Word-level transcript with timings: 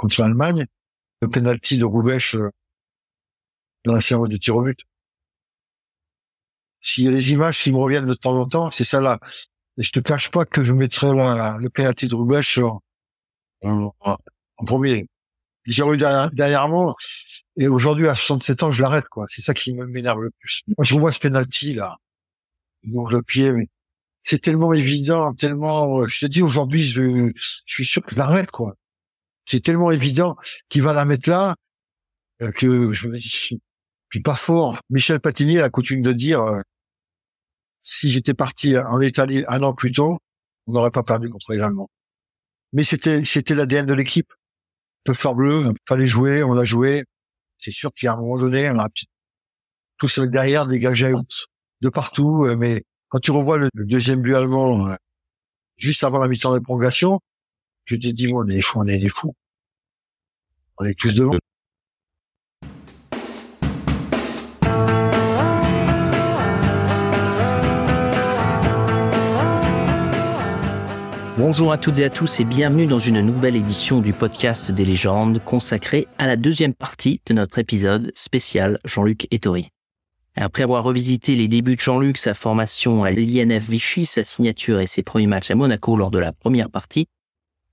contre 0.00 0.22
l'Allemagne, 0.22 0.66
le 1.20 1.28
penalty 1.28 1.76
de 1.76 1.84
Roubèche 1.84 2.34
euh, 2.34 2.50
dans 3.84 3.92
la 3.92 4.00
séance 4.00 4.30
de 4.30 4.36
tir 4.38 4.56
au 4.56 4.62
but. 4.62 4.80
S'il 6.80 7.04
y 7.04 7.08
a 7.08 7.10
des 7.10 7.32
images 7.32 7.62
qui 7.62 7.70
me 7.70 7.76
reviennent 7.76 8.06
de 8.06 8.14
temps 8.14 8.34
en 8.40 8.48
temps, 8.48 8.70
c'est 8.70 8.84
ça 8.84 9.02
là. 9.02 9.20
Et 9.76 9.82
je 9.82 9.92
te 9.92 10.00
cache 10.00 10.30
pas 10.30 10.46
que 10.46 10.64
je 10.64 10.72
mettrais 10.72 11.14
la, 11.14 11.58
le 11.60 11.68
penalty 11.68 12.08
de 12.08 12.14
Roubèche 12.14 12.56
en, 12.58 12.82
en, 13.62 13.92
en 14.00 14.64
premier. 14.64 15.06
J'ai 15.66 15.82
eu 15.82 15.98
moi, 16.68 16.94
et 17.56 17.68
aujourd'hui, 17.68 18.08
à 18.08 18.14
67 18.14 18.62
ans, 18.62 18.70
je 18.70 18.80
l'arrête, 18.80 19.06
quoi. 19.10 19.26
C'est 19.28 19.42
ça 19.42 19.52
qui 19.52 19.74
m'énerve 19.74 20.22
le 20.22 20.30
plus. 20.30 20.62
Moi, 20.68 20.84
je 20.84 20.94
vois 20.98 21.12
ce 21.12 21.18
penalty, 21.18 21.74
là. 21.74 21.98
Le 22.84 23.20
pied, 23.20 23.52
mais 23.52 23.68
c'est 24.22 24.40
tellement 24.40 24.72
évident, 24.72 25.34
tellement, 25.34 26.06
je 26.06 26.20
te 26.20 26.26
dis, 26.26 26.40
aujourd'hui, 26.40 26.82
je, 26.82 27.30
je 27.36 27.74
suis 27.74 27.84
sûr 27.84 28.02
que 28.02 28.12
je 28.12 28.16
l'arrête, 28.16 28.50
quoi. 28.50 28.76
C'est 29.50 29.58
tellement 29.58 29.90
évident 29.90 30.36
qu'il 30.68 30.82
va 30.82 30.92
la 30.92 31.04
mettre 31.04 31.28
là, 31.28 31.56
euh, 32.40 32.52
que 32.52 32.92
je 32.92 33.08
me 33.08 33.18
dis, 33.18 33.60
puis 34.08 34.20
pas 34.20 34.36
fort. 34.36 34.78
Michel 34.90 35.18
Platini 35.18 35.58
a 35.58 35.68
coutume 35.70 36.02
de 36.02 36.12
dire, 36.12 36.40
euh, 36.40 36.60
si 37.80 38.10
j'étais 38.10 38.32
parti 38.32 38.78
en 38.78 39.00
Italie 39.00 39.42
un 39.48 39.60
an 39.64 39.74
plus 39.74 39.90
tôt, 39.90 40.18
on 40.68 40.72
n'aurait 40.72 40.92
pas 40.92 41.02
perdu 41.02 41.28
contre 41.30 41.52
les 41.52 41.58
Allemands. 41.58 41.90
Mais 42.72 42.84
c'était, 42.84 43.24
c'était 43.24 43.56
l'ADN 43.56 43.86
de 43.86 43.94
l'équipe. 43.94 44.32
Peu 45.02 45.14
fleur 45.14 45.34
bleu, 45.34 45.74
fallait 45.88 46.06
jouer, 46.06 46.44
on 46.44 46.56
a 46.56 46.62
joué. 46.62 47.02
C'est 47.58 47.72
sûr 47.72 47.90
qu'à 47.92 48.12
un 48.12 48.16
moment 48.18 48.38
donné, 48.38 48.70
on 48.70 48.78
a 48.78 48.88
tous 49.96 50.20
derrière 50.20 50.68
dégagé 50.68 51.12
de 51.80 51.88
partout, 51.88 52.44
euh, 52.44 52.54
mais 52.54 52.84
quand 53.08 53.18
tu 53.18 53.32
revois 53.32 53.58
le, 53.58 53.68
deuxième 53.74 54.22
but 54.22 54.36
allemand 54.36 54.94
juste 55.76 56.04
avant 56.04 56.18
la 56.18 56.28
mi-temps 56.28 56.54
de 56.54 56.60
prolongation, 56.60 57.18
on 57.92 57.96
est 57.96 58.54
des 58.54 58.62
fous, 58.62 58.80
on 58.80 58.86
est 58.86 58.98
des 58.98 59.08
fous. 59.08 59.34
On 60.78 60.84
est 60.84 60.98
tous 60.98 61.12
devant. 61.12 61.36
Bonjour 71.36 71.72
à 71.72 71.78
toutes 71.78 71.98
et 71.98 72.04
à 72.04 72.10
tous 72.10 72.40
et 72.40 72.44
bienvenue 72.44 72.86
dans 72.86 72.98
une 72.98 73.22
nouvelle 73.22 73.56
édition 73.56 74.00
du 74.00 74.12
podcast 74.12 74.70
des 74.70 74.84
légendes 74.84 75.42
consacrée 75.42 76.06
à 76.18 76.26
la 76.26 76.36
deuxième 76.36 76.74
partie 76.74 77.22
de 77.26 77.32
notre 77.32 77.58
épisode 77.58 78.12
spécial 78.14 78.78
Jean-Luc 78.84 79.26
Ettori. 79.30 79.70
Après 80.36 80.62
avoir 80.62 80.84
revisité 80.84 81.34
les 81.36 81.48
débuts 81.48 81.76
de 81.76 81.80
Jean-Luc, 81.80 82.18
sa 82.18 82.34
formation 82.34 83.04
à 83.04 83.10
l'INF 83.10 83.68
Vichy, 83.68 84.04
sa 84.06 84.22
signature 84.22 84.80
et 84.80 84.86
ses 84.86 85.02
premiers 85.02 85.26
matchs 85.26 85.50
à 85.50 85.54
Monaco 85.54 85.96
lors 85.96 86.10
de 86.10 86.18
la 86.18 86.32
première 86.32 86.70
partie, 86.70 87.06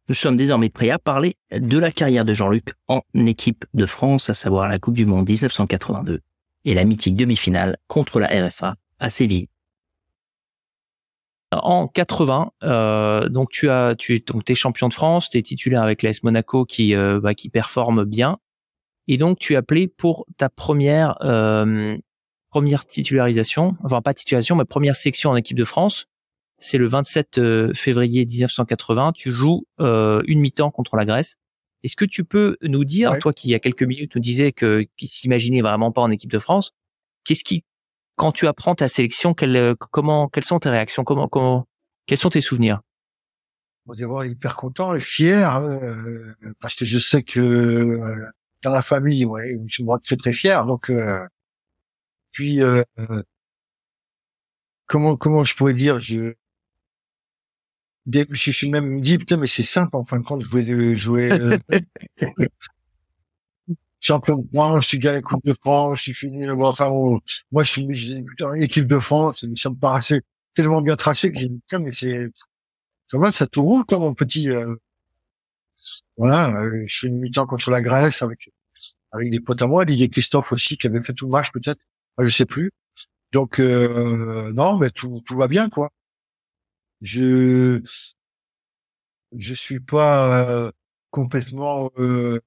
nous 0.08 0.16
sommes 0.16 0.38
désormais 0.38 0.70
prêts 0.70 0.90
à 0.90 1.00
parler 1.00 1.36
de 1.52 1.78
la 1.78 1.92
carrière 1.92 2.26
de 2.26 2.34
Jean-Luc 2.34 2.70
en 2.88 3.02
équipe 3.14 3.66
de 3.74 3.86
France, 3.86 4.30
à 4.30 4.34
savoir 4.34 4.68
la 4.68 4.80
Coupe 4.80 4.96
du 4.96 5.06
Monde 5.06 5.28
1982 5.28 6.22
et 6.66 6.74
la 6.74 6.86
mythique 6.86 7.16
demi-finale 7.16 7.78
contre 7.88 8.20
la 8.20 8.28
RFA 8.28 8.76
à 9.00 9.10
Séville. 9.10 9.48
En 11.52 11.88
80, 11.88 12.52
euh, 12.64 13.30
donc 13.30 13.52
tu 13.52 13.70
es 13.70 14.56
champion 14.56 14.90
de 14.90 14.94
France, 14.94 15.30
tu 15.30 15.38
es 15.38 15.42
titulaire 15.42 15.82
avec 15.82 16.04
l'AS 16.04 16.24
Monaco 16.24 16.66
qui 16.66 16.94
euh, 16.94 17.22
bah, 17.22 17.34
qui 17.34 17.48
performe 17.48 18.04
bien, 18.04 18.38
et 19.08 19.16
donc 19.16 19.40
tu 19.40 19.54
es 19.54 19.56
appelé 19.56 19.88
pour 19.88 20.26
ta 20.36 20.50
première 20.50 21.16
euh, 21.22 21.98
première 22.50 22.86
titularisation, 22.86 23.78
enfin 23.82 24.02
pas 24.02 24.14
titularisation, 24.14 24.58
mais 24.58 24.66
première 24.66 24.98
section 24.98 25.30
en 25.30 25.38
équipe 25.38 25.58
de 25.58 25.64
France. 25.64 26.08
C'est 26.60 26.78
le 26.78 26.88
27 26.88 27.38
euh, 27.38 27.74
février 27.74 28.26
1980. 28.26 29.12
Tu 29.14 29.32
joues 29.32 29.66
euh, 29.80 30.22
une 30.26 30.40
mi-temps 30.40 30.72
contre 30.72 30.96
la 30.96 31.06
Grèce. 31.06 31.36
Est-ce 31.84 31.96
que 31.96 32.06
tu 32.06 32.24
peux 32.24 32.58
nous 32.64 32.84
dire, 32.84 33.18
toi 33.20 33.34
qui 33.34 33.50
il 33.50 33.52
y 33.52 33.56
a 33.56 33.60
quelques 33.60 33.84
minutes 33.84 34.16
nous 34.16 34.22
disais 34.22 34.52
que 34.52 34.84
qui 34.98 35.08
s'imaginait 35.08 35.62
vraiment 35.62 35.92
pas 35.92 36.02
en 36.02 36.10
équipe 36.10 36.32
de 36.32 36.40
France, 36.40 36.74
qu'est-ce 37.24 37.44
qui 37.44 37.64
quand 38.18 38.32
tu 38.32 38.48
apprends 38.48 38.76
ta 38.76 38.88
sélection, 38.88 39.34
euh, 39.44 39.76
comment, 39.92 40.28
quelles 40.28 40.44
sont 40.44 40.60
tes 40.60 40.70
réactions, 40.70 41.04
comment, 41.04 41.28
comment, 41.28 41.68
quels 42.08 42.18
sont 42.18 42.30
tes 42.30 42.42
souvenirs? 42.42 42.82
Bon, 43.86 43.94
d'abord 43.94 44.26
hyper 44.26 44.56
content 44.56 44.96
et 44.96 45.00
fier 45.00 45.58
euh, 45.58 46.34
parce 46.60 46.76
que 46.76 46.84
je 46.84 47.00
sais 47.00 47.24
que 47.24 47.40
euh, 47.40 48.32
dans 48.64 48.72
la 48.72 48.82
famille, 48.82 49.24
ouais, 49.24 49.58
je 49.68 49.84
me 49.84 49.90
rends 49.90 50.00
très 50.00 50.18
très 50.18 50.34
fier. 50.34 50.66
Donc, 50.66 50.92
puis 52.32 52.60
comment 54.88 55.16
comment 55.16 55.44
je 55.44 55.56
pourrais 55.56 55.76
dire, 55.76 56.00
je 56.00 56.34
je 58.12 58.52
suis 58.52 58.70
même 58.70 59.02
dit 59.02 59.18
putain 59.18 59.38
mais 59.38 59.48
c'est 59.48 59.64
simple 59.64 59.96
en 59.96 60.06
fin 60.06 60.20
de 60.20 60.24
compte 60.24 60.42
je 60.42 60.50
voulais 60.50 60.96
jouer 60.96 61.30
champion 64.00 64.38
de 64.38 64.48
France, 64.54 64.84
je 64.84 64.88
suis 64.88 65.00
gagné 65.00 65.18
la 65.18 65.22
Coupe 65.22 65.46
de 65.46 65.54
France, 65.54 65.98
je 65.98 66.04
suis 66.04 66.14
fini, 66.14 66.50
enfin, 66.50 66.90
moi, 66.90 67.64
je 67.64 67.70
suis, 67.70 68.24
putain, 68.24 68.54
équipe 68.54 68.88
de 68.88 69.00
France, 69.00 69.46
ça 69.56 69.70
me 69.70 69.76
paraissait 69.76 70.22
tellement 70.54 70.82
bien 70.82 70.96
tracé 70.96 71.32
que 71.32 71.40
j'ai 71.40 71.50
dit, 71.50 71.62
mais 71.80 71.92
c'est, 71.92 72.30
ça 73.08 73.18
va, 73.18 73.32
ça 73.32 73.48
tout 73.48 73.64
roule, 73.64 73.86
comme 73.86 74.02
mon 74.02 74.14
petit, 74.14 74.50
euh, 74.50 74.76
voilà, 76.18 76.50
euh, 76.62 76.84
je 76.88 76.96
suis 76.96 77.08
une 77.08 77.20
mi-temps 77.20 77.48
contre 77.48 77.72
la 77.72 77.82
Grèce 77.82 78.22
avec, 78.22 78.52
avec 79.12 79.32
des 79.32 79.40
potes 79.40 79.62
à 79.62 79.68
moi, 79.68 79.86
Didier 79.86 80.10
Christophe 80.10 80.52
aussi, 80.52 80.78
qui 80.78 80.88
avait 80.88 81.02
fait 81.02 81.14
tout 81.14 81.26
le 81.26 81.32
match, 81.32 81.52
peut-être, 81.52 81.82
je 82.20 82.30
sais 82.30 82.46
plus. 82.46 82.72
Donc, 83.32 83.60
euh, 83.60 84.52
non, 84.54 84.78
mais 84.78 84.90
tout, 84.90 85.22
tout 85.26 85.36
va 85.36 85.48
bien, 85.48 85.70
quoi. 85.70 85.92
Je, 87.02 87.82
je 89.36 89.54
suis 89.54 89.80
pas 89.80 90.50
euh, 90.50 90.72
complètement 91.12 91.92
euh, 91.98 92.42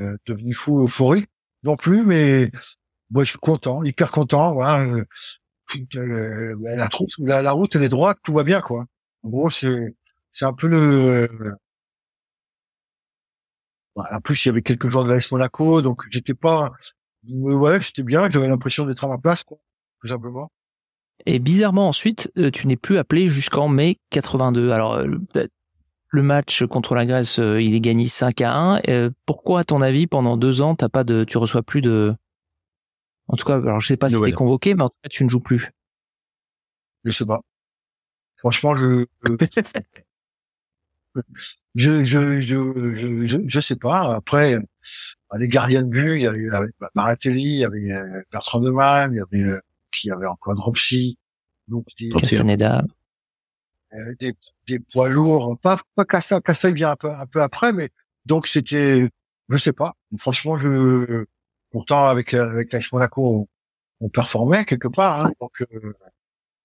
euh, 0.00 0.16
devenu 0.26 0.52
fou 0.52 0.84
euphorie 0.84 1.26
non 1.62 1.76
plus, 1.76 2.04
mais 2.04 2.50
moi 3.10 3.24
je 3.24 3.30
suis 3.30 3.38
content, 3.38 3.82
hyper 3.84 4.10
content. 4.10 4.54
Voilà. 4.54 4.84
Euh, 4.84 5.04
euh, 5.96 6.56
la, 6.76 6.88
route, 6.88 7.10
la, 7.18 7.52
route 7.52 7.76
elle 7.76 7.82
est 7.84 7.88
droite, 7.88 8.18
tout 8.22 8.34
va 8.34 8.44
bien 8.44 8.60
quoi. 8.60 8.86
En 9.22 9.28
gros 9.30 9.50
c'est 9.50 9.94
c'est 10.30 10.44
un 10.44 10.52
peu 10.54 10.68
le. 10.68 11.56
En 13.94 14.20
plus 14.20 14.44
il 14.44 14.48
y 14.48 14.50
avait 14.50 14.62
quelques 14.62 14.88
jours 14.88 15.04
de 15.04 15.10
l'AS 15.10 15.30
Monaco, 15.32 15.82
donc 15.82 16.04
j'étais 16.10 16.34
pas. 16.34 16.72
Ouais, 17.28 17.80
j'étais 17.80 18.02
bien, 18.02 18.28
j'avais 18.30 18.48
l'impression 18.48 18.84
d'être 18.86 19.04
à 19.04 19.08
ma 19.08 19.18
place 19.18 19.44
quoi, 19.44 19.58
tout 20.00 20.08
simplement. 20.08 20.50
Et 21.26 21.38
bizarrement 21.38 21.88
ensuite, 21.88 22.32
tu 22.52 22.66
n'es 22.66 22.76
plus 22.76 22.98
appelé 22.98 23.28
jusqu'en 23.28 23.68
mai 23.68 23.98
82. 24.10 24.70
Alors 24.70 25.02
le 26.12 26.22
match 26.22 26.64
contre 26.66 26.94
la 26.94 27.06
Grèce, 27.06 27.38
euh, 27.38 27.60
il 27.60 27.74
est 27.74 27.80
gagné 27.80 28.06
5 28.06 28.42
à 28.42 28.54
1. 28.54 28.80
Euh, 28.88 29.10
pourquoi, 29.24 29.60
à 29.60 29.64
ton 29.64 29.80
avis, 29.80 30.06
pendant 30.06 30.36
deux 30.36 30.60
ans, 30.60 30.74
t'as 30.74 30.90
pas 30.90 31.04
de, 31.04 31.24
tu 31.24 31.38
reçois 31.38 31.62
plus 31.62 31.80
de, 31.80 32.14
en 33.28 33.36
tout 33.36 33.46
cas, 33.46 33.54
alors 33.54 33.80
je 33.80 33.88
sais 33.88 33.96
pas 33.96 34.10
si 34.10 34.20
t'es 34.20 34.32
convoqué, 34.32 34.74
mais 34.74 34.82
en 34.82 34.90
tout 34.90 34.98
cas, 35.02 35.08
tu 35.08 35.24
ne 35.24 35.30
joues 35.30 35.40
plus. 35.40 35.70
Je 37.04 37.12
sais 37.12 37.24
pas. 37.24 37.40
Franchement, 38.36 38.74
je, 38.74 39.06
je, 39.24 39.32
je, 41.74 42.04
je, 42.04 43.26
je, 43.26 43.38
je, 43.46 43.60
sais 43.60 43.76
pas. 43.76 44.14
Après, 44.14 44.58
les 45.38 45.48
gardiens 45.48 45.82
de 45.82 45.88
but, 45.88 46.16
il 46.16 46.22
y 46.22 46.26
avait, 46.26 46.68
Maratelli, 46.94 47.42
il 47.42 47.58
y 47.60 47.64
avait 47.64 47.92
euh, 47.92 48.22
Bertrand 48.30 48.60
Deman, 48.60 49.14
il 49.14 49.16
y 49.16 49.20
avait, 49.20 49.58
qui 49.92 50.10
avait 50.10 50.26
encore 50.26 50.54
Dropsy. 50.54 51.18
Donc, 51.68 51.86
Castaneda. 52.18 52.82
Euh, 53.94 54.14
des, 54.18 54.34
des, 54.66 54.78
poids 54.78 55.08
lourds, 55.08 55.58
pas 55.60 55.78
pas 55.94 56.06
Cassa, 56.06 56.40
Cassa 56.40 56.70
il 56.70 56.74
vient 56.74 56.92
un 56.92 56.96
peu 56.96 57.10
un 57.10 57.26
peu 57.26 57.42
après, 57.42 57.72
mais 57.72 57.90
donc 58.24 58.46
c'était, 58.46 59.10
je 59.48 59.56
sais 59.58 59.74
pas. 59.74 59.94
Franchement, 60.16 60.56
je 60.56 61.26
pourtant 61.70 62.06
avec 62.06 62.32
avec 62.32 62.72
l'AS 62.72 62.90
Monaco, 62.90 63.48
on, 64.00 64.06
on, 64.06 64.08
performait 64.08 64.64
quelque 64.64 64.88
part. 64.88 65.26
Hein, 65.26 65.32
donc 65.40 65.60
euh, 65.60 65.94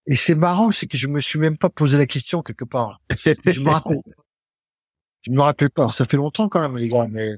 et 0.05 0.15
c'est 0.15 0.35
marrant, 0.35 0.71
c'est 0.71 0.87
que 0.87 0.97
je 0.97 1.07
me 1.07 1.19
suis 1.19 1.37
même 1.37 1.57
pas 1.57 1.69
posé 1.69 1.97
la 1.97 2.05
question 2.05 2.41
quelque 2.41 2.63
part. 2.63 3.01
je 3.09 3.59
me 3.59 3.69
rappelle, 3.69 4.01
je 5.21 5.31
me 5.31 5.41
rappelle 5.41 5.69
pas. 5.69 5.89
ça 5.89 6.05
fait 6.05 6.17
longtemps 6.17 6.47
quand 6.47 6.61
même 6.61 6.77
les 6.77 6.87
gars, 6.87 7.07
mais 7.09 7.35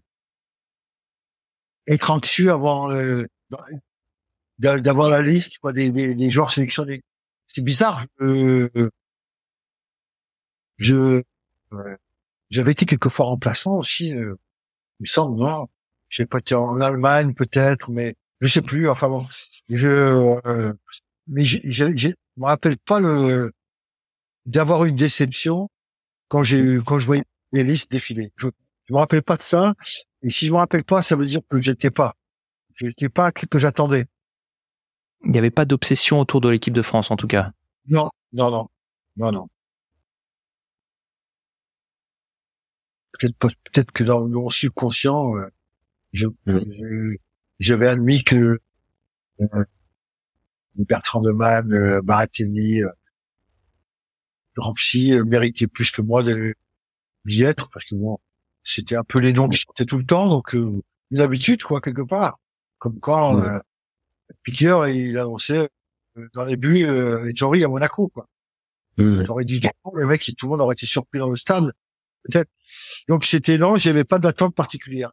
être 1.87 2.11
anxieux 2.11 2.51
avant 2.51 2.91
euh, 2.91 3.25
d'avoir 4.59 5.09
la 5.09 5.21
liste 5.21 5.57
quoi, 5.59 5.73
des, 5.73 5.89
des, 5.91 6.15
des 6.15 6.29
joueurs 6.29 6.51
sélectionnés. 6.51 7.01
C'est 7.47 7.63
bizarre. 7.63 8.05
Je, 8.19 8.89
je 10.77 11.23
j'avais 12.49 12.71
été 12.71 12.85
quelquefois 12.85 13.27
remplaçant 13.27 13.77
aussi. 13.77 14.13
Euh, 14.13 14.35
il 14.99 15.03
me 15.03 15.07
semble 15.07 15.39
non? 15.39 15.67
J'ai 16.09 16.25
pas 16.25 16.39
été 16.39 16.55
en 16.55 16.81
Allemagne 16.81 17.33
peut-être, 17.33 17.91
mais 17.91 18.15
je 18.41 18.47
sais 18.47 18.61
plus. 18.61 18.89
Enfin 18.89 19.07
bon, 19.09 19.25
je 19.69 19.87
euh, 19.87 20.73
mais 21.27 21.45
je 21.45 21.59
je 21.63 22.07
me 22.37 22.45
rappelle 22.45 22.77
pas 22.77 22.99
le 22.99 23.51
d'avoir 24.45 24.85
une 24.85 24.95
déception 24.95 25.69
quand 26.27 26.43
j'ai 26.43 26.79
quand 26.85 26.99
je 26.99 27.05
voyais 27.05 27.23
les 27.51 27.63
listes 27.63 27.91
défiler. 27.91 28.31
Je, 28.37 28.47
je 28.87 28.93
me 28.93 28.99
rappelle 28.99 29.23
pas 29.23 29.37
de 29.37 29.41
ça. 29.43 29.75
Et 30.23 30.31
si 30.31 30.47
je 30.47 30.51
me 30.51 30.57
rappelle 30.57 30.83
pas, 30.83 31.03
ça 31.03 31.15
veut 31.15 31.25
dire 31.25 31.41
que 31.47 31.59
j'étais 31.59 31.91
pas. 31.91 32.15
J'étais 32.75 33.09
pas 33.09 33.31
que 33.31 33.59
j'attendais. 33.59 34.07
Il 35.23 35.31
n'y 35.31 35.37
avait 35.37 35.51
pas 35.51 35.65
d'obsession 35.65 36.19
autour 36.19 36.41
de 36.41 36.49
l'équipe 36.49 36.73
de 36.73 36.81
France, 36.81 37.11
en 37.11 37.15
tout 37.17 37.27
cas. 37.27 37.51
Non, 37.87 38.09
non, 38.33 38.51
non, 38.51 38.69
non, 39.17 39.31
non. 39.31 39.47
peut-être 43.19 43.37
peut-être 43.37 43.91
que 43.91 44.03
dans 44.03 44.27
mon 44.27 44.49
subconscient, 44.49 45.35
euh, 45.37 45.47
je, 46.13 46.27
je- 46.45 47.15
j'avais 47.59 47.87
admis 47.87 48.23
que 48.23 48.59
euh, 49.41 49.63
Bertrand 50.75 51.21
de 51.21 51.31
Man, 51.31 51.73
euh, 51.73 52.01
Baratelli, 52.01 52.81
euh, 52.83 52.89
Gramsci 54.55 55.13
euh, 55.13 55.23
méritaient 55.25 55.67
plus 55.67 55.91
que 55.91 56.01
moi 56.01 56.23
de 56.23 56.55
d'y 57.25 57.43
être 57.43 57.69
parce 57.69 57.85
que 57.85 57.95
bon, 57.95 58.17
c'était 58.63 58.95
un 58.95 59.03
peu 59.03 59.19
les 59.19 59.33
noms 59.33 59.49
qui 59.49 59.57
sortaient 59.57 59.85
tout 59.85 59.97
le 59.97 60.05
temps, 60.05 60.27
donc 60.29 60.55
euh, 60.55 60.81
une 61.11 61.19
habitude 61.19 61.63
quoi 61.63 61.81
quelque 61.81 62.01
part. 62.01 62.39
Comme 62.77 62.99
quand 62.99 63.35
Ouais. 63.35 63.59
Piqueur 64.43 64.87
il 64.87 65.17
annonçait 65.17 65.69
euh, 66.17 66.27
dans 66.33 66.45
les 66.45 66.55
buts 66.57 66.85
euh, 66.85 67.31
Jory 67.35 67.63
à 67.63 67.67
Monaco 67.67 68.07
quoi. 68.09 68.27
J'aurais 69.25 69.45
dit 69.45 69.61
le 69.93 70.05
mec, 70.07 70.29
tout 70.37 70.45
le 70.45 70.49
monde 70.51 70.61
aurait 70.61 70.73
été 70.73 70.85
surpris 70.85 71.19
dans 71.19 71.29
le 71.29 71.37
stade, 71.37 71.71
peut-être. 72.23 72.49
Donc 73.07 73.23
c'était 73.23 73.57
non, 73.57 73.75
j'avais 73.77 74.03
pas 74.03 74.19
d'attente 74.19 74.53
particulière. 74.55 75.11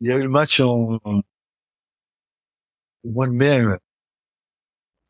Il 0.00 0.08
y 0.08 0.12
a 0.12 0.18
eu 0.18 0.22
le 0.22 0.28
match 0.28 0.58
en, 0.60 0.98
en- 1.04 1.22
au 3.04 3.10
mois 3.10 3.26
de 3.28 3.32
mai 3.32 3.60
euh, 3.60 3.76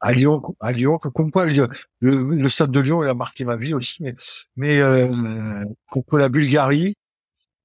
à 0.00 0.12
Lyon, 0.12 0.42
à 0.60 0.72
Lyon, 0.72 0.98
comme 0.98 1.30
quoi 1.30 1.46
le, 1.46 1.68
le, 2.00 2.48
stade 2.48 2.70
de 2.72 2.80
Lyon 2.80 3.02
il 3.04 3.08
a 3.08 3.14
marqué 3.14 3.44
ma 3.44 3.56
vie 3.56 3.72
aussi, 3.74 3.96
mais 4.02 4.14
mais 4.56 4.80
euh, 4.80 5.64
contre 5.88 6.18
la 6.18 6.28
Bulgarie 6.28 6.96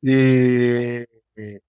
et, 0.04 1.08
et 1.38 1.62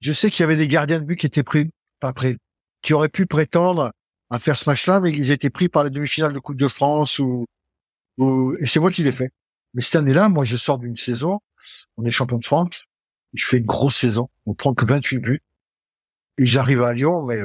je 0.00 0.12
sais 0.12 0.30
qu'il 0.30 0.40
y 0.42 0.44
avait 0.44 0.56
des 0.56 0.68
gardiens 0.68 1.00
de 1.00 1.04
but 1.04 1.16
qui 1.16 1.26
étaient 1.26 1.42
pris, 1.42 1.70
pas 2.00 2.12
prêts, 2.12 2.36
qui 2.82 2.94
auraient 2.94 3.08
pu 3.08 3.26
prétendre 3.26 3.92
à 4.30 4.38
faire 4.38 4.56
ce 4.56 4.68
match-là, 4.68 5.00
mais 5.00 5.10
ils 5.10 5.32
étaient 5.32 5.50
pris 5.50 5.68
par 5.68 5.84
les 5.84 5.90
demi-finales 5.90 6.32
de 6.32 6.38
Coupe 6.38 6.56
de 6.56 6.68
France 6.68 7.18
ou, 7.18 7.46
ou 8.18 8.54
et 8.60 8.66
c'est 8.66 8.80
moi 8.80 8.90
qui 8.90 9.02
l'ai 9.02 9.12
fait. 9.12 9.32
Mais 9.74 9.82
cette 9.82 9.96
année-là, 9.96 10.28
moi, 10.28 10.44
je 10.44 10.56
sors 10.56 10.78
d'une 10.78 10.96
saison, 10.96 11.40
on 11.96 12.04
est 12.04 12.10
champion 12.10 12.38
de 12.38 12.44
France, 12.44 12.84
je 13.34 13.44
fais 13.44 13.58
une 13.58 13.66
grosse 13.66 13.96
saison, 13.96 14.30
on 14.46 14.54
prend 14.54 14.74
que 14.74 14.84
28 14.84 15.18
buts, 15.18 15.42
et 16.38 16.46
j'arrive 16.46 16.82
à 16.82 16.92
Lyon, 16.92 17.24
mais 17.24 17.42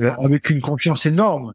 euh, 0.00 0.12
avec 0.18 0.50
une 0.50 0.60
confiance 0.60 1.06
énorme. 1.06 1.52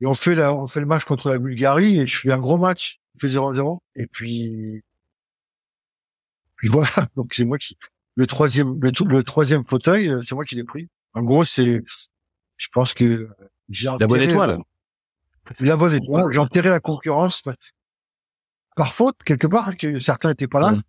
Et 0.00 0.06
on 0.06 0.14
fait 0.14 0.34
la, 0.34 0.54
on 0.54 0.66
fait 0.66 0.80
le 0.80 0.86
match 0.86 1.04
contre 1.04 1.28
la 1.30 1.38
Bulgarie, 1.38 2.00
et 2.00 2.06
je 2.06 2.18
fais 2.18 2.32
un 2.32 2.38
gros 2.38 2.58
match, 2.58 3.00
on 3.16 3.18
fait 3.18 3.28
0-0, 3.28 3.80
et 3.96 4.06
puis, 4.06 4.82
puis 6.56 6.68
voilà. 6.68 6.88
Donc 7.16 7.34
c'est 7.34 7.44
moi 7.44 7.58
qui, 7.58 7.76
le 8.16 8.26
troisième, 8.26 8.78
le, 8.80 8.90
le 9.06 9.22
troisième 9.24 9.64
fauteuil, 9.64 10.08
euh, 10.08 10.20
c'est 10.22 10.34
moi 10.34 10.44
qui 10.44 10.54
l'ai 10.56 10.64
pris. 10.64 10.88
En 11.14 11.22
gros, 11.22 11.44
c'est, 11.44 11.82
je 12.56 12.68
pense 12.72 12.94
que 12.94 13.28
j'ai 13.68 13.86
La 13.88 14.06
bonne 14.06 14.20
enterré- 14.20 14.24
étoile. 14.30 14.58
la 15.60 15.76
bonne 15.76 15.94
étoile. 15.94 16.32
J'ai 16.32 16.38
enterré 16.38 16.68
la 16.70 16.80
concurrence 16.80 17.42
par- 17.42 17.54
par 18.76 18.92
faute 18.92 19.16
quelque 19.24 19.46
part 19.46 19.76
que 19.76 19.98
certains 19.98 20.30
n'étaient 20.30 20.46
pas 20.48 20.60
là, 20.60 20.80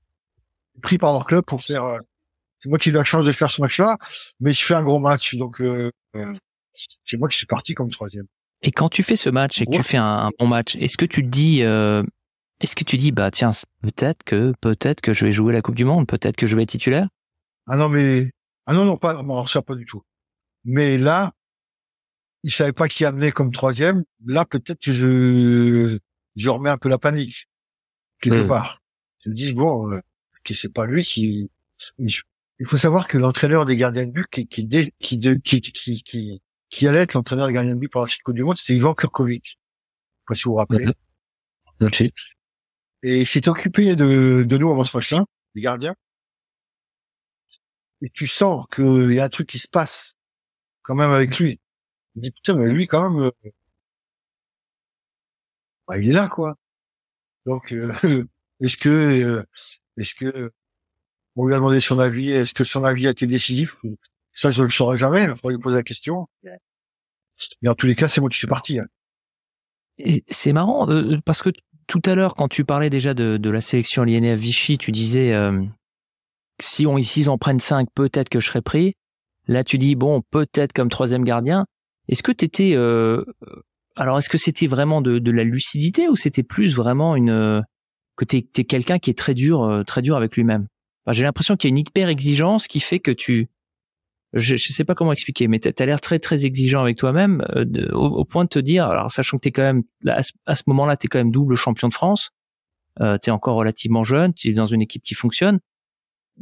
pris 0.82 0.98
par 0.98 1.14
leur 1.14 1.26
club 1.26 1.44
pour 1.46 1.62
faire. 1.62 1.84
euh, 1.86 2.00
c'est 2.60 2.70
moi 2.70 2.78
qui 2.78 2.90
ai 2.90 2.92
eu 2.92 2.96
la 2.96 3.04
chance 3.04 3.26
de 3.26 3.32
faire 3.32 3.50
ce 3.50 3.60
match-là, 3.62 3.98
mais 4.40 4.54
je 4.54 4.64
fais 4.64 4.76
un 4.76 4.84
gros 4.84 5.00
match, 5.00 5.36
donc 5.36 5.62
euh, 5.62 5.92
euh, 6.16 6.34
c'est 7.04 7.18
moi 7.18 7.28
qui 7.28 7.38
suis 7.38 7.48
parti 7.48 7.74
comme 7.74 7.90
troisième. 7.90 8.28
Et 8.62 8.72
quand 8.72 8.88
tu 8.90 9.02
fais 9.02 9.16
ce 9.16 9.32
match 9.32 9.62
et 9.62 9.66
que 9.66 9.72
tu 9.76 9.82
fais 9.84 9.98
un, 9.98 10.28
un 10.28 10.30
bon 10.38 10.46
match, 10.48 10.76
est-ce 10.76 10.96
que 10.96 11.06
tu 11.08 11.24
te 11.24 11.28
dis, 11.28 11.64
euh, 11.64 12.04
est-ce 12.62 12.76
que 12.76 12.84
tu 12.84 12.98
dis, 12.98 13.12
bah 13.12 13.32
tiens, 13.32 13.52
peut-être 13.82 14.24
que, 14.24 14.54
peut-être 14.62 15.02
que 15.02 15.14
je 15.14 15.26
vais 15.26 15.32
jouer 15.32 15.54
la 15.54 15.62
Coupe 15.62 15.76
du 15.76 15.86
Monde, 15.86 16.08
peut-être 16.08 16.36
que 16.38 16.48
je 16.48 16.56
vais 16.56 16.64
être 16.64 16.70
titulaire? 16.70 17.08
Ah 17.68 17.76
non 17.78 17.90
mais 17.90 18.32
ah 18.66 18.74
non 18.74 18.86
non 18.86 18.98
pas 18.98 19.22
non, 19.22 19.46
ça 19.46 19.62
pas 19.62 19.76
du 19.76 19.86
tout. 19.86 20.04
Mais 20.64 20.98
là, 20.98 21.32
ils 22.44 22.52
savaient 22.52 22.74
pas 22.74 22.88
qui 22.88 23.06
amener 23.06 23.32
comme 23.32 23.52
troisième. 23.52 24.04
Là 24.26 24.46
peut-être 24.46 24.80
que 24.82 24.92
je 24.92 25.98
je 26.36 26.50
remets 26.50 26.70
un 26.70 26.78
peu 26.78 26.90
la 26.90 26.98
panique 26.98 27.48
quelque 28.20 28.42
Mhm. 28.44 28.48
part. 28.48 28.80
Ils 29.26 29.32
me 29.32 29.36
disent 29.36 29.54
bon 29.54 29.92
euh, 29.92 30.00
que 30.44 30.54
c'est 30.54 30.74
pas 30.74 30.86
lui 30.86 31.04
qui. 31.04 31.50
Il 32.00 32.66
faut 32.66 32.78
savoir 32.78 33.08
que 33.08 33.18
l'entraîneur 33.18 33.66
des 33.66 33.76
gardiens 33.76 34.06
de 34.06 34.12
but 34.12 34.28
qui 34.30 34.48
qui 34.48 34.68
qui 34.68 35.20
qui 35.20 35.62
qui 35.62 36.04
qui, 36.04 36.42
qui 36.70 36.88
allait 36.88 37.00
être 37.00 37.14
l'entraîneur 37.16 37.48
des 37.48 37.54
gardiens 37.54 37.76
de 37.76 37.80
but 37.80 37.90
pendant 37.90 38.08
cette 38.08 38.22
Coupe 38.24 38.36
du 38.36 38.44
Monde, 38.44 38.58
c'était 38.58 38.76
Ivan 38.76 38.94
Kurkovic. 38.94 39.46
Je 39.46 39.52
sais 39.52 40.24
pas 40.28 40.36
si 40.36 40.44
vous 40.44 40.52
vous 40.52 40.58
rappelez. 40.58 40.86
Mhm. 40.86 42.10
Et 43.04 43.22
il 43.22 43.28
s'est 43.28 43.48
occupé 43.50 43.96
de, 43.96 44.44
de 44.48 44.58
nous 44.58 44.70
avant 44.72 44.84
ce 44.84 44.96
match-là, 44.96 45.26
les 45.56 45.62
gardiens. 45.62 45.96
Et 48.02 48.10
tu 48.10 48.28
sens 48.28 48.66
qu'il 48.74 49.12
y 49.14 49.20
a 49.20 49.26
un 49.26 49.30
truc 49.30 49.48
qui 49.48 49.60
se 49.60 49.68
passe 49.68 50.14
quand 50.82 50.96
même 50.96 51.12
avec 51.12 51.38
lui. 51.40 51.60
Il 52.16 52.22
dit, 52.22 52.32
putain, 52.32 52.56
mais 52.56 52.68
lui, 52.70 52.88
quand 52.88 53.10
même, 53.10 53.22
euh, 53.24 53.50
bah, 55.88 55.98
il 56.00 56.10
est 56.10 56.14
là, 56.14 56.28
quoi. 56.28 56.56
Donc, 57.46 57.74
euh, 57.74 57.94
est-ce 58.62 58.78
que, 58.78 58.90
euh, 58.90 59.44
est-ce 59.98 60.16
que, 60.16 60.52
on 61.36 61.48
lui 61.48 61.54
a 61.54 61.58
demandé 61.58 61.80
son 61.80 62.00
avis, 62.00 62.30
est-ce 62.32 62.54
que 62.54 62.64
son 62.64 62.84
avis 62.84 63.08
a 63.08 63.12
été 63.12 63.28
décisif? 63.28 63.78
Ça, 64.34 64.52
je 64.52 64.62
ne 64.62 64.66
le 64.68 64.72
saurai 64.72 64.98
jamais, 64.98 65.24
il 65.24 65.30
faudra 65.36 65.52
lui 65.52 65.60
poser 65.60 65.78
la 65.78 65.84
question. 65.84 66.28
Mais 67.62 67.70
en 67.70 67.76
tous 67.76 67.88
les 67.88 67.96
cas, 67.96 68.08
c'est 68.08 68.22
moi 68.22 68.30
qui 68.30 68.38
suis 68.38 68.48
parti. 68.48 68.80
hein. 68.80 68.86
Et 69.98 70.24
C'est 70.28 70.54
marrant 70.54 70.90
euh, 70.90 71.18
parce 71.26 71.42
que 71.42 71.50
tout 71.92 72.02
à 72.06 72.16
l'heure, 72.16 72.36
quand 72.36 72.48
tu 72.48 72.64
parlais 72.64 72.90
déjà 72.90 73.14
de, 73.14 73.50
la 73.50 73.60
sélection 73.60 74.04
aliénée 74.04 74.32
à 74.32 74.36
Vichy, 74.36 74.78
tu 74.78 74.94
disais 74.94 75.34
euh, 75.34 75.62
si 76.62 76.88
on 76.88 76.98
s'ils 77.02 77.30
en 77.30 77.38
prennent 77.38 77.60
cinq, 77.60 77.90
peut-être 77.94 78.30
que 78.30 78.40
je 78.40 78.48
serais 78.48 78.62
pris. 78.62 78.94
Là, 79.50 79.66
tu 79.66 79.78
dis 79.78 79.96
bon, 79.96 80.22
peut-être 80.32 80.72
comme 80.72 80.88
troisième 80.88 81.26
gardien. 81.26 81.66
Est-ce 82.08 82.24
que 82.24 82.32
t'étais 82.32 82.76
euh, 82.76 83.26
alors 83.98 84.18
est-ce 84.18 84.30
que 84.30 84.38
c'était 84.38 84.68
vraiment 84.68 85.02
de, 85.02 85.32
la 85.32 85.44
lucidité 85.44 86.08
ou 86.08 86.16
c'était 86.16 86.44
plus 86.44 86.78
vraiment 86.78 87.18
une 87.18 87.30
euh, 87.30 87.62
que 88.16 88.24
t'es 88.24 88.48
es 88.58 88.64
quelqu'un 88.64 88.98
qui 88.98 89.10
est 89.10 89.18
très 89.18 89.34
dur, 89.34 89.64
euh, 89.64 89.84
très 89.84 90.02
dur 90.02 90.16
avec 90.16 90.38
lui-même? 90.38 90.68
J'ai 91.10 91.24
l'impression 91.24 91.58
qu'il 91.58 91.68
y 91.68 91.72
a 91.72 91.74
une 91.74 91.80
hyper 91.80 92.08
exigence 92.08 92.68
qui 92.68 92.80
fait 92.80 93.00
que 93.00 93.12
tu 93.12 93.50
je, 94.34 94.56
je 94.56 94.74
sais 94.74 94.84
pas 94.84 94.96
comment 94.96 95.12
expliquer, 95.12 95.48
mais 95.48 95.60
t'as 95.60 95.72
as, 95.78 95.86
l'air 95.86 96.00
très 96.00 96.20
très 96.20 96.46
exigeant 96.46 96.82
avec 96.82 96.98
toi-même, 96.98 97.44
euh, 97.56 97.66
au, 97.92 98.06
au 98.08 98.26
point 98.26 98.44
de 98.44 98.50
te 98.50 98.60
dire, 98.60 98.86
alors 98.88 99.12
sachant 99.12 99.38
que 99.38 99.42
t'es 99.42 99.52
quand 99.52 99.62
même 99.62 99.84
là, 100.02 100.22
à 100.46 100.56
ce, 100.56 100.64
moment-là, 100.68 100.98
t'es 100.98 101.08
quand 101.08 101.20
même 101.20 101.32
double 101.32 101.56
champion 101.56 101.88
de 101.88 101.94
France, 101.94 102.32
euh, 103.02 103.18
t'es 103.18 103.32
encore 103.32 103.56
relativement 103.56 104.04
jeune, 104.04 104.34
tu 104.34 104.50
es 104.50 104.54
dans 104.54 104.66
une 104.68 104.82
équipe 104.82 105.04
qui 105.04 105.14
fonctionne, 105.14 105.60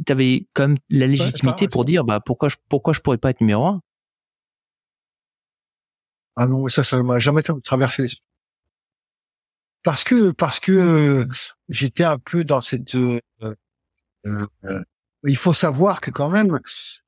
t'avais 0.05 0.47
quand 0.53 0.67
même 0.67 0.77
la 0.89 1.07
légitimité 1.07 1.67
pour 1.67 1.85
dire, 1.85 2.03
bah 2.03 2.19
pourquoi 2.23 2.49
je 2.49 2.57
pourquoi 2.69 2.93
je 2.93 2.99
pourrais 2.99 3.17
pas 3.17 3.31
être 3.31 3.41
numéro 3.41 3.65
un? 3.65 3.81
Ah 6.35 6.47
non, 6.47 6.63
mais 6.63 6.69
ça, 6.69 6.83
ça 6.83 7.01
m'a 7.03 7.19
jamais 7.19 7.41
tra- 7.41 7.61
traversé 7.61 8.03
l'esprit. 8.03 8.23
Parce 9.83 10.03
que, 10.03 10.31
parce 10.31 10.59
que 10.59 10.71
euh, 10.71 11.25
j'étais 11.69 12.03
un 12.03 12.17
peu 12.17 12.43
dans 12.43 12.61
cette. 12.61 12.95
Il 15.27 15.37
faut 15.37 15.53
savoir 15.53 16.01
que 16.01 16.11
quand 16.11 16.29
même, 16.29 16.59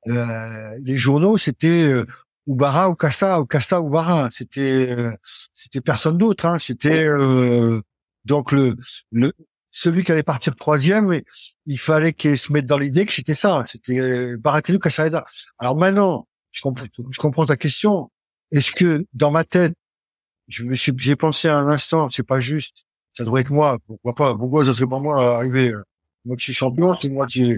euh, 0.08 0.78
les 0.82 0.96
journaux, 0.96 1.38
c'était 1.38 1.88
euh, 1.88 2.06
Oubara 2.46 2.90
ou 2.90 2.94
Casta, 2.94 3.40
ou 3.40 3.46
Casta 3.46 3.80
ou 3.80 3.86
Oubara. 3.86 4.28
C'était, 4.30 4.90
euh, 4.90 5.12
c'était 5.52 5.80
personne 5.80 6.18
d'autre. 6.18 6.46
Hein. 6.46 6.58
C'était 6.58 7.06
euh, 7.06 7.80
donc 8.24 8.52
le, 8.52 8.76
le 9.10 9.32
celui 9.70 10.04
qui 10.04 10.12
allait 10.12 10.22
partir 10.22 10.54
troisième. 10.54 11.20
Il 11.66 11.78
fallait 11.78 12.12
qu'il 12.12 12.36
se 12.38 12.52
mette 12.52 12.66
dans 12.66 12.78
l'idée 12.78 13.06
que 13.06 13.12
c'était 13.12 13.34
ça. 13.34 13.64
C'était 13.66 13.98
euh, 13.98 14.36
Baratelli 14.38 14.76
ou 14.76 14.80
Casaeda. 14.80 15.24
Alors 15.58 15.76
maintenant, 15.76 16.28
je 16.50 16.60
comprends, 16.60 16.86
je 17.10 17.18
comprends 17.18 17.46
ta 17.46 17.56
question. 17.56 18.10
Est-ce 18.50 18.72
que 18.72 19.06
dans 19.14 19.30
ma 19.30 19.44
tête, 19.44 19.74
je 20.48 20.64
me 20.64 20.74
suis, 20.74 20.92
j'ai 20.96 21.16
pensé 21.16 21.48
à 21.48 21.56
un 21.56 21.68
instant, 21.68 22.10
c'est 22.10 22.26
pas 22.26 22.40
juste, 22.40 22.84
ça 23.14 23.24
devrait 23.24 23.40
être 23.40 23.50
moi, 23.50 23.78
pourquoi 23.86 24.14
pas, 24.14 24.36
pourquoi 24.36 24.64
ça 24.66 24.74
serait 24.74 24.88
pas 24.88 24.98
moi 24.98 25.36
arrivé, 25.36 25.70
euh, 25.70 25.82
moi 26.26 26.36
qui 26.36 26.44
suis 26.44 26.52
champion, 26.52 26.94
c'est 27.00 27.08
moi 27.08 27.26
qui, 27.26 27.56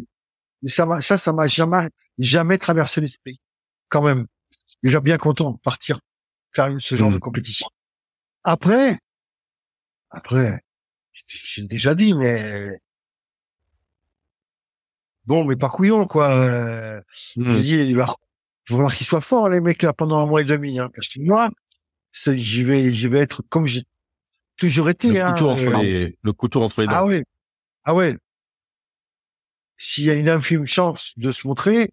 ça 0.68 0.86
m'a, 0.86 1.00
ça, 1.00 1.18
ça 1.18 1.32
m'a 1.32 1.46
jamais, 1.46 1.88
jamais 2.18 2.58
traversé 2.58 3.00
l'esprit, 3.00 3.40
quand 3.88 4.02
même. 4.02 4.26
Déjà 4.82 5.00
bien 5.00 5.18
content 5.18 5.52
de 5.52 5.58
partir, 5.58 6.00
faire 6.54 6.66
une- 6.68 6.80
ce 6.80 6.94
genre 6.96 7.10
de 7.10 7.18
compétition. 7.18 7.66
Après, 8.42 8.98
après, 10.10 10.60
j'ai 11.28 11.62
déjà 11.66 11.94
dit, 11.94 12.14
mais 12.14 12.78
bon, 15.26 15.44
mais 15.44 15.56
pas 15.56 15.68
couillon, 15.70 16.06
quoi. 16.06 16.30
euh, 16.36 17.00
Mhm. 17.36 17.52
j'ai 17.56 17.62
dit, 17.62 17.76
il 17.90 17.96
va 17.96 18.06
falloir 18.68 18.94
qu'ils 18.94 19.06
soient 19.06 19.20
forts, 19.20 19.48
les 19.48 19.60
mecs, 19.60 19.82
là, 19.82 19.92
pendant 19.92 20.18
un 20.18 20.26
mois 20.26 20.42
et 20.42 20.44
demi, 20.44 20.78
hein, 20.78 20.90
parce 20.94 21.08
que 21.08 21.20
moi, 21.20 21.50
j'y 22.12 22.64
vais, 22.64 22.90
j'y 22.92 23.08
vais 23.08 23.20
être 23.20 23.42
comme 23.48 23.66
j'ai 23.66 23.82
toujours 24.56 24.88
été, 24.90 25.08
Le 25.08 25.20
hein, 25.22 25.32
couteau 25.32 25.48
entre 25.50 25.62
euh, 25.62 25.82
les, 25.82 26.18
le 26.22 26.32
couteau 26.32 26.62
entre 26.62 26.80
les 26.82 26.86
dents. 26.86 26.94
Ah 26.96 27.04
ouais. 27.06 27.24
Ah 27.84 27.94
ouais. 27.94 28.16
S'il 29.76 30.04
y 30.04 30.10
a 30.10 30.14
une 30.14 30.28
infime 30.28 30.66
chance 30.66 31.12
de 31.16 31.30
se 31.30 31.46
montrer, 31.46 31.92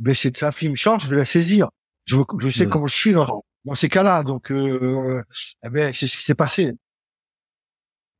ben 0.00 0.14
cette 0.14 0.42
infime 0.42 0.76
chance, 0.76 1.04
je 1.04 1.08
vais 1.10 1.16
la 1.16 1.24
saisir. 1.24 1.68
Je, 2.04 2.16
je 2.38 2.50
sais 2.50 2.64
Mhm. 2.64 2.70
comment 2.70 2.86
je 2.86 2.94
suis 2.94 3.12
dans, 3.12 3.44
dans 3.64 3.74
ces 3.74 3.88
cas-là, 3.88 4.22
donc 4.24 4.50
euh, 4.50 5.22
eh 5.64 5.70
ben, 5.70 5.92
c'est 5.92 6.06
ce 6.06 6.16
qui 6.16 6.22
s'est 6.24 6.34
passé. 6.34 6.72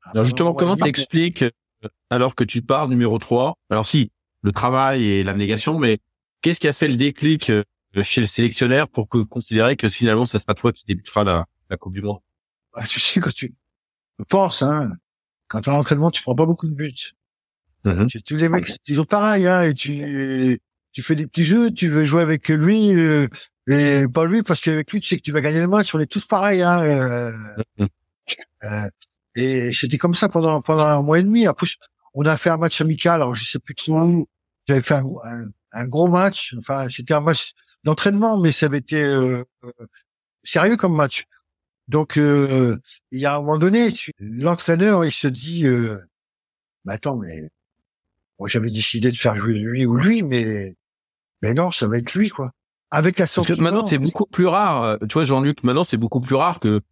Alors 0.06 0.24
justement, 0.24 0.50
Ouais, 0.50 0.56
comment 0.58 0.76
t'expliques, 0.76 1.42
euh, 1.42 1.50
alors 2.10 2.34
que 2.34 2.44
tu 2.44 2.62
pars 2.62 2.88
numéro 2.88 3.18
3, 3.18 3.54
alors 3.70 3.86
si, 3.86 4.12
le 4.42 4.52
travail 4.52 5.04
et 5.04 5.22
l'abnégation, 5.24 5.78
mais 5.78 5.98
qu'est-ce 6.42 6.60
qui 6.60 6.68
a 6.68 6.72
fait 6.72 6.88
le 6.88 6.96
déclic 6.96 7.50
euh, 7.50 7.62
chez 8.02 8.20
le 8.20 8.26
sélectionneur 8.26 8.88
pour 8.88 9.08
que 9.08 9.18
considérer 9.18 9.76
que 9.76 9.88
finalement, 9.88 10.26
ça 10.26 10.38
sera 10.38 10.54
toi 10.54 10.72
qui 10.72 10.84
débutera 10.84 11.24
la, 11.24 11.46
la 11.70 11.76
Coupe 11.76 11.94
du 11.94 12.02
Monde? 12.02 12.18
Ah, 12.74 12.86
tu 12.86 13.00
sais, 13.00 13.20
quand 13.20 13.32
tu 13.32 13.54
penses, 14.28 14.62
hein, 14.62 14.90
quand 15.48 15.66
en 15.68 15.74
entraînement, 15.78 16.10
tu 16.10 16.22
prends 16.22 16.34
pas 16.34 16.46
beaucoup 16.46 16.66
de 16.66 16.74
buts. 16.74 16.92
Mhm. 17.84 18.08
C'est 18.08 18.22
tous 18.24 18.36
les 18.36 18.48
mecs, 18.48 18.66
c'est 18.66 18.82
toujours 18.82 19.06
pareil, 19.06 19.46
hein, 19.46 19.62
et 19.62 19.74
tu, 19.74 20.58
tu 20.92 21.02
fais 21.02 21.14
des 21.14 21.26
petits 21.26 21.44
jeux, 21.44 21.70
tu 21.70 21.88
veux 21.88 22.04
jouer 22.04 22.22
avec 22.22 22.48
lui, 22.48 22.94
euh, 22.94 23.28
et 23.68 24.04
pas 24.12 24.24
lui, 24.26 24.42
parce 24.42 24.60
qu'avec 24.60 24.90
lui, 24.92 25.00
tu 25.00 25.08
sais 25.08 25.16
que 25.16 25.22
tu 25.22 25.32
vas 25.32 25.40
gagner 25.42 25.60
le 25.60 25.68
match, 25.68 25.94
on 25.94 26.00
est 26.00 26.06
tous 26.10 26.24
pareils, 26.26 26.62
hein, 26.62 26.82
euh, 26.82 27.32
Mhm. 27.78 27.88
euh, 28.64 28.88
et 29.36 29.72
c'était 29.72 29.98
comme 29.98 30.14
ça 30.14 30.28
pendant, 30.28 30.60
pendant 30.62 30.84
un 30.84 31.02
mois 31.02 31.18
et 31.18 31.22
demi. 31.22 31.46
Après, 31.46 31.66
on 32.14 32.24
a 32.26 32.36
fait 32.36 32.50
un 32.50 32.56
match 32.56 32.80
amical, 32.80 33.16
alors 33.16 33.34
je 33.34 33.44
sais 33.44 33.58
plus 33.58 33.74
trop 33.74 34.00
où. 34.00 34.28
J'avais 34.68 34.80
fait 34.80 34.94
un, 34.94 35.04
un, 35.24 35.44
un 35.72 35.86
gros 35.86 36.08
match, 36.08 36.54
enfin, 36.58 36.86
c'était 36.88 37.14
un 37.14 37.20
match 37.20 37.52
d'entraînement, 37.84 38.38
mais 38.38 38.52
ça 38.52 38.66
avait 38.66 38.78
été 38.78 39.02
euh, 39.02 39.44
euh, 39.64 39.70
sérieux 40.44 40.76
comme 40.76 40.94
match. 40.96 41.24
Donc, 41.88 42.16
euh, 42.18 42.78
il 43.12 43.20
y 43.20 43.26
a 43.26 43.34
un 43.36 43.40
moment 43.40 43.58
donné, 43.58 43.90
l'entraîneur, 44.20 45.04
il 45.04 45.12
se 45.12 45.28
dit, 45.28 45.66
euh, 45.66 45.98
mais 46.84 46.94
attends, 46.94 47.16
mais 47.16 47.50
moi 48.44 48.50
j'avais 48.50 48.68
décidé 48.68 49.10
de 49.10 49.16
faire 49.16 49.34
jouer 49.36 49.54
lui 49.54 49.86
ou 49.86 49.96
lui, 49.96 50.22
mais 50.22 50.76
mais 51.40 51.54
non, 51.54 51.70
ça 51.70 51.86
va 51.86 51.96
être 51.96 52.12
lui, 52.12 52.28
quoi. 52.28 52.50
Avec 52.90 53.18
la 53.18 53.24
Parce 53.24 53.46
que 53.46 53.54
maintenant, 53.54 53.86
c'est 53.86 53.96
beaucoup 53.96 54.26
plus 54.26 54.46
rare. 54.46 54.82
euh, 54.82 54.96
Tu 55.08 55.14
vois, 55.14 55.24
Jean-Luc, 55.24 55.64
maintenant, 55.64 55.82
c'est 55.82 55.96
beaucoup 55.96 56.20
plus 56.20 56.34
rare 56.34 56.60
que 56.60 56.82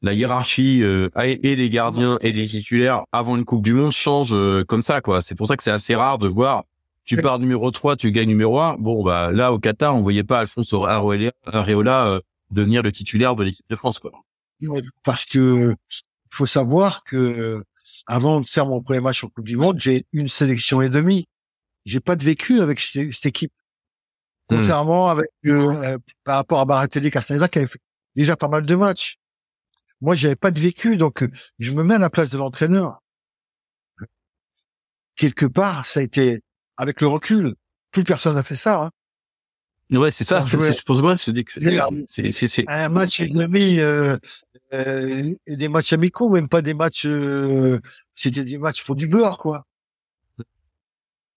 la 0.00 0.12
hiérarchie 0.12 0.80
euh, 0.84 1.08
et 1.16 1.56
des 1.56 1.70
gardiens 1.70 2.18
et 2.20 2.32
des 2.32 2.46
titulaires 2.46 3.02
avant 3.10 3.36
une 3.36 3.44
Coupe 3.44 3.64
du 3.64 3.72
Monde 3.72 3.90
change 3.90 4.32
euh, 4.32 4.62
comme 4.62 4.82
ça, 4.82 5.00
quoi. 5.00 5.22
C'est 5.22 5.34
pour 5.34 5.48
ça 5.48 5.56
que 5.56 5.64
c'est 5.64 5.72
assez 5.72 5.96
rare 5.96 6.18
de 6.18 6.28
voir. 6.28 6.62
Tu 7.04 7.16
pars 7.16 7.40
numéro 7.40 7.68
3, 7.72 7.96
tu 7.96 8.12
gagnes 8.12 8.28
numéro 8.28 8.60
1. 8.60 8.76
Bon, 8.78 9.02
bah 9.02 9.32
là, 9.32 9.52
au 9.52 9.58
Qatar, 9.58 9.96
on 9.96 10.02
voyait 10.02 10.22
pas 10.22 10.38
Alphonse 10.38 10.72
Areola, 10.72 12.06
euh, 12.06 12.20
devenir 12.52 12.82
le 12.84 12.92
titulaire 12.92 13.34
de 13.34 13.42
l'équipe 13.42 13.66
de 13.68 13.74
France, 13.74 13.98
quoi. 13.98 14.12
parce 15.02 15.24
que 15.24 15.74
faut 16.30 16.46
savoir 16.46 17.02
que 17.02 17.64
avant 18.06 18.40
de 18.40 18.46
faire 18.46 18.66
mon 18.66 18.82
premier 18.82 19.00
match 19.00 19.24
en 19.24 19.28
Coupe 19.28 19.46
du 19.46 19.56
Monde, 19.56 19.80
j'ai 19.80 20.06
une 20.12 20.28
sélection 20.28 20.82
et 20.82 20.88
demie. 20.88 21.26
J'ai 21.84 22.00
pas 22.00 22.16
de 22.16 22.24
vécu 22.24 22.60
avec 22.60 22.80
cette, 22.80 23.26
équipe. 23.26 23.52
Hmm. 24.50 24.56
Contrairement 24.56 25.08
avec 25.08 25.28
euh, 25.46 25.72
euh, 25.82 25.98
par 26.24 26.36
rapport 26.36 26.60
à 26.60 26.64
Baratelli 26.64 27.10
Castaneda 27.10 27.48
qui 27.48 27.58
avait 27.58 27.66
fait 27.66 27.80
déjà 28.16 28.36
pas 28.36 28.48
mal 28.48 28.66
de 28.66 28.74
matchs. 28.74 29.18
Moi, 30.00 30.16
j'avais 30.16 30.36
pas 30.36 30.50
de 30.50 30.58
vécu, 30.58 30.96
donc 30.96 31.22
euh, 31.22 31.30
je 31.58 31.72
me 31.72 31.84
mets 31.84 31.94
à 31.94 31.98
la 31.98 32.10
place 32.10 32.30
de 32.30 32.38
l'entraîneur. 32.38 33.00
Quelque 35.14 35.46
part, 35.46 35.86
ça 35.86 36.00
a 36.00 36.02
été 36.02 36.42
avec 36.76 37.00
le 37.00 37.06
recul. 37.06 37.54
Plus 37.92 38.04
personne 38.04 38.34
n'a 38.34 38.42
fait 38.42 38.56
ça. 38.56 38.84
Hein. 38.84 38.90
Ouais, 39.92 40.10
c'est 40.10 40.24
ça. 40.24 40.44
C'est 40.48 40.56
pour 40.84 40.96
je 40.96 41.30
dis 41.30 41.44
que 41.44 41.52
c'est- 41.52 42.64
un 42.68 42.88
match 42.88 43.20
et 43.20 43.28
demi, 43.28 43.78
euh, 43.78 44.16
euh, 44.72 45.34
et 45.46 45.56
des 45.56 45.68
matchs 45.68 45.92
amicaux, 45.92 46.28
même 46.30 46.48
pas 46.48 46.62
des 46.62 46.74
matchs. 46.74 47.06
euh, 47.06 47.78
C'était 48.14 48.44
des 48.44 48.58
matchs 48.58 48.84
pour 48.84 48.96
du 48.96 49.06
beurre, 49.06 49.38
quoi. 49.38 49.66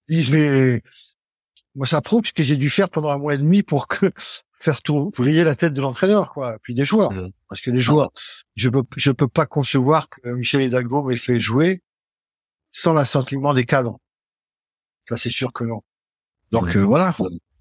Dis, 0.07 0.27
Mais 0.31 0.81
moi, 1.75 1.85
ça 1.85 2.01
prouve 2.01 2.25
ce 2.25 2.33
que 2.33 2.43
j'ai 2.43 2.55
dû 2.57 2.69
faire 2.69 2.89
pendant 2.89 3.09
un 3.09 3.17
mois 3.17 3.33
et 3.33 3.37
demi 3.37 3.63
pour 3.63 3.87
que 3.87 4.09
faire 4.59 4.81
tout 4.81 5.11
vriller 5.15 5.43
la 5.43 5.55
tête 5.55 5.73
de 5.73 5.81
l'entraîneur, 5.81 6.31
quoi, 6.33 6.57
puis 6.61 6.73
des 6.73 6.85
joueurs. 6.85 7.11
Mhm. 7.11 7.31
Parce 7.49 7.61
que 7.61 7.71
les 7.71 7.81
joueurs, 7.81 8.11
je 8.55 8.69
peux, 8.69 8.83
je 8.95 9.11
peux 9.11 9.27
pas 9.27 9.45
concevoir 9.45 10.07
que 10.09 10.29
Michel 10.29 10.61
Hidalgo 10.61 11.03
m'ait 11.03 11.17
fait 11.17 11.39
jouer 11.39 11.81
sans 12.71 12.93
l'assentiment 12.93 13.53
des 13.53 13.65
cadres. 13.65 13.99
Là, 15.09 15.17
c'est 15.17 15.29
sûr 15.29 15.51
que 15.53 15.63
non. 15.63 15.81
Donc 16.51 16.73
Mhm. 16.75 16.81
euh, 16.81 16.85
voilà. 16.85 17.15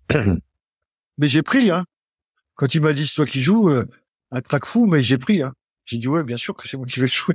Mais 1.19 1.29
j'ai 1.29 1.43
pris, 1.43 1.71
hein. 1.71 1.85
Quand 2.55 2.75
il 2.75 2.81
m'a 2.81 2.93
dit 2.93 3.07
c'est 3.07 3.15
toi 3.15 3.27
qui 3.27 3.41
joues, 3.41 3.69
euh, 3.69 3.85
un 4.31 4.41
trac 4.41 4.65
fou, 4.65 4.87
mais 4.87 5.03
j'ai 5.03 5.19
pris, 5.19 5.43
hein. 5.43 5.53
J'ai 5.85 5.99
dit 5.99 6.09
ouais, 6.09 6.25
bien 6.25 6.37
sûr 6.37 6.55
que 6.55 6.67
c'est 6.69 6.77
moi 6.77 6.87
qui 6.87 7.01
vais 7.01 7.09
jouer. 7.09 7.35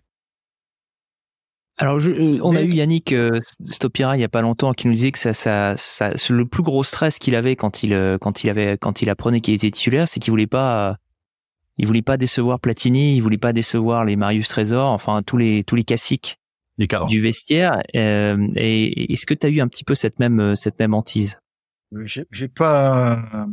Alors, 1.78 2.00
je, 2.00 2.12
euh, 2.12 2.40
on 2.44 2.52
a 2.56 2.60
Mais- 2.60 2.66
eu 2.66 2.74
Yannick 2.74 3.14
euh, 3.14 3.40
Stopira 3.64 4.18
il 4.18 4.20
y 4.20 4.24
a 4.26 4.30
pas 4.30 4.42
longtemps 4.42 4.74
qui 4.74 4.88
nous 4.88 4.94
disait 4.94 5.14
que 5.14 5.20
ça, 5.20 5.32
ça, 5.34 5.76
ça, 5.78 6.12
c'est 6.18 6.34
le 6.34 6.46
plus 6.46 6.62
gros 6.64 6.84
stress 6.84 7.20
qu'il 7.20 7.36
avait 7.36 7.56
quand 7.56 7.84
il, 7.84 7.94
euh, 7.94 8.18
quand 8.18 8.44
il 8.44 8.50
avait, 8.50 8.78
quand 8.78 9.02
il 9.02 9.10
apprenait 9.10 9.40
qu'il 9.40 9.54
était 9.54 9.72
titulaire, 9.72 10.06
c'est 10.08 10.20
qu'il 10.20 10.32
voulait 10.32 10.46
pas, 10.48 10.90
euh, 10.90 10.94
il 11.78 11.88
voulait 11.88 12.02
pas 12.02 12.18
décevoir 12.18 12.60
Platini, 12.60 13.16
il 13.16 13.22
voulait 13.22 13.38
pas 13.38 13.54
décevoir 13.54 14.04
les 14.04 14.18
Marius 14.18 14.50
Trésor, 14.50 14.90
enfin 14.92 15.24
tous 15.24 15.38
les, 15.38 15.64
tous 15.64 15.76
les 15.78 15.86
classiques 15.86 16.38
les 16.78 16.88
du 17.08 17.22
vestiaire. 17.22 17.82
Euh, 17.96 18.38
et 18.56 19.14
est-ce 19.14 19.26
que 19.26 19.34
tu 19.34 19.48
as 19.48 19.50
eu 19.50 19.62
un 19.62 19.68
petit 19.70 19.86
peu 19.86 19.96
cette 19.96 20.20
même, 20.20 20.40
euh, 20.42 20.56
cette 20.56 20.80
même 20.80 20.94
hantise? 20.94 21.40
J'ai 22.06 22.26
j'ai 22.32 22.50
pas, 22.50 23.48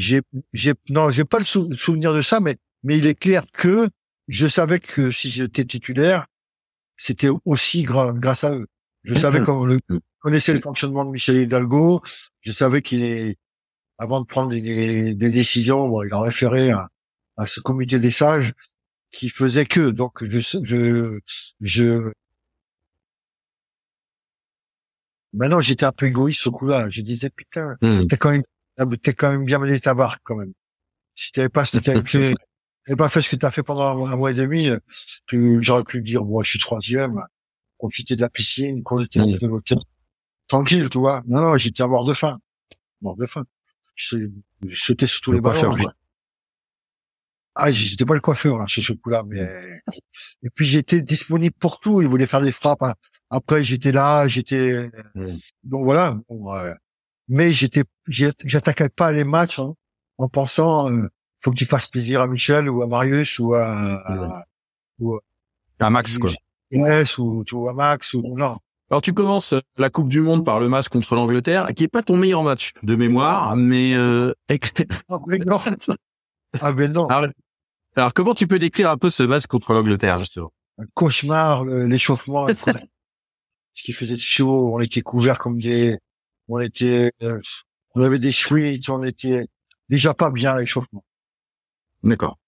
j'ai, 0.00 0.22
j'ai, 0.52 0.72
non, 0.88 1.10
j'ai 1.10 1.24
pas 1.24 1.38
le 1.38 1.44
sou- 1.44 1.72
souvenir 1.72 2.12
de 2.14 2.20
ça, 2.20 2.40
mais, 2.40 2.56
mais 2.82 2.98
il 2.98 3.06
est 3.06 3.14
clair 3.14 3.44
que 3.52 3.88
je 4.28 4.46
savais 4.46 4.80
que 4.80 5.10
si 5.10 5.30
j'étais 5.30 5.64
titulaire, 5.64 6.26
c'était 6.96 7.28
aussi 7.44 7.84
gra- 7.84 8.18
grâce 8.18 8.44
à 8.44 8.52
eux. 8.54 8.66
Je 9.02 9.14
savais 9.14 9.40
qu'on 9.42 9.64
le, 9.64 9.78
connaissait 10.20 10.52
le 10.52 10.60
fonctionnement 10.60 11.04
de 11.04 11.10
Michel 11.10 11.36
Hidalgo. 11.36 12.02
Je 12.40 12.52
savais 12.52 12.82
qu'il 12.82 13.02
est, 13.02 13.36
avant 13.98 14.20
de 14.20 14.26
prendre 14.26 14.50
des, 14.50 15.14
décisions, 15.14 15.88
bon, 15.88 16.02
il 16.02 16.12
en 16.14 16.20
référait 16.22 16.70
à, 16.70 16.88
à 17.36 17.46
ce 17.46 17.60
comité 17.60 17.98
des 17.98 18.10
sages 18.10 18.52
qui 19.10 19.28
faisait 19.28 19.64
que. 19.66 19.90
Donc, 19.90 20.24
je, 20.24 20.40
je, 20.62 21.18
je, 21.60 22.12
maintenant, 25.32 25.60
j'étais 25.60 25.84
un 25.86 25.92
peu 25.92 26.06
égoïste 26.06 26.42
ce 26.42 26.48
coup-là. 26.50 26.88
Je 26.90 27.00
disais, 27.02 27.30
putain, 27.30 27.76
Mhm. 27.82 28.06
t'as 28.06 28.16
quand 28.16 28.30
même, 28.30 28.42
t'as 29.02 29.12
quand 29.12 29.30
même 29.30 29.44
bien 29.44 29.58
mené 29.58 29.78
ta 29.80 29.94
barque, 29.94 30.20
quand 30.24 30.36
même. 30.36 30.52
Si 31.14 31.32
t'avais 31.32 31.48
pas, 31.48 31.64
si 31.64 31.80
t'avais 31.80 32.02
fait, 32.04 32.34
t'avais 32.86 32.96
pas 32.96 33.08
fait 33.08 33.22
ce 33.22 33.30
que 33.30 33.36
t'as 33.36 33.50
fait 33.50 33.62
pendant 33.62 34.06
un, 34.06 34.12
un 34.12 34.16
mois 34.16 34.30
et 34.30 34.34
demi, 34.34 34.68
tu- 35.26 35.58
j'aurais 35.60 35.84
pu 35.84 36.00
dire, 36.02 36.24
moi, 36.24 36.42
je 36.44 36.50
suis 36.50 36.58
troisième, 36.58 37.20
profiter 37.78 38.16
de 38.16 38.20
la 38.22 38.30
piscine, 38.30 38.82
qu'on 38.82 39.02
était 39.04 39.20
Mhm. 39.20 39.36
de 39.38 39.46
l'hôtel. 39.46 39.78
Tranquille, 40.48 40.88
tu 40.90 40.98
vois. 40.98 41.22
Non, 41.26 41.40
non, 41.42 41.56
j'étais 41.56 41.82
à 41.82 41.86
mort 41.86 42.04
de 42.04 42.12
faim. 42.14 42.38
Mort 43.02 43.16
de 43.16 43.26
faim. 43.26 43.44
Je, 43.94 44.16
je 44.66 44.76
sautais 44.82 45.06
sur 45.06 45.20
tous 45.20 45.30
Le 45.32 45.36
les 45.38 45.40
ballons. 45.42 45.70
quoi. 45.70 45.92
Ah, 47.54 47.70
j'étais 47.72 48.04
pas 48.06 48.14
le 48.14 48.20
coiffeur, 48.20 48.60
hein, 48.60 48.66
chez 48.66 48.80
ce 48.80 48.92
coup-là, 48.92 49.22
mais, 49.26 49.40
et 50.42 50.50
puis 50.54 50.64
j'étais 50.66 51.02
disponible 51.02 51.54
pour 51.58 51.80
tout. 51.80 52.00
Il 52.00 52.08
voulait 52.08 52.26
faire 52.26 52.40
des 52.40 52.52
frappes. 52.52 52.82
hein. 52.82 52.94
Après, 53.28 53.62
j'étais 53.64 53.92
là, 53.92 54.26
j'étais, 54.28 54.88
donc 55.64 55.84
voilà. 55.84 56.16
Bon, 56.28 56.54
euh, 56.54 56.72
mais 57.30 57.52
j'étais, 57.52 57.84
j'attaquais 58.08 58.88
pas 58.88 59.12
les 59.12 59.24
matchs 59.24 59.60
hein, 59.60 59.74
en 60.18 60.28
pensant, 60.28 60.90
euh, 60.90 61.06
faut 61.38 61.52
que 61.52 61.56
tu 61.56 61.64
fasses 61.64 61.86
plaisir 61.86 62.20
à 62.20 62.26
Michel 62.26 62.68
ou 62.68 62.82
à 62.82 62.88
Marius 62.88 63.38
ou 63.38 63.54
à, 63.54 63.64
à, 63.70 64.44
Un 65.78 65.90
max, 65.90 66.18
quoi. 66.18 66.30
Inès 66.72 67.18
ou, 67.18 67.44
tu 67.46 67.54
vois, 67.54 67.70
à 67.70 67.74
Max 67.74 68.14
ou 68.14 68.36
non. 68.36 68.56
Alors 68.90 69.00
tu 69.00 69.12
commences 69.12 69.52
euh, 69.52 69.60
la 69.76 69.90
Coupe 69.90 70.08
du 70.08 70.20
Monde 70.20 70.44
par 70.44 70.58
le 70.58 70.68
match 70.68 70.88
contre 70.88 71.14
l'Angleterre, 71.14 71.68
qui 71.76 71.84
est 71.84 71.88
pas 71.88 72.02
ton 72.02 72.16
meilleur 72.16 72.42
match 72.42 72.72
de 72.82 72.96
mémoire, 72.96 73.54
mais 73.54 73.94
euh... 73.94 74.34
Ah, 75.08 75.18
mais 75.26 75.38
non. 75.38 75.58
Ah, 76.60 76.72
mais 76.72 76.88
non. 76.88 77.06
alors, 77.06 77.30
alors, 77.94 78.12
comment 78.12 78.34
tu 78.34 78.48
peux 78.48 78.58
décrire 78.58 78.90
un 78.90 78.96
peu 78.96 79.08
ce 79.08 79.22
match 79.22 79.46
contre 79.46 79.72
l'Angleterre 79.72 80.18
justement? 80.18 80.52
Un 80.78 80.84
cauchemar, 80.94 81.64
l'échauffement. 81.64 82.48
Ce 83.74 83.82
qui 83.84 83.92
faisait 83.92 84.18
chaud, 84.18 84.74
on 84.74 84.80
était 84.80 85.02
couverts 85.02 85.38
comme 85.38 85.60
des, 85.60 85.96
on 86.50 86.58
était, 86.58 87.12
euh, 87.22 87.40
on 87.94 88.02
avait 88.02 88.18
des 88.18 88.32
fuites, 88.32 88.88
on 88.88 89.02
était 89.04 89.46
déjà 89.88 90.14
pas 90.14 90.30
bien 90.30 90.52
à 90.52 90.58
l'échauffement. 90.58 91.04
D'accord. 92.02 92.38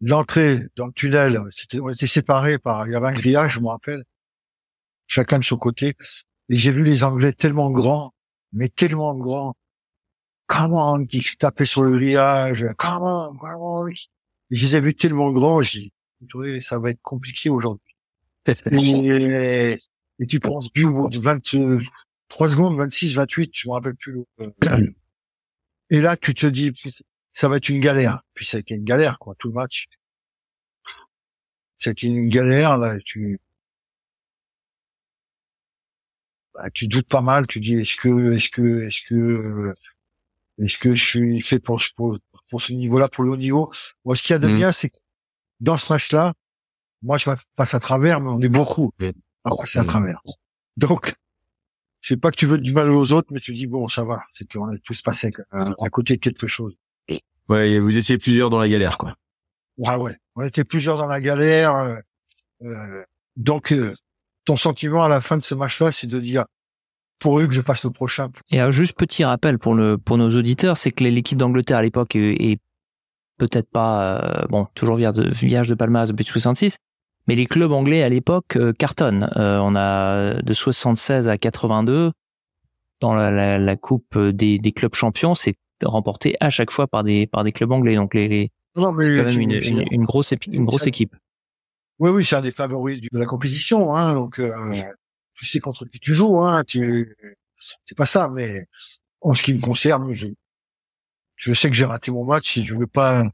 L'entrée 0.00 0.66
dans 0.76 0.86
le 0.86 0.92
tunnel, 0.92 1.40
c'était, 1.50 1.80
on 1.80 1.88
était 1.88 2.06
séparés 2.06 2.58
par, 2.58 2.86
il 2.86 2.92
y 2.92 2.96
avait 2.96 3.08
un 3.08 3.12
grillage, 3.12 3.54
je 3.54 3.60
me 3.60 3.68
rappelle. 3.68 4.04
Chacun 5.06 5.38
de 5.38 5.44
son 5.44 5.56
côté. 5.56 5.94
Et 6.48 6.56
j'ai 6.56 6.72
vu 6.72 6.82
les 6.82 7.04
Anglais 7.04 7.32
tellement 7.32 7.70
grands, 7.70 8.12
mais 8.52 8.68
tellement 8.68 9.14
grands. 9.14 9.54
Comment, 10.46 11.02
qui 11.04 11.22
tapaient 11.38 11.64
sur 11.64 11.82
le 11.82 11.92
grillage. 11.92 12.66
Comment, 12.76 13.34
comment. 13.36 13.86
Et 13.88 13.94
je 14.50 14.66
les 14.66 14.76
ai 14.76 14.80
vus 14.80 14.94
tellement 14.94 15.30
grands, 15.30 15.62
j'ai 15.62 15.80
dit, 15.80 15.92
oui, 16.34 16.60
ça 16.60 16.78
va 16.78 16.90
être 16.90 17.00
compliqué 17.02 17.48
aujourd'hui. 17.48 17.94
Et, 18.72 19.78
et 20.20 20.26
tu 20.26 20.38
prends 20.38 20.60
ce 20.60 20.68
but 20.72 20.86
au 22.40 22.44
bout 22.44 22.46
de 22.46 22.48
23 22.48 22.48
secondes, 22.48 22.76
26, 22.78 23.14
28, 23.14 23.50
je 23.54 23.68
me 23.68 23.72
rappelle 23.74 23.94
plus. 23.94 24.24
euh, 24.40 24.50
Et 25.90 26.00
là, 26.00 26.16
tu 26.16 26.34
te 26.34 26.46
dis, 26.46 26.72
ça 27.32 27.48
va 27.48 27.56
être 27.56 27.68
une 27.68 27.80
galère. 27.80 28.22
Puis 28.34 28.46
ça 28.46 28.56
a 28.56 28.60
été 28.60 28.74
une 28.74 28.84
galère, 28.84 29.18
quoi, 29.18 29.34
tout 29.38 29.48
le 29.48 29.54
match. 29.54 29.86
C'était 31.76 32.06
une 32.06 32.28
galère, 32.28 32.78
là, 32.78 32.96
tu, 33.04 33.40
bah, 36.54 36.70
tu 36.70 36.86
doutes 36.88 37.08
pas 37.08 37.20
mal, 37.20 37.46
tu 37.46 37.60
dis, 37.60 37.74
est-ce 37.74 37.96
que, 37.96 38.32
est-ce 38.34 38.48
que, 38.48 38.82
est-ce 38.86 39.02
que, 39.08 39.72
est-ce 40.58 40.78
que 40.78 40.94
je 40.94 41.04
suis 41.04 41.40
fait 41.42 41.58
pour, 41.58 41.82
pour, 41.96 42.18
pour 42.50 42.62
ce 42.62 42.72
niveau-là, 42.72 43.08
pour 43.08 43.24
le 43.24 43.30
haut 43.32 43.36
niveau? 43.36 43.72
Moi, 44.04 44.14
ce 44.16 44.22
qu'il 44.22 44.32
y 44.32 44.36
a 44.36 44.38
de 44.38 44.48
Mhm. 44.48 44.56
bien, 44.56 44.72
c'est 44.72 44.90
que 44.90 44.96
dans 45.60 45.76
ce 45.76 45.92
match-là, 45.92 46.34
moi, 47.02 47.18
je 47.18 47.28
passe 47.56 47.74
à 47.74 47.80
travers, 47.80 48.20
mais 48.20 48.30
on 48.30 48.40
est 48.40 48.48
beaucoup 48.48 48.92
à 49.44 49.50
passer 49.54 49.78
à 49.78 49.82
Mhm. 49.82 49.88
travers. 49.88 50.22
Donc, 50.76 51.14
c'est 52.06 52.18
pas 52.18 52.30
que 52.30 52.36
tu 52.36 52.44
veux 52.44 52.58
du 52.58 52.74
mal 52.74 52.90
aux 52.90 53.12
autres, 53.12 53.28
mais 53.30 53.40
tu 53.40 53.54
dis, 53.54 53.66
bon, 53.66 53.88
ça 53.88 54.04
va, 54.04 54.20
c'est 54.28 54.46
qu'on 54.52 54.68
a 54.68 54.76
tous 54.78 55.00
passé 55.00 55.32
à, 55.50 55.70
à 55.80 55.88
côté 55.88 56.16
de 56.16 56.20
quelque 56.20 56.46
chose. 56.46 56.74
Ouais, 57.48 57.78
vous 57.78 57.96
étiez 57.96 58.18
plusieurs 58.18 58.50
dans 58.50 58.58
la 58.58 58.68
galère, 58.68 58.98
quoi. 58.98 59.14
Ouais, 59.78 59.96
ouais. 59.96 60.16
On 60.36 60.42
était 60.42 60.64
plusieurs 60.64 60.98
dans 60.98 61.06
la 61.06 61.20
galère. 61.22 61.74
euh, 61.74 61.96
euh, 62.62 63.02
Donc, 63.36 63.72
euh, 63.72 63.92
ton 64.44 64.56
sentiment 64.56 65.02
à 65.02 65.08
la 65.08 65.22
fin 65.22 65.38
de 65.38 65.42
ce 65.42 65.54
match-là, 65.54 65.92
c'est 65.92 66.06
de 66.06 66.20
dire, 66.20 66.44
pour 67.18 67.40
eux 67.40 67.46
que 67.46 67.54
je 67.54 67.62
fasse 67.62 67.84
le 67.84 67.90
prochain. 67.90 68.28
Et 68.50 68.60
alors, 68.60 68.70
juste 68.70 68.96
petit 68.98 69.24
rappel 69.24 69.58
pour 69.58 69.74
le 69.74 69.96
pour 69.96 70.18
nos 70.18 70.28
auditeurs, 70.36 70.76
c'est 70.76 70.90
que 70.90 71.04
l'équipe 71.04 71.38
d'Angleterre 71.38 71.78
à 71.78 71.82
l'époque 71.82 72.16
est, 72.16 72.34
est 72.52 72.58
peut-être 73.38 73.70
pas 73.70 74.42
euh, 74.42 74.46
bon 74.50 74.66
toujours 74.74 74.96
vierge 74.96 75.14
de, 75.14 75.30
vierge 75.30 75.68
de 75.68 75.74
palmarès 75.74 76.08
depuis 76.08 76.24
66, 76.24 76.76
mais 77.26 77.34
les 77.34 77.46
clubs 77.46 77.72
anglais 77.72 78.02
à 78.02 78.08
l'époque 78.08 78.56
euh, 78.56 78.72
cartonnent. 78.72 79.30
Euh, 79.36 79.58
on 79.58 79.74
a 79.76 80.40
de 80.42 80.52
76 80.52 81.28
à 81.28 81.38
82 81.38 82.12
dans 83.00 83.14
la, 83.14 83.30
la, 83.30 83.58
la 83.58 83.76
coupe 83.76 84.18
des, 84.18 84.58
des 84.58 84.72
clubs 84.72 84.94
champions, 84.94 85.34
c'est 85.34 85.54
remporté 85.82 86.36
à 86.40 86.48
chaque 86.50 86.70
fois 86.70 86.86
par 86.86 87.02
des 87.04 87.26
par 87.26 87.44
des 87.44 87.52
clubs 87.52 87.72
anglais. 87.72 87.96
Donc 87.96 88.14
les, 88.14 88.28
les 88.28 88.52
Non, 88.76 88.92
mais 88.92 89.04
c'est 89.04 89.16
quand 89.16 89.24
même 89.24 89.40
une, 89.40 89.60
c'est- 89.60 89.68
une, 89.68 89.84
une 89.90 90.04
grosse 90.04 90.32
une 90.46 90.64
grosse 90.64 90.86
équipe. 90.86 91.14
Oui, 91.98 92.10
oui, 92.10 92.24
c'est 92.24 92.36
un 92.36 92.40
des 92.40 92.50
favoris 92.50 93.00
de 93.00 93.08
la 93.18 93.24
compétition, 93.26 93.94
hein. 93.94 94.14
Donc, 94.14 94.40
euh, 94.40 94.52
tu 95.34 95.44
sais 95.46 95.60
contre 95.60 95.84
qui 95.86 96.00
tu 96.00 96.12
joues, 96.14 96.40
hein. 96.40 96.64
Tu, 96.66 97.16
c'est 97.84 97.96
pas 97.96 98.06
ça, 98.06 98.28
mais 98.28 98.66
en 99.20 99.32
ce 99.34 99.42
qui 99.42 99.54
me 99.54 99.60
concerne, 99.60 100.12
je, 100.14 100.26
je 101.36 101.52
sais 101.52 101.68
que 101.70 101.76
j'ai 101.76 101.84
raté 101.84 102.10
mon 102.10 102.24
match 102.24 102.56
et 102.58 102.64
je 102.64 102.74
veux 102.74 102.86
pas 102.88 103.24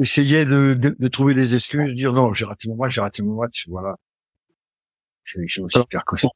essayer 0.00 0.44
de, 0.44 0.74
de, 0.74 0.96
de 0.98 1.08
trouver 1.08 1.34
des 1.34 1.54
excuses, 1.54 1.88
de 1.88 1.92
dire 1.94 2.12
non, 2.12 2.32
j'ai 2.32 2.44
raté 2.44 2.68
mon 2.68 2.76
match, 2.76 2.94
j'ai 2.94 3.00
raté 3.00 3.22
mon 3.22 3.40
match, 3.40 3.66
voilà. 3.68 3.96
J'ai 5.24 5.40
j'ai 5.46 5.62
aussi 5.62 5.78
pire 5.88 6.04
que 6.04 6.16
ça. 6.16 6.28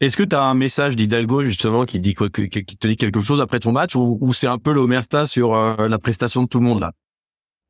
Est-ce 0.00 0.16
que 0.16 0.22
tu 0.22 0.36
as 0.36 0.42
un 0.42 0.54
message 0.54 0.96
d'Hidalgo 0.96 1.44
justement 1.44 1.86
qui 1.86 2.00
dit 2.00 2.14
quoi, 2.14 2.28
qui 2.28 2.50
te 2.50 2.86
dit 2.86 2.96
quelque 2.96 3.20
chose 3.20 3.40
après 3.40 3.60
ton 3.60 3.72
match 3.72 3.94
ou, 3.96 4.18
ou 4.20 4.32
c'est 4.32 4.46
un 4.46 4.58
peu 4.58 4.72
l'omerta 4.72 5.26
sur 5.26 5.54
euh, 5.54 5.88
la 5.88 5.98
prestation 5.98 6.42
de 6.42 6.48
tout 6.48 6.58
le 6.58 6.66
monde 6.66 6.80
là? 6.80 6.92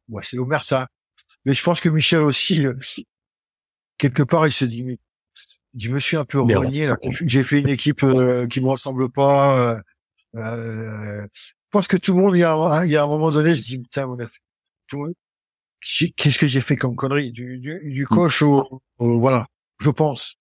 Ouais, 0.09 0.23
c'est 0.25 0.37
l'Omer, 0.37 0.59
ça. 0.61 0.89
Mais 1.45 1.55
je 1.55 1.63
pense 1.63 1.81
que 1.81 1.89
Michel 1.89 2.23
aussi, 2.23 2.67
euh, 2.67 2.75
quelque 3.99 4.23
part, 4.23 4.47
il 4.47 4.53
se 4.53 4.65
dit, 4.65 4.83
mais 4.83 4.99
je 5.77 5.91
me 5.91 6.01
suis 6.01 6.17
un 6.17 6.25
peu 6.25 6.41
renié. 6.41 6.91
J'ai 7.27 7.43
fait 7.43 7.61
une 7.61 7.69
équipe 7.69 8.03
euh, 8.03 8.47
qui 8.47 8.61
me 8.61 8.69
ressemble 8.69 9.11
pas. 9.11 9.75
Euh, 9.77 9.81
euh, 10.37 11.27
je 11.33 11.53
pense 11.71 11.87
que 11.89 11.97
tout 11.97 12.15
le 12.15 12.21
monde, 12.23 12.37
il 12.37 12.41
y 12.41 12.45
a, 12.45 12.53
un- 12.55 12.85
il 12.85 12.91
y 12.91 12.97
a 12.97 13.05
un 13.05 13.07
moment 13.07 13.31
donné, 13.31 13.55
je 13.55 13.63
dis, 13.63 13.79
putain, 13.79 14.07
mon 14.07 14.15
gars, 14.17 14.27
tout 14.27 14.33
qu'est-ce 16.17 16.39
que 16.39 16.47
j'ai 16.47 16.61
fait 16.61 16.77
comme 16.77 16.97
connerie? 16.97 17.31
Du, 17.33 17.59
du, 17.59 17.79
du 17.91 18.07
coach 18.07 18.43
au, 18.43 18.83
au- 18.99 19.19
voilà, 19.19 19.47
je 19.81 19.91
pense. 19.91 20.37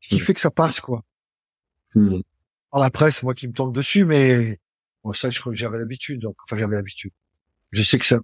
Ce 0.00 0.08
qui 0.08 0.16
Mm. 0.16 0.20
fait 0.20 0.34
que 0.34 0.40
ça 0.40 0.50
passe, 0.50 0.80
quoi. 0.80 1.02
Dans 1.94 2.80
la 2.80 2.90
presse, 2.90 3.22
moi 3.22 3.34
qui 3.34 3.46
me 3.48 3.52
tombe 3.52 3.74
dessus, 3.74 4.04
mais 4.04 4.58
bon, 5.04 5.12
ça, 5.12 5.30
je 5.30 5.40
crois 5.40 5.52
que 5.52 5.58
j'avais 5.58 5.78
l'habitude. 5.78 6.20
Donc, 6.20 6.36
enfin, 6.44 6.56
j'avais 6.56 6.76
l'habitude. 6.76 7.12
Je 7.70 7.82
sais 7.82 7.98
que 7.98 8.04
ça, 8.04 8.18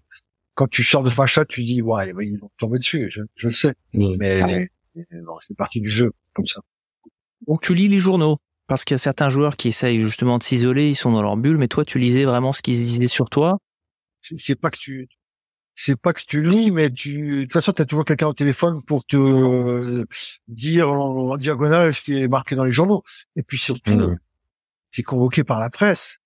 quand 0.54 0.68
tu 0.68 0.82
sors 0.82 1.02
de 1.02 1.10
match-là, 1.16 1.44
tu 1.44 1.62
dis, 1.62 1.80
ouais, 1.82 2.12
ils 2.22 2.38
vont 2.40 2.50
tomber 2.58 2.78
dessus. 2.78 3.08
Je, 3.10 3.22
je 3.34 3.48
le 3.48 3.54
sais. 3.54 3.74
Mais 3.94 4.68
mais 4.94 5.20
bon, 5.22 5.38
c'est 5.40 5.56
partie 5.56 5.80
du 5.80 5.88
jeu, 5.88 6.12
comme 6.34 6.46
ça. 6.46 6.60
Donc 7.46 7.62
tu 7.62 7.74
lis 7.74 7.88
les 7.88 8.00
journaux 8.00 8.38
parce 8.66 8.84
qu'il 8.84 8.94
y 8.94 8.96
a 8.96 8.98
certains 8.98 9.28
joueurs 9.28 9.56
qui 9.56 9.68
essayent 9.68 10.00
justement 10.02 10.36
de 10.36 10.42
s'isoler, 10.42 10.88
ils 10.88 10.94
sont 10.96 11.12
dans 11.12 11.22
leur 11.22 11.36
bulle, 11.36 11.56
mais 11.58 11.68
toi 11.68 11.84
tu 11.84 11.98
lisais 11.98 12.24
vraiment 12.24 12.52
ce 12.52 12.60
qu'ils 12.60 12.74
disaient 12.74 13.06
sur 13.08 13.30
toi? 13.30 13.58
C'est 14.20 14.38
c'est 14.38 14.56
pas 14.60 14.70
que 14.70 14.76
tu, 14.78 15.08
c'est 15.82 15.96
pas 15.96 16.12
que 16.12 16.20
tu 16.20 16.42
lis, 16.46 16.70
mais 16.70 16.90
tu, 16.90 17.36
de 17.38 17.42
toute 17.44 17.54
façon, 17.54 17.72
tu 17.72 17.80
as 17.80 17.86
toujours 17.86 18.04
quelqu'un 18.04 18.26
au 18.26 18.34
téléphone 18.34 18.82
pour 18.82 19.02
te 19.02 19.16
euh, 19.16 20.04
dire 20.46 20.92
en, 20.92 21.30
en 21.30 21.36
diagonale 21.38 21.94
ce 21.94 22.02
qui 22.02 22.18
est 22.18 22.28
marqué 22.28 22.54
dans 22.54 22.64
les 22.64 22.70
journaux. 22.70 23.02
Et 23.34 23.42
puis 23.42 23.56
surtout, 23.56 23.90
Mm. 23.94 24.18
c'est 24.90 25.02
convoqué 25.02 25.42
par 25.42 25.58
la 25.58 25.70
presse. 25.70 26.18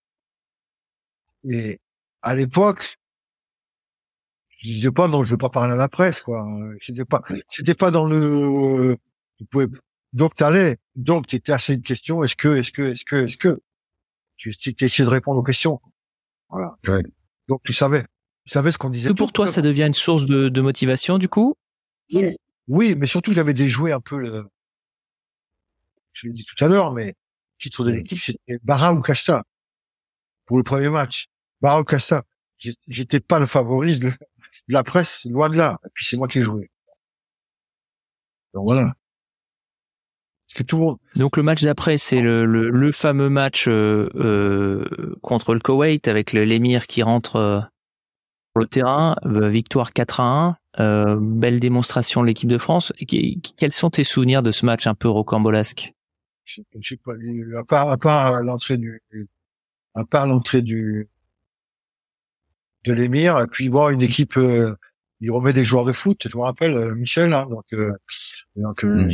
Et 1.48 1.78
à 2.22 2.34
l'époque, 2.34 2.96
je 4.58 4.70
disais 4.70 4.90
pas 4.90 5.06
non, 5.06 5.22
je 5.22 5.30
veux 5.30 5.38
pas 5.38 5.50
parler 5.50 5.74
à 5.74 5.76
la 5.76 5.88
presse, 5.88 6.20
quoi. 6.20 6.44
C'était 6.80 7.04
pas, 7.04 7.22
c'était 7.46 7.76
pas 7.76 7.92
dans 7.92 8.06
le, 8.06 8.96
tu 9.36 9.44
pouvais, 9.44 9.68
donc 10.12 10.34
t'allais, 10.34 10.78
donc 10.96 11.28
t'étais 11.28 11.52
assez 11.52 11.74
une 11.74 11.82
question, 11.82 12.24
est-ce 12.24 12.34
que, 12.34 12.56
est-ce 12.56 12.72
que, 12.72 12.82
est-ce 12.90 13.04
que, 13.04 13.24
est-ce 13.24 13.36
que, 13.36 13.62
tu 14.36 14.50
essayé 14.80 15.04
de 15.04 15.10
répondre 15.10 15.38
aux 15.38 15.44
questions. 15.44 15.80
Voilà. 16.48 16.76
Ouais. 16.88 17.04
Donc 17.46 17.62
tu 17.62 17.72
savais, 17.72 18.04
tu 18.44 18.52
savais 18.52 18.72
ce 18.72 18.78
qu'on 18.78 18.90
disait. 18.90 19.08
Que 19.10 19.14
pour 19.14 19.32
toi 19.32 19.46
ça 19.46 19.62
devient 19.62 19.84
une 19.86 19.94
source 19.94 20.26
de, 20.26 20.48
de 20.48 20.60
motivation 20.60 21.18
du 21.18 21.28
coup? 21.28 21.54
Oui, 22.68 22.94
mais 22.96 23.06
surtout 23.06 23.32
j'avais 23.32 23.54
déjoué 23.54 23.92
un 23.92 24.00
peu 24.00 24.18
le, 24.18 24.46
je 26.12 26.26
l'ai 26.28 26.32
dit 26.32 26.44
tout 26.44 26.62
à 26.64 26.68
l'heure, 26.68 26.92
mais 26.92 27.06
le 27.06 27.12
titre 27.58 27.84
de 27.84 27.90
l'équipe 27.90 28.18
c'était 28.18 28.58
Barra 28.62 28.92
ou 28.94 29.00
Casta 29.00 29.44
pour 30.46 30.56
le 30.56 30.62
premier 30.62 30.88
match. 30.88 31.26
Barra 31.60 31.80
ou 31.80 31.84
Casta. 31.84 32.24
J'étais 32.88 33.20
pas 33.20 33.38
le 33.38 33.46
favori 33.46 33.98
de, 33.98 34.08
de 34.08 34.14
la 34.68 34.84
presse, 34.84 35.24
loin 35.26 35.50
de 35.50 35.58
là. 35.58 35.78
Et 35.84 35.88
puis 35.92 36.04
c'est 36.04 36.16
moi 36.16 36.28
qui 36.28 36.38
ai 36.38 36.42
joué. 36.42 36.70
Donc 38.54 38.64
voilà. 38.64 38.94
Parce 40.46 40.58
que 40.58 40.62
tout 40.62 40.76
le 40.76 40.82
monde, 40.84 40.98
Donc 41.16 41.36
le 41.36 41.42
match 41.42 41.62
d'après 41.62 41.98
c'est 41.98 42.20
le, 42.20 42.46
le, 42.46 42.70
le 42.70 42.92
fameux 42.92 43.28
match 43.28 43.66
euh, 43.66 44.08
euh, 44.14 45.16
contre 45.22 45.52
le 45.54 45.60
Koweït 45.60 46.06
avec 46.06 46.32
le- 46.32 46.44
l'émir 46.44 46.86
qui 46.86 47.02
rentre 47.02 47.36
euh, 47.36 47.60
sur 48.54 48.60
le 48.60 48.66
terrain, 48.68 49.16
euh, 49.26 49.48
victoire 49.48 49.92
4 49.92 50.20
à 50.20 50.56
1, 50.78 50.80
euh, 50.80 51.16
belle 51.20 51.58
démonstration 51.58 52.20
de 52.22 52.28
l'équipe 52.28 52.48
de 52.48 52.58
France. 52.58 52.92
Quels 53.56 53.72
sont 53.72 53.90
tes 53.90 54.04
souvenirs 54.04 54.44
de 54.44 54.52
ce 54.52 54.64
match 54.64 54.86
un 54.86 54.94
peu 54.94 55.08
rocambolesque? 55.08 55.92
Je 56.44 56.54
sais- 56.56 56.64
je 56.78 56.88
sais 56.90 57.00
pas, 57.04 57.14
à 57.58 57.64
part, 57.64 57.88
à 57.90 57.96
part 57.98 58.42
l'entrée 58.44 58.76
du, 58.76 59.02
à 59.94 60.04
part 60.04 60.28
l'entrée 60.28 60.62
du, 60.62 61.08
de 62.84 62.92
l'émir, 62.92 63.40
et 63.40 63.48
puis 63.48 63.68
bon, 63.70 63.88
une 63.88 64.02
équipe, 64.02 64.36
euh, 64.36 64.76
il 65.20 65.32
remet 65.32 65.52
des 65.52 65.64
joueurs 65.64 65.84
de 65.86 65.92
foot, 65.92 66.28
je 66.30 66.36
me 66.36 66.42
rappelle, 66.42 66.74
euh, 66.74 66.94
Michel, 66.94 67.32
hein, 67.32 67.46
donc, 67.50 67.64
euh, 67.72 67.92
donc, 68.54 68.84
euh, 68.84 69.08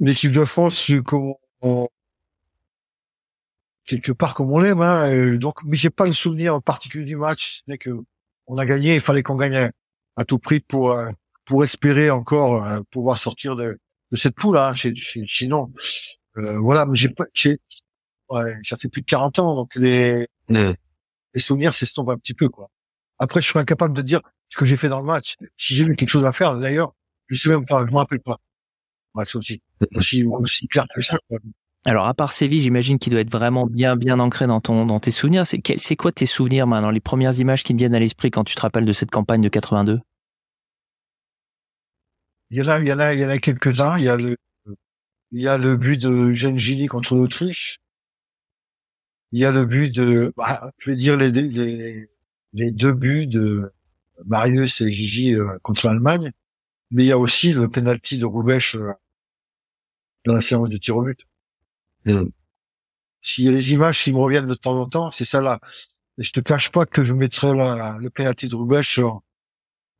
l'équipe 0.00 0.32
de 0.32 0.44
France, 0.46 0.90
comme 1.04 1.34
on- 1.60 1.88
quelque 3.84 4.12
part 4.12 4.34
comme 4.34 4.50
on 4.52 4.58
l'aime, 4.58 4.80
hein, 4.82 5.10
euh, 5.12 5.38
donc, 5.38 5.62
mais 5.64 5.76
j'ai 5.76 5.90
pas 5.90 6.06
le 6.06 6.12
souvenir 6.12 6.62
particulier 6.62 7.04
du 7.04 7.16
match, 7.16 7.58
ce 7.58 7.62
n'est 7.68 7.78
que 7.78 7.90
on 8.46 8.58
a 8.58 8.66
gagné, 8.66 8.94
il 8.94 9.00
fallait 9.00 9.22
qu'on 9.22 9.36
gagne 9.36 9.70
à 10.16 10.24
tout 10.24 10.38
prix 10.38 10.60
pour, 10.60 10.92
euh, 10.92 11.10
pour 11.44 11.64
espérer 11.64 12.10
encore 12.10 12.64
euh, 12.64 12.80
pouvoir 12.90 13.18
sortir 13.18 13.56
de, 13.56 13.78
de 14.10 14.16
cette 14.16 14.34
poule, 14.34 14.58
hein, 14.58 14.72
chez- 14.74 14.94
chez- 14.94 15.24
sinon, 15.26 15.72
euh, 16.36 16.58
voilà, 16.58 16.86
mais 16.86 16.94
j'ai 16.96 17.08
pas, 17.08 17.24
j'ai, 17.34 17.58
ouais, 18.30 18.54
ça 18.64 18.76
fait 18.76 18.88
plus 18.88 19.00
de 19.02 19.06
40 19.06 19.38
ans, 19.38 19.54
donc 19.54 19.74
les, 19.76 20.26
Mm. 20.48 20.72
les 21.34 21.40
souvenirs 21.40 21.72
s'estompent 21.72 22.10
un 22.10 22.18
petit 22.18 22.34
peu, 22.34 22.48
quoi. 22.48 22.68
Après, 23.18 23.40
je 23.40 23.46
suis 23.48 23.58
incapable 23.58 23.94
de 23.96 24.02
dire 24.02 24.20
ce 24.48 24.58
que 24.58 24.64
j'ai 24.64 24.76
fait 24.76 24.88
dans 24.88 24.98
le 25.00 25.06
match. 25.06 25.36
Si 25.56 25.74
j'ai 25.74 25.84
eu 25.84 25.94
quelque 25.96 26.08
chose 26.10 26.24
à 26.24 26.32
faire, 26.32 26.56
d'ailleurs, 26.58 26.94
je 27.28 27.36
sais 27.36 27.48
même 27.48 27.64
pas, 27.64 27.86
je 27.86 27.92
me 27.92 27.96
rappelle 27.98 28.20
pas. 28.20 28.38
C'est 29.24 29.36
aussi, 29.36 29.62
aussi, 29.94 30.24
aussi 30.24 30.66
clair 30.68 30.86
que 30.94 31.00
ça, 31.00 31.16
quoi. 31.28 31.38
Alors 31.84 32.06
à 32.06 32.14
part 32.14 32.32
Séville, 32.32 32.60
j'imagine 32.60 32.98
qu'il 32.98 33.12
doit 33.12 33.20
être 33.20 33.32
vraiment 33.32 33.66
bien 33.66 33.96
bien 33.96 34.20
ancré 34.20 34.46
dans 34.46 34.60
ton 34.60 34.86
dans 34.86 35.00
tes 35.00 35.10
souvenirs. 35.10 35.46
C'est 35.46 35.60
c'est 35.78 35.96
quoi 35.96 36.12
tes 36.12 36.26
souvenirs 36.26 36.66
maintenant, 36.66 36.90
les 36.90 37.00
premières 37.00 37.38
images 37.38 37.64
qui 37.64 37.72
te 37.72 37.78
viennent 37.78 37.94
à 37.94 37.98
l'esprit 37.98 38.30
quand 38.30 38.44
tu 38.44 38.54
te 38.54 38.60
rappelles 38.62 38.84
de 38.84 38.92
cette 38.92 39.10
campagne 39.10 39.40
de 39.40 39.48
82 39.48 40.00
Il 42.50 42.58
y 42.58 42.62
en 42.62 42.68
a, 42.68 42.80
il 42.80 42.86
y 42.86 42.92
en 42.92 42.98
a, 42.98 43.14
il 43.14 43.20
y 43.20 43.24
en 43.24 43.30
a 43.30 43.38
quelques-uns. 43.38 43.98
Il 43.98 44.04
y 44.04 44.08
a 44.08 44.16
le, 44.16 44.36
il 45.32 45.40
y 45.42 45.48
a 45.48 45.56
le 45.58 45.74
but 45.76 45.96
de 46.00 46.10
Eugène 46.10 46.58
Gilly 46.58 46.86
contre 46.86 47.16
l'Autriche. 47.16 47.78
Il 49.32 49.40
y 49.40 49.46
a 49.46 49.50
le 49.50 49.64
but 49.64 49.90
de, 49.94 50.32
bah, 50.36 50.70
je 50.76 50.90
vais 50.90 50.96
dire 50.96 51.16
les, 51.16 51.30
les, 51.30 52.10
les 52.52 52.70
deux 52.70 52.92
buts 52.92 53.26
de 53.26 53.72
Marius 54.26 54.82
et 54.82 54.92
Gigi 54.92 55.34
euh, 55.34 55.58
contre 55.62 55.86
l'Allemagne. 55.86 56.30
Mais 56.90 57.04
il 57.04 57.06
y 57.06 57.12
a 57.12 57.18
aussi 57.18 57.54
le 57.54 57.70
penalty 57.70 58.18
de 58.18 58.26
Roubèche 58.26 58.76
euh, 58.76 58.92
dans 60.26 60.34
la 60.34 60.42
séance 60.42 60.68
de 60.68 60.76
tir 60.76 60.98
au 60.98 61.04
but. 61.04 61.26
Mm. 62.04 62.28
A 63.46 63.50
les 63.50 63.72
images 63.72 64.02
qui 64.02 64.12
me 64.12 64.18
reviennent 64.18 64.46
de 64.46 64.54
temps 64.54 64.80
en 64.80 64.88
temps, 64.88 65.10
c'est 65.12 65.24
ça 65.24 65.40
là. 65.40 65.60
Et 66.18 66.24
je 66.24 66.32
te 66.32 66.40
cache 66.40 66.70
pas 66.70 66.86
que 66.86 67.04
je 67.04 67.14
mettrai 67.14 67.54
la- 67.54 67.96
le 68.00 68.10
penalty 68.10 68.48
de 68.48 68.56
Roubèche 68.56 68.98
en, 68.98 69.22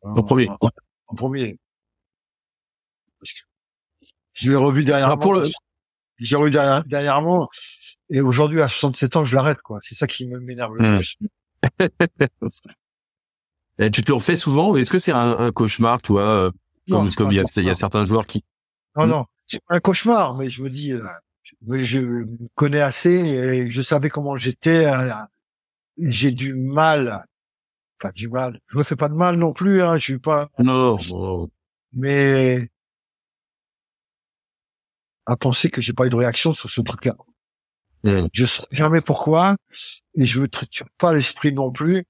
En 0.02 0.22
premier. 0.22 0.48
En, 0.60 0.70
en 1.06 1.14
premier. 1.14 1.58
Parce 3.20 3.32
que 3.32 3.40
je 4.34 4.50
l'ai 4.50 4.56
revu 4.56 4.84
dernièrement. 4.84 5.12
Alors, 5.14 5.22
pour 5.22 5.34
le- 5.34 5.44
J'ai 6.18 6.36
revu 6.36 6.50
derrière- 6.50 6.84
dernièrement. 6.84 7.48
Et 8.10 8.20
aujourd'hui, 8.20 8.60
à 8.60 8.68
67 8.68 9.16
ans, 9.16 9.24
je 9.24 9.34
l'arrête, 9.34 9.62
quoi. 9.62 9.78
C'est 9.82 9.94
ça 9.94 10.06
qui 10.06 10.26
me- 10.26 10.38
m'énerve 10.40 10.74
le 10.76 10.96
Hmm. 10.96 10.98
plus. 10.98 11.16
Tu 13.92 14.02
te 14.02 14.12
refais 14.12 14.36
souvent 14.36 14.70
ou 14.70 14.76
est-ce 14.76 14.90
que 14.90 14.98
c'est 14.98 15.12
un, 15.12 15.38
un 15.38 15.50
cauchemar, 15.52 16.02
toi, 16.02 16.22
euh, 16.22 16.50
Non, 16.88 17.08
comme 17.16 17.32
il 17.32 17.36
y 17.36 17.40
a, 17.40 17.44
il 17.56 17.64
y 17.64 17.70
a 17.70 17.74
certains 17.74 18.04
joueurs 18.04 18.26
qui. 18.26 18.44
Non, 18.96 19.06
Hmm. 19.06 19.10
non. 19.10 19.24
C'est 19.46 19.60
pas 19.66 19.76
un 19.76 19.80
cauchemar, 19.80 20.34
mais 20.34 20.48
je 20.50 20.62
me 20.62 20.70
dis, 20.70 20.92
euh, 20.92 21.02
je, 21.70 21.98
me 22.00 22.48
connais 22.54 22.80
assez 22.80 23.10
et 23.10 23.70
je 23.70 23.82
savais 23.82 24.10
comment 24.10 24.36
j'étais. 24.36 24.86
euh, 24.86 25.12
J'ai 25.98 26.30
du 26.32 26.54
mal. 26.54 27.24
Enfin, 28.00 28.12
du 28.14 28.28
mal. 28.28 28.60
Je 28.68 28.78
me 28.78 28.82
fais 28.82 28.96
pas 28.96 29.08
de 29.08 29.14
mal 29.14 29.36
non 29.36 29.52
plus, 29.52 29.82
hein. 29.82 29.94
Je 29.96 30.00
suis 30.02 30.18
pas, 30.18 30.50
Non, 30.58 30.98
mais 31.92 32.68
à 35.26 35.36
penser 35.36 35.70
que 35.70 35.80
j'ai 35.80 35.92
pas 35.92 36.06
eu 36.06 36.10
de 36.10 36.16
réaction 36.16 36.52
sur 36.52 36.68
ce 36.68 36.80
truc-là. 36.80 37.16
Mm. 38.04 38.26
Je 38.32 38.44
sais 38.46 38.64
jamais 38.72 39.00
pourquoi 39.00 39.56
et 40.16 40.26
je 40.26 40.40
me 40.40 40.48
triture 40.48 40.88
pas 40.98 41.12
l'esprit 41.12 41.52
non 41.52 41.70
plus 41.70 42.04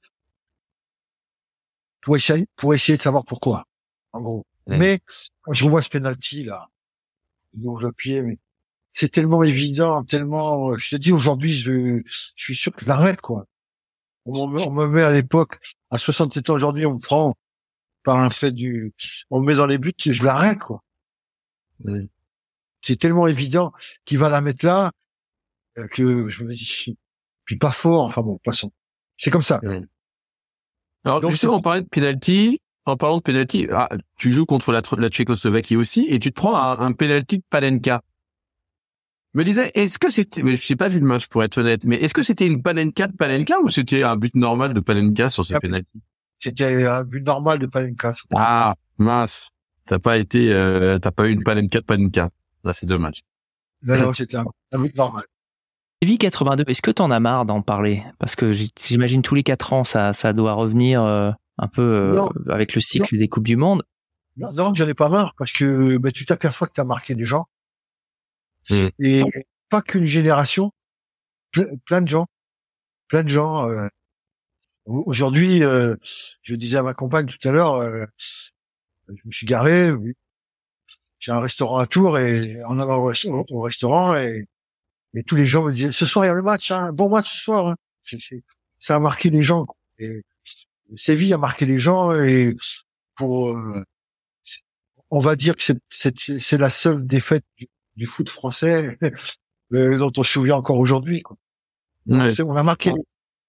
pour 2.01 2.17
essayer, 2.17 2.47
pour 2.57 2.73
essayer 2.73 2.97
de 2.97 3.03
savoir 3.03 3.25
pourquoi. 3.25 3.67
en 4.13 4.21
gros. 4.23 4.47
Ouais. 4.67 4.79
Mais 4.79 5.01
quand 5.43 5.53
je 5.53 5.65
revois 5.65 5.83
ce 5.83 5.91
penalty 5.91 6.45
là, 6.45 6.69
il 7.53 7.67
ouvre 7.67 7.83
le 7.83 7.93
pied, 7.93 8.23
mais 8.23 8.39
c'est 8.93 9.11
tellement 9.11 9.43
évident, 9.43 10.05
tellement. 10.05 10.77
Je 10.77 10.91
te 10.91 10.97
dis 10.97 11.13
aujourd'hui, 11.13 11.53
je, 11.53 12.03
je 12.05 12.45
suis 12.45 12.55
sûr 12.55 12.73
que 12.73 12.83
je 12.83 12.87
l'arrête 12.87 13.21
quoi. 13.21 13.47
On 14.25 14.47
me, 14.47 14.61
on 14.61 14.71
me 14.71 14.87
met 14.87 15.03
à 15.03 15.11
l'époque 15.11 15.59
à 15.91 15.99
67 15.99 16.51
ans 16.51 16.55
aujourd'hui, 16.55 16.87
on 16.87 16.95
me 16.95 17.01
prend 17.01 17.35
par 18.05 18.19
un 18.19 18.31
fait 18.31 18.53
du, 18.53 18.93
on 19.31 19.41
me 19.41 19.47
met 19.47 19.55
dans 19.55 19.67
les 19.67 19.79
buts, 19.79 19.95
je 19.99 20.25
l'arrête 20.25 20.59
quoi. 20.59 20.83
C'est 22.83 22.97
tellement 22.97 23.27
évident 23.27 23.73
qu'il 24.05 24.19
va 24.19 24.29
la 24.29 24.41
mettre 24.41 24.67
là 24.67 24.93
euh, 25.79 25.87
que 25.89 26.29
je 26.29 26.45
me 26.45 26.55
dis, 26.55 26.97
puis 27.45 27.57
pas 27.57 27.71
fort. 27.71 28.05
Enfin 28.05 28.23
bon, 28.23 28.39
passons. 28.45 28.73
C'est 29.17 29.31
comme 29.31 29.43
ça. 29.43 29.61
Alors, 31.05 31.21
Donc, 31.21 31.31
justement, 31.31 31.57
on 31.57 31.63
parlait 31.63 31.83
de 31.83 31.89
penalty. 31.89 32.61
En 32.85 32.97
parlant 32.97 33.19
de 33.19 33.23
penalty, 33.23 33.69
ah, 33.73 33.89
tu 34.19 34.33
joues 34.33 34.45
contre 34.45 34.73
la, 34.73 34.83
la 34.99 35.09
Tchécoslovaquie 35.09 35.77
aussi 35.77 36.05
et 36.09 36.19
tu 36.19 36.31
te 36.31 36.35
prends 36.35 36.57
un, 36.57 36.81
un 36.81 36.93
penalty 36.93 37.39
de 37.39 37.45
Palenka. 37.49 38.03
Me 39.35 39.45
disais, 39.45 39.71
est-ce 39.75 39.99
que 39.99 40.11
c'était, 40.11 40.43
mais 40.43 40.57
je 40.57 40.73
n'ai 40.73 40.77
pas 40.77 40.89
vu 40.89 41.01
le 41.01 41.07
match 41.07 41.27
pour 41.27 41.43
être 41.43 41.57
honnête, 41.59 41.85
mais 41.85 41.97
est-ce 41.97 42.13
que 42.13 42.23
c'était 42.23 42.47
une 42.47 42.63
Palenka 42.63 43.07
de 43.07 43.17
Palenka 43.17 43.61
ou 43.63 43.69
c'était 43.69 44.03
un 44.03 44.17
but 44.17 44.35
normal 44.35 44.75
de 44.75 44.81
Palenka 44.81 45.31
sur 45.31 45.45
ce 45.45 45.55
Ah, 45.55 45.61
penalty 45.61 46.03
C'était 46.39 46.85
un 46.85 47.03
but 47.05 47.25
normal 47.25 47.59
de 47.59 47.67
Palenka. 47.67 48.13
Ah, 48.35 48.75
mince. 48.99 49.49
T'as 49.87 49.99
pas 49.99 50.19
été, 50.19 50.53
euh, 50.53 50.99
t'as 50.99 51.11
pas 51.13 51.27
eu 51.29 51.33
une 51.33 51.43
Palenka 51.43 51.81
de 51.81 51.85
Palenka. 51.85 52.29
Là, 52.63 52.73
c'est 52.75 52.87
dommage. 52.87 53.23
Non, 53.83 53.97
non, 54.01 54.13
c'était 54.13 54.37
un, 54.37 54.45
un 54.73 54.79
but 54.79 54.95
normal. 54.95 55.25
Lévi 56.03 56.19
82, 56.19 56.65
est-ce 56.67 56.83
que 56.83 56.91
t'en 56.91 57.11
as 57.11 57.21
marre 57.21 57.47
d'en 57.47 57.63
parler? 57.63 58.03
Parce 58.19 58.37
que 58.37 58.53
j'imagine 58.53 59.23
tous 59.23 59.35
les 59.35 59.43
quatre 59.43 59.73
ans, 59.73 59.85
ça, 59.85 60.13
ça 60.13 60.33
doit 60.33 60.53
revenir 60.53 61.03
euh, 61.03 61.31
un 61.59 61.69
peu 61.69 61.83
euh, 61.83 62.23
avec 62.51 62.75
le 62.75 62.81
cycle 62.81 63.17
des 63.17 63.29
Coupes 63.29 63.47
du 63.47 63.57
Monde. 63.57 63.83
Non, 64.37 64.53
non, 64.53 64.75
j'en 64.75 64.89
ai 64.89 64.95
pas 64.95 65.09
marre 65.09 65.35
parce 65.39 65.53
que 65.53 65.97
ben, 65.97 66.13
tu 66.13 66.25
t'aperçois 66.25 66.67
que 66.67 66.73
tu 66.73 66.81
as 66.81 66.85
marqué 66.85 67.15
des 67.15 67.25
gens. 67.25 67.47
Mm. 68.71 68.89
Et 69.01 69.23
pas 69.69 69.83
qu'une 69.83 70.07
génération, 70.07 70.73
ple- 71.53 71.79
plein 71.87 72.03
de 72.03 72.09
gens. 72.09 72.27
Plein 73.09 73.23
de 73.23 73.29
gens. 73.29 73.69
euh, 73.69 73.89
Aujourd'hui, 74.87 75.63
euh, 75.63 75.95
je 76.43 76.57
disais 76.57 76.77
à 76.79 76.83
ma 76.83 76.93
compagne 76.93 77.27
tout 77.27 77.49
à 77.49 77.53
l'heure, 77.53 77.77
euh, 77.77 78.05
je 78.19 79.23
me 79.25 79.31
suis 79.31 79.47
garé, 79.47 79.93
j'ai 81.21 81.31
un 81.31 81.39
restaurant 81.39 81.79
à 81.79 81.87
Tours 81.87 82.19
et 82.19 82.63
en 82.65 82.81
allant 82.81 82.97
au, 82.97 83.13
resta- 83.13 83.29
au 83.31 83.61
restaurant 83.61 84.17
et, 84.17 84.45
et 85.15 85.23
tous 85.23 85.37
les 85.37 85.47
gens 85.47 85.63
me 85.63 85.73
disaient 85.73 85.93
ce 85.93 86.05
soir 86.05 86.25
il 86.25 86.29
y 86.29 86.31
a 86.33 86.35
le 86.35 86.43
match, 86.43 86.73
hein, 86.73 86.93
bon 86.93 87.09
match 87.09 87.33
ce 87.33 87.39
soir. 87.45 87.69
hein. 87.69 87.77
C'est- 88.03 88.19
c'est- 88.21 88.43
ça 88.79 88.97
a 88.97 88.99
marqué 88.99 89.31
les 89.31 89.43
gens. 89.43 89.67
quoi. 89.67 89.77
Et 89.99 90.25
Séville 90.97 91.33
a 91.33 91.39
marqué 91.39 91.65
les 91.65 91.79
gens 91.79 92.13
et 92.13 92.57
pour 93.15 93.51
euh, 93.57 93.85
on 95.11 95.21
va 95.21 95.37
dire 95.37 95.55
que 95.55 95.63
c'est- 95.63 95.79
c'est 95.91 96.19
c'est 96.19 96.59
la 96.59 96.71
seule 96.71 97.07
défaite 97.07 97.45
du, 97.57 97.69
du 97.97 98.07
foot 98.07 98.29
français 98.29 98.99
euh, 99.73 99.99
dont 99.99 100.13
on 100.17 100.23
se 100.23 100.33
souvient 100.33 100.57
encore 100.57 100.79
aujourd'hui. 100.79 101.23
quoi. 101.23 101.37
Ouais. 102.07 102.41
On 102.43 102.57
a 102.57 102.63
marqué 102.63 102.93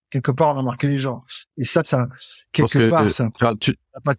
quelque 0.10 0.32
part, 0.32 0.56
on 0.56 0.60
a 0.60 0.64
marqué 0.64 0.88
les 0.88 1.00
gens. 1.00 1.24
Et 1.58 1.66
ça, 1.66 1.82
ça 1.84 2.08
quelque 2.52 2.78
que, 2.78 2.90
part, 2.90 3.04
euh, 3.04 3.10
ça 3.10 3.30
tu- 3.60 3.76
pas 4.04 4.14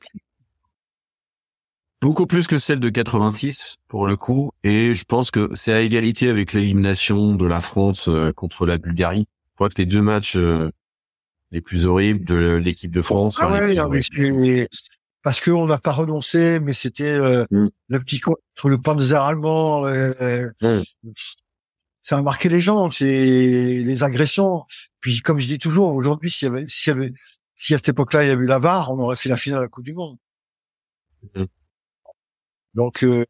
beaucoup 2.02 2.26
plus 2.26 2.46
que 2.46 2.58
celle 2.58 2.80
de 2.80 2.90
86 2.90 3.76
pour 3.88 4.06
le 4.06 4.16
coup 4.16 4.50
et 4.62 4.92
je 4.92 5.04
pense 5.04 5.30
que 5.30 5.50
c'est 5.54 5.72
à 5.72 5.80
égalité 5.80 6.28
avec 6.28 6.52
l'élimination 6.52 7.34
de 7.34 7.46
la 7.46 7.62
France 7.62 8.08
euh, 8.08 8.30
contre 8.32 8.66
la 8.66 8.76
Bulgarie. 8.76 9.26
Je 9.52 9.54
crois 9.54 9.70
que 9.70 9.76
les 9.78 9.86
deux 9.86 10.02
matchs 10.02 10.36
euh, 10.36 10.70
les 11.50 11.62
plus 11.62 11.86
horribles 11.86 12.24
de 12.24 12.60
l'équipe 12.62 12.90
de 12.90 13.00
France. 13.00 13.38
Ah 13.40 13.46
enfin, 13.46 13.66
les 13.66 13.80
ouais, 13.80 14.00
plus 14.00 14.32
mais 14.32 14.68
parce 15.24 15.40
qu'on 15.40 15.66
n'a 15.66 15.78
pas 15.78 15.90
renoncé, 15.92 16.60
mais 16.60 16.72
c'était 16.74 17.04
euh, 17.18 17.44
Mm. 17.50 17.68
le 17.88 17.98
petit 18.00 18.20
co- 18.20 18.38
sur 18.56 18.68
le 18.68 18.80
Panzer 18.80 19.20
allemand. 19.20 19.84
euh, 19.86 20.12
euh, 20.20 20.50
Mm. 21.02 21.10
Ça 22.00 22.18
a 22.18 22.22
marqué 22.22 22.50
les 22.50 22.60
gens, 22.60 22.90
c'est 22.90 23.06
les 23.82 24.02
agressions. 24.04 24.64
Puis 25.00 25.20
comme 25.22 25.40
je 25.40 25.48
dis 25.48 25.58
toujours, 25.58 25.94
aujourd'hui, 25.94 26.30
s'il 26.30 26.46
y 26.48 26.50
avait, 26.50 26.64
s'il 26.68 26.92
y 26.92 26.96
avait, 26.96 27.12
si 27.56 27.72
à 27.74 27.78
cette 27.78 27.88
époque-là 27.88 28.22
il 28.24 28.28
y 28.28 28.30
avait 28.30 28.44
eu 28.44 28.46
la 28.46 28.58
VAR, 28.58 28.92
on 28.92 28.98
aurait 29.00 29.16
fait 29.16 29.30
la 29.30 29.38
finale 29.38 29.60
de 29.60 29.64
la 29.64 29.68
Coupe 29.68 29.84
du 29.84 29.94
Monde. 29.94 30.18
Mm. 31.34 31.44
Donc 32.74 33.02
euh, 33.04 33.24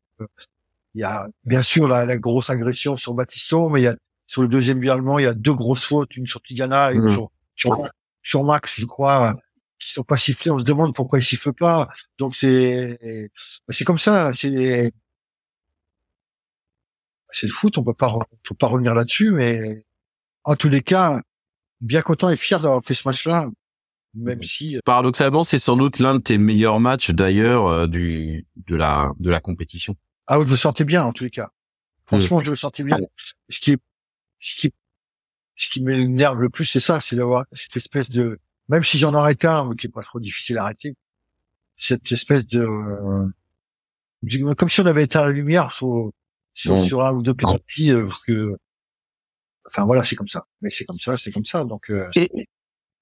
il 0.95 1.01
y 1.01 1.05
a 1.05 1.29
bien 1.45 1.63
sûr 1.63 1.87
la, 1.89 2.05
la 2.07 2.17
grosse 2.19 2.51
agression 2.51 2.97
sur 2.97 3.15
Battiston, 3.15 3.71
mais 3.71 3.81
il 3.81 3.85
y 3.85 3.89
a 3.89 3.97
sur 4.27 4.43
le 4.43 4.49
deuxième 4.49 4.81
but 4.81 4.89
allemand, 4.91 5.19
il 5.21 5.23
y 5.25 5.27
a 5.27 5.35
deux 5.35 5.53
grosses 5.55 5.85
fautes, 5.85 6.17
une 6.17 6.27
sur 6.27 6.43
Tigana 6.43 6.93
et 6.93 6.97
une 6.97 7.05
Mm. 7.05 7.09
sur, 7.09 7.31
sur 7.55 7.89
sur 8.23 8.43
Max, 8.43 8.81
je 8.81 8.87
crois, 8.87 9.37
qui 9.85 9.93
sont 9.93 10.05
pas 10.05 10.17
sifflés. 10.17 10.51
On 10.51 10.59
se 10.59 10.65
demande 10.65 10.95
pourquoi 10.95 11.19
ils 11.19 11.25
sifflent 11.25 11.53
pas. 11.53 11.89
Donc 12.19 12.35
c'est 12.35 13.31
c'est 13.69 13.85
comme 13.85 13.99
ça. 13.99 14.33
C'est 14.35 14.93
c'est 17.31 17.47
le 17.47 17.53
foot. 17.53 17.79
On 17.79 17.85
peut 17.85 17.95
pas 17.95 18.13
on 18.15 18.25
peut 18.43 18.55
pas 18.55 18.69
revenir 18.69 18.95
là-dessus. 18.95 19.31
Mais 19.31 19.85
en 20.45 20.57
tous 20.57 20.69
les 20.69 20.83
cas, 20.83 21.21
bien 21.81 22.03
content 22.03 22.31
et 22.31 22.37
fier 22.37 22.61
d'avoir 22.61 22.83
fait 22.83 22.95
ce 22.95 23.07
match-là, 23.07 23.49
même 24.15 24.43
si 24.43 24.79
Paradoxalement, 24.85 25.45
c'est 25.45 25.59
sans 25.59 25.77
doute 25.77 25.99
l'un 25.99 26.15
de 26.15 26.21
tes 26.21 26.39
meilleurs 26.39 26.81
matchs 26.81 27.11
d'ailleurs 27.11 27.67
euh, 27.67 27.87
du 27.87 28.47
de 28.57 28.77
la 28.77 29.11
de 29.19 29.31
la 29.31 29.41
compétition. 29.41 29.97
ah 30.27 30.39
je 30.43 30.49
me 30.49 30.57
sentais 30.57 30.85
bien 30.85 31.05
en 31.05 31.13
tous 31.13 31.25
les 31.25 31.31
cas. 31.31 31.51
Franchement, 32.07 32.41
je 32.41 32.51
me 32.51 32.57
sentais 32.57 32.85
bien. 32.85 32.99
Ce 33.49 33.61
qui 33.61 33.77
ce 34.39 34.57
qui 34.57 34.73
ce 35.57 35.69
qui 35.69 35.83
m'énerve 35.83 36.41
le 36.41 36.51
plus, 36.51 36.65
c'est 36.65 36.81
ça, 36.81 37.01
c'est 37.01 37.17
d'avoir 37.17 37.45
cette 37.53 37.77
espèce 37.77 38.11
de 38.11 38.39
même 38.69 38.83
si 38.85 38.99
j'en 38.99 39.15
arrête 39.15 39.45
un, 39.45 39.69
mais 39.69 39.77
qui 39.77 39.87
est 39.87 39.91
pas 39.91 40.03
trop 40.03 40.21
difficile 40.21 40.59
à 40.59 40.65
arrêter, 40.65 40.95
cette 41.77 42.11
espèce 42.13 42.47
de 42.47 42.61
euh, 42.63 43.27
comme 44.57 44.69
si 44.69 44.81
on 44.81 44.87
avait 44.87 45.05
éteint 45.05 45.23
la 45.25 45.31
lumière 45.33 45.71
sur 45.73 46.11
sur, 46.55 46.77
Bon. 46.77 46.83
sur 46.83 47.05
un 47.05 47.13
ou 47.13 47.23
deux 47.23 47.35
penalties 47.35 47.91
euh, 47.91 48.07
parce 48.07 48.25
que 48.25 48.57
enfin 49.67 49.85
voilà 49.85 50.05
c'est 50.05 50.17
comme 50.17 50.29
ça 50.29 50.45
mais 50.61 50.71
c'est 50.71 50.85
comme 50.85 50.99
ça 50.99 51.17
c'est 51.17 51.33
comme 51.33 51.45
ça 51.45 51.65
donc 51.65 51.91
euh, 51.91 52.09
Et 52.17 52.31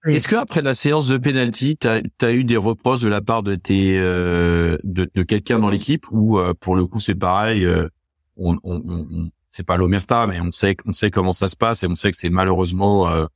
Oui. 0.05 0.15
est-ce 0.17 0.27
que 0.27 0.37
après 0.37 0.63
la 0.63 0.75
séance 0.75 1.07
de 1.07 1.17
penalty, 1.19 1.77
t'as 1.77 2.01
as 2.23 2.33
eu 2.33 2.43
des 2.45 2.57
reproches 2.57 3.03
de 3.03 3.09
la 3.09 3.21
part 3.21 3.43
de 3.45 3.55
tes 3.55 3.99
euh, 3.99 4.77
de, 4.83 5.09
de 5.15 5.23
quelqu'un 5.23 5.59
dans 5.61 5.71
l'équipe 5.71 6.07
ou 6.11 6.39
euh, 6.39 6.55
pour 6.59 6.75
le 6.77 6.87
coup 6.87 6.99
c'est 6.99 7.15
pareil, 7.15 7.65
euh, 7.65 7.89
on, 8.37 8.55
on, 8.65 8.83
on- 8.85 9.07
on- 9.13 9.31
c'est 9.51 9.65
pas 9.65 9.77
l'omerta 9.77 10.27
mais 10.27 10.41
on 10.41 10.51
sait 10.51 10.77
on 10.87 10.93
sait 10.93 11.11
comment 11.11 11.33
ça 11.35 11.49
se 11.49 11.57
passe 11.57 11.83
et 11.85 11.87
on 11.87 11.95
sait 11.95 12.11
que 12.11 12.17
c'est 12.17 12.31
malheureusement 12.31 13.09
euh, 13.11 13.27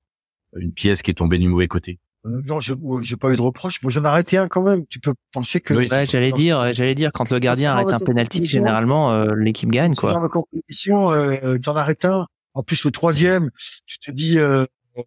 une 0.56 0.72
pièce 0.72 1.02
qui 1.02 1.10
est 1.10 1.14
tombée 1.14 1.38
du 1.38 1.48
mauvais 1.48 1.68
côté? 1.68 1.98
Euh, 2.26 2.42
non 2.44 2.60
je 2.60 2.74
j'ai 3.02 3.16
pas 3.16 3.32
eu 3.32 3.36
de 3.36 3.42
reproche 3.42 3.80
moi 3.82 3.90
j'en 3.90 4.04
ai 4.04 4.08
arrêté 4.08 4.36
un 4.36 4.48
quand 4.48 4.62
même. 4.62 4.84
Tu 4.86 5.00
peux 5.00 5.14
penser 5.32 5.60
que 5.60 5.72
Oui. 5.74 5.88
Ouais, 5.90 6.04
j'allais 6.06 6.32
dire, 6.32 6.72
j'allais 6.72 6.94
dire 6.94 7.10
quand 7.12 7.30
le 7.30 7.38
gardien 7.38 7.72
arrête 7.72 7.86
dans 7.88 7.94
un 7.94 7.98
penalty, 7.98 8.44
généralement 8.44 9.12
euh, 9.12 9.34
l'équipe 9.34 9.70
gagne 9.70 9.94
quoi. 9.94 10.12
genre 10.12 10.22
de 10.22 10.28
compétition 10.28 11.10
euh, 11.12 11.56
t'en 11.58 11.76
arrêtes 11.76 12.04
un. 12.04 12.26
En 12.54 12.62
plus 12.62 12.84
le 12.84 12.90
troisième 12.90 13.50
tu 13.86 13.98
te 13.98 14.10
dis 14.10 14.38
euh, 14.38 14.64
euh, 14.98 15.02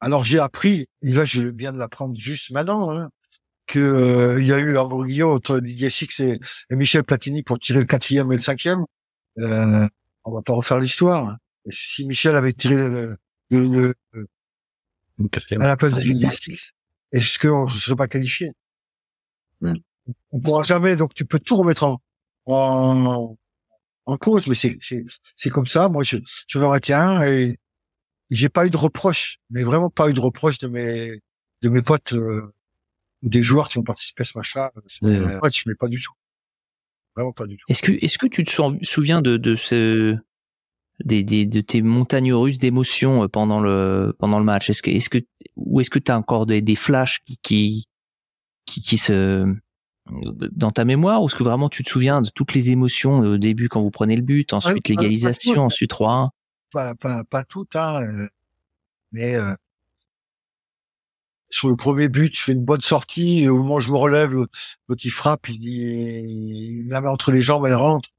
alors 0.00 0.24
j'ai 0.24 0.38
appris 0.38 0.88
et 1.02 1.12
là 1.12 1.24
je 1.24 1.42
viens 1.42 1.72
de 1.72 1.78
l'apprendre 1.78 2.14
juste 2.18 2.50
maintenant 2.50 2.90
hein, 2.90 3.10
que 3.66 3.78
euh, 3.78 4.40
il 4.40 4.46
y 4.46 4.52
a 4.52 4.58
eu 4.58 4.76
un 4.76 4.84
brouillon 4.84 5.32
entre 5.32 5.60
Didier 5.60 5.90
Six 5.90 6.20
et, 6.20 6.38
et 6.70 6.76
Michel 6.76 7.04
Platini 7.04 7.42
pour 7.42 7.58
tirer 7.58 7.78
le 7.80 7.86
quatrième 7.86 8.30
et 8.32 8.36
le 8.36 8.40
cinquième. 8.42 8.84
Euh, 9.38 9.86
on 10.24 10.32
va 10.32 10.42
pas 10.42 10.52
refaire 10.54 10.78
l'histoire. 10.80 11.36
Si 11.68 12.06
Michel 12.06 12.36
avait 12.36 12.52
tiré 12.52 12.76
le, 12.76 13.16
le, 13.50 13.94
le- 14.12 14.26
quatrième. 15.30 15.62
à 15.62 15.66
la 15.66 15.76
place 15.76 15.94
de 15.94 16.00
Didier 16.02 16.30
Six, 16.30 16.72
est-ce 17.12 17.38
qu'on 17.38 17.66
ne 17.66 17.70
serait 17.70 17.96
pas 17.96 18.08
qualifié 18.08 18.52
Hmm. 19.60 19.74
On 20.32 20.40
pourra 20.40 20.62
jamais, 20.64 20.96
donc 20.96 21.14
tu 21.14 21.24
peux 21.24 21.38
tout 21.38 21.56
remettre 21.56 21.84
en, 21.84 22.02
en, 22.46 23.36
en 24.04 24.16
cause, 24.18 24.46
mais 24.48 24.54
c'est, 24.54 24.76
c'est, 24.80 25.04
c'est 25.36 25.48
comme 25.50 25.66
ça. 25.66 25.88
Moi, 25.88 26.02
je, 26.04 26.18
je 26.46 26.76
été 26.76 26.92
un 26.92 27.22
et 27.24 27.56
j'ai 28.30 28.48
pas 28.48 28.66
eu 28.66 28.70
de 28.70 28.76
reproche, 28.76 29.38
mais 29.50 29.62
vraiment 29.62 29.88
pas 29.90 30.10
eu 30.10 30.12
de 30.12 30.20
reproche 30.20 30.58
de 30.58 30.68
mes, 30.68 31.20
de 31.62 31.68
mes 31.68 31.80
potes 31.80 32.12
euh, 32.12 32.52
ou 33.22 33.28
des 33.28 33.42
joueurs 33.42 33.68
qui 33.68 33.78
ont 33.78 33.82
participé 33.82 34.22
à 34.22 34.24
ce 34.24 34.36
match-là. 34.36 34.72
Euh, 35.04 35.40
match, 35.40 35.64
mais 35.66 35.74
pas 35.74 35.88
du 35.88 36.00
tout. 36.00 36.12
Vraiment 37.16 37.32
pas 37.32 37.46
du 37.46 37.56
tout. 37.56 37.64
Est-ce 37.68 37.82
que 37.82 37.92
est-ce 37.92 38.18
que 38.18 38.26
tu 38.26 38.44
te 38.44 38.50
sou- 38.50 38.78
souviens 38.82 39.22
de 39.22 39.36
de 39.36 39.54
ce 39.54 40.18
des, 41.02 41.24
des 41.24 41.46
de 41.46 41.60
tes 41.60 41.82
montagnes 41.82 42.32
russes 42.32 42.58
d'émotions 42.58 43.24
euh, 43.24 43.28
pendant 43.28 43.60
le 43.60 44.14
pendant 44.18 44.38
le 44.38 44.44
match 44.44 44.70
Est-ce 44.70 44.82
que 44.82 44.90
est-ce 44.90 45.08
que 45.08 45.18
ou 45.56 45.80
est-ce 45.80 45.90
que 45.90 45.98
tu 45.98 46.12
as 46.12 46.18
encore 46.18 46.46
des, 46.46 46.62
des 46.62 46.74
flashs 46.74 47.20
qui 47.24 47.38
qui 47.42 47.84
qui, 48.66 48.80
qui 48.80 48.98
se 48.98 49.54
dans 50.52 50.70
ta 50.70 50.84
mémoire 50.84 51.22
ou 51.22 51.26
est-ce 51.26 51.34
que 51.34 51.42
vraiment 51.42 51.68
tu 51.68 51.82
te 51.82 51.88
souviens 51.88 52.20
de 52.20 52.28
toutes 52.28 52.54
les 52.54 52.70
émotions 52.70 53.22
euh, 53.22 53.34
au 53.34 53.38
début 53.38 53.68
quand 53.68 53.80
vous 53.80 53.90
prenez 53.90 54.16
le 54.16 54.22
but, 54.22 54.52
ensuite 54.52 54.88
Ouais, 54.88 54.94
ouais, 54.94 55.02
l'égalisation, 55.02 55.64
ensuite 55.64 55.90
3-1 55.90 56.28
Pas, 56.72 56.94
pas, 56.94 57.24
pas 57.24 57.44
tout, 57.44 57.66
hein, 57.74 58.02
euh, 58.02 58.28
mais 59.12 59.34
euh, 59.36 59.54
sur 61.48 61.68
le 61.68 61.76
premier 61.76 62.08
but, 62.08 62.36
je 62.36 62.42
fais 62.42 62.52
une 62.52 62.64
bonne 62.64 62.80
sortie. 62.80 63.44
Et 63.44 63.48
au 63.48 63.58
moment 63.58 63.76
où 63.76 63.80
je 63.80 63.90
me 63.90 63.96
relève, 63.96 64.34
le 64.34 64.46
petit 64.88 65.08
frappe, 65.08 65.48
il, 65.48 65.64
il 65.64 66.88
la 66.88 67.00
met 67.00 67.08
entre 67.08 67.32
les 67.32 67.40
jambes, 67.40 67.64
elle 67.66 67.74
rentre. 67.74 68.10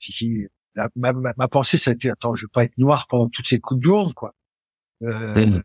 J'ai 0.00 0.48
la- 0.74 0.88
ma, 0.96 1.12
ma, 1.12 1.32
ma 1.36 1.48
pensée, 1.48 1.78
ça 1.78 1.90
a 1.90 1.94
été, 1.94 2.10
attends, 2.10 2.34
je 2.34 2.46
vais 2.46 2.50
pas 2.52 2.64
être 2.64 2.76
noir 2.78 3.06
pendant 3.08 3.28
toutes 3.28 3.46
ces 3.48 3.60
coups 3.60 3.80
de 3.80 3.86
lourde, 3.86 4.14
quoi. 4.14 4.34
Euh. 5.02 5.60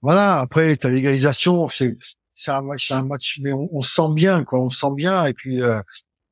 Voilà. 0.00 0.40
Après, 0.40 0.76
t'as 0.76 0.88
l'égalisation, 0.88 1.68
c'est 1.68 1.96
c'est 2.34 2.50
un 2.50 2.62
match, 2.62 2.90
un 2.90 3.04
match, 3.04 3.38
mais 3.42 3.52
on, 3.52 3.68
on 3.72 3.82
sent 3.82 4.12
bien, 4.14 4.44
quoi. 4.44 4.60
On 4.60 4.70
sent 4.70 4.92
bien. 4.96 5.26
Et 5.26 5.34
puis 5.34 5.62
euh, 5.62 5.80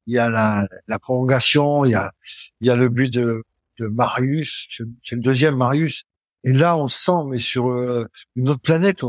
il 0.07 0.15
y 0.15 0.19
a 0.19 0.29
la, 0.31 0.67
la 0.89 0.99
prolongation, 0.99 1.85
il 1.85 1.93
y 1.93 1.95
a, 1.95 2.13
il 2.61 2.67
y 2.67 2.71
a 2.71 2.77
le 2.77 2.89
but 2.89 3.13
de, 3.13 3.45
de 3.79 3.87
Marius, 3.87 4.67
c'est 5.05 5.15
le 5.15 5.21
deuxième 5.23 5.57
Marius. 5.57 6.05
Et 6.43 6.53
là, 6.53 6.77
on 6.77 6.89
sent, 6.89 7.25
mais 7.29 7.39
sur 7.39 7.69
euh, 7.71 8.09
une 8.35 8.49
autre 8.49 8.63
planète, 8.63 9.03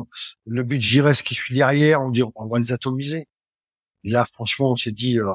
le 0.46 0.64
but 0.64 0.78
de 0.78 0.82
Giresse 0.84 1.22
qui 1.22 1.34
suit 1.34 1.56
derrière, 1.56 2.02
on 2.02 2.10
dit, 2.10 2.24
on 2.36 2.46
va 2.48 2.60
les 2.60 2.74
atomiser. 2.74 3.28
Et 4.04 4.10
là, 4.10 4.26
franchement, 4.26 4.72
on 4.72 4.76
s'est 4.76 4.92
dit, 4.92 5.18
euh, 5.18 5.32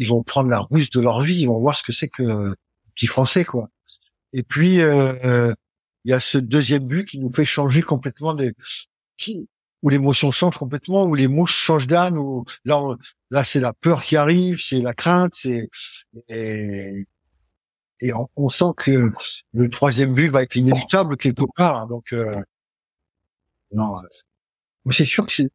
ils 0.00 0.08
vont 0.08 0.22
prendre 0.24 0.48
la 0.48 0.60
ruse 0.70 0.90
de 0.90 1.00
leur 1.00 1.22
vie, 1.22 1.42
ils 1.42 1.46
vont 1.46 1.58
voir 1.58 1.76
ce 1.76 1.82
que 1.82 1.92
c'est 1.92 2.08
que 2.08 2.22
euh, 2.22 2.54
petit 2.94 3.06
français, 3.06 3.44
quoi. 3.44 3.68
Et 4.32 4.42
puis, 4.42 4.76
il 4.76 5.54
y 6.04 6.12
a 6.12 6.20
ce 6.20 6.38
deuxième 6.38 6.86
but 6.86 7.04
qui 7.04 7.18
nous 7.18 7.32
fait 7.32 7.44
changer 7.44 7.82
complètement 7.82 8.34
de, 8.34 8.52
où 9.82 9.88
l'émotion 9.88 10.30
change 10.30 10.58
complètement, 10.58 11.04
où 11.04 11.14
les 11.14 11.28
mots 11.28 11.46
changent 11.46 11.86
d'âne, 11.86 12.18
où 12.18 12.44
là, 12.64 12.96
là, 13.30 13.44
c'est 13.44 13.60
la 13.60 13.72
peur 13.72 14.02
qui 14.02 14.16
arrive, 14.16 14.60
c'est 14.60 14.80
la 14.80 14.94
crainte, 14.94 15.34
c'est, 15.34 15.68
et, 16.28 17.06
et 18.00 18.12
on, 18.36 18.48
sent 18.48 18.72
que 18.76 19.10
le 19.52 19.70
troisième 19.70 20.14
but 20.14 20.28
va 20.28 20.42
être 20.42 20.56
inévitable 20.56 21.16
quelque 21.16 21.44
part. 21.56 21.76
Hein, 21.78 21.86
donc, 21.86 22.12
euh, 22.12 22.40
non, 23.72 23.96
euh, 23.96 24.90
c'est 24.90 25.04
sûr 25.04 25.26
que 25.26 25.32
c'est, 25.32 25.50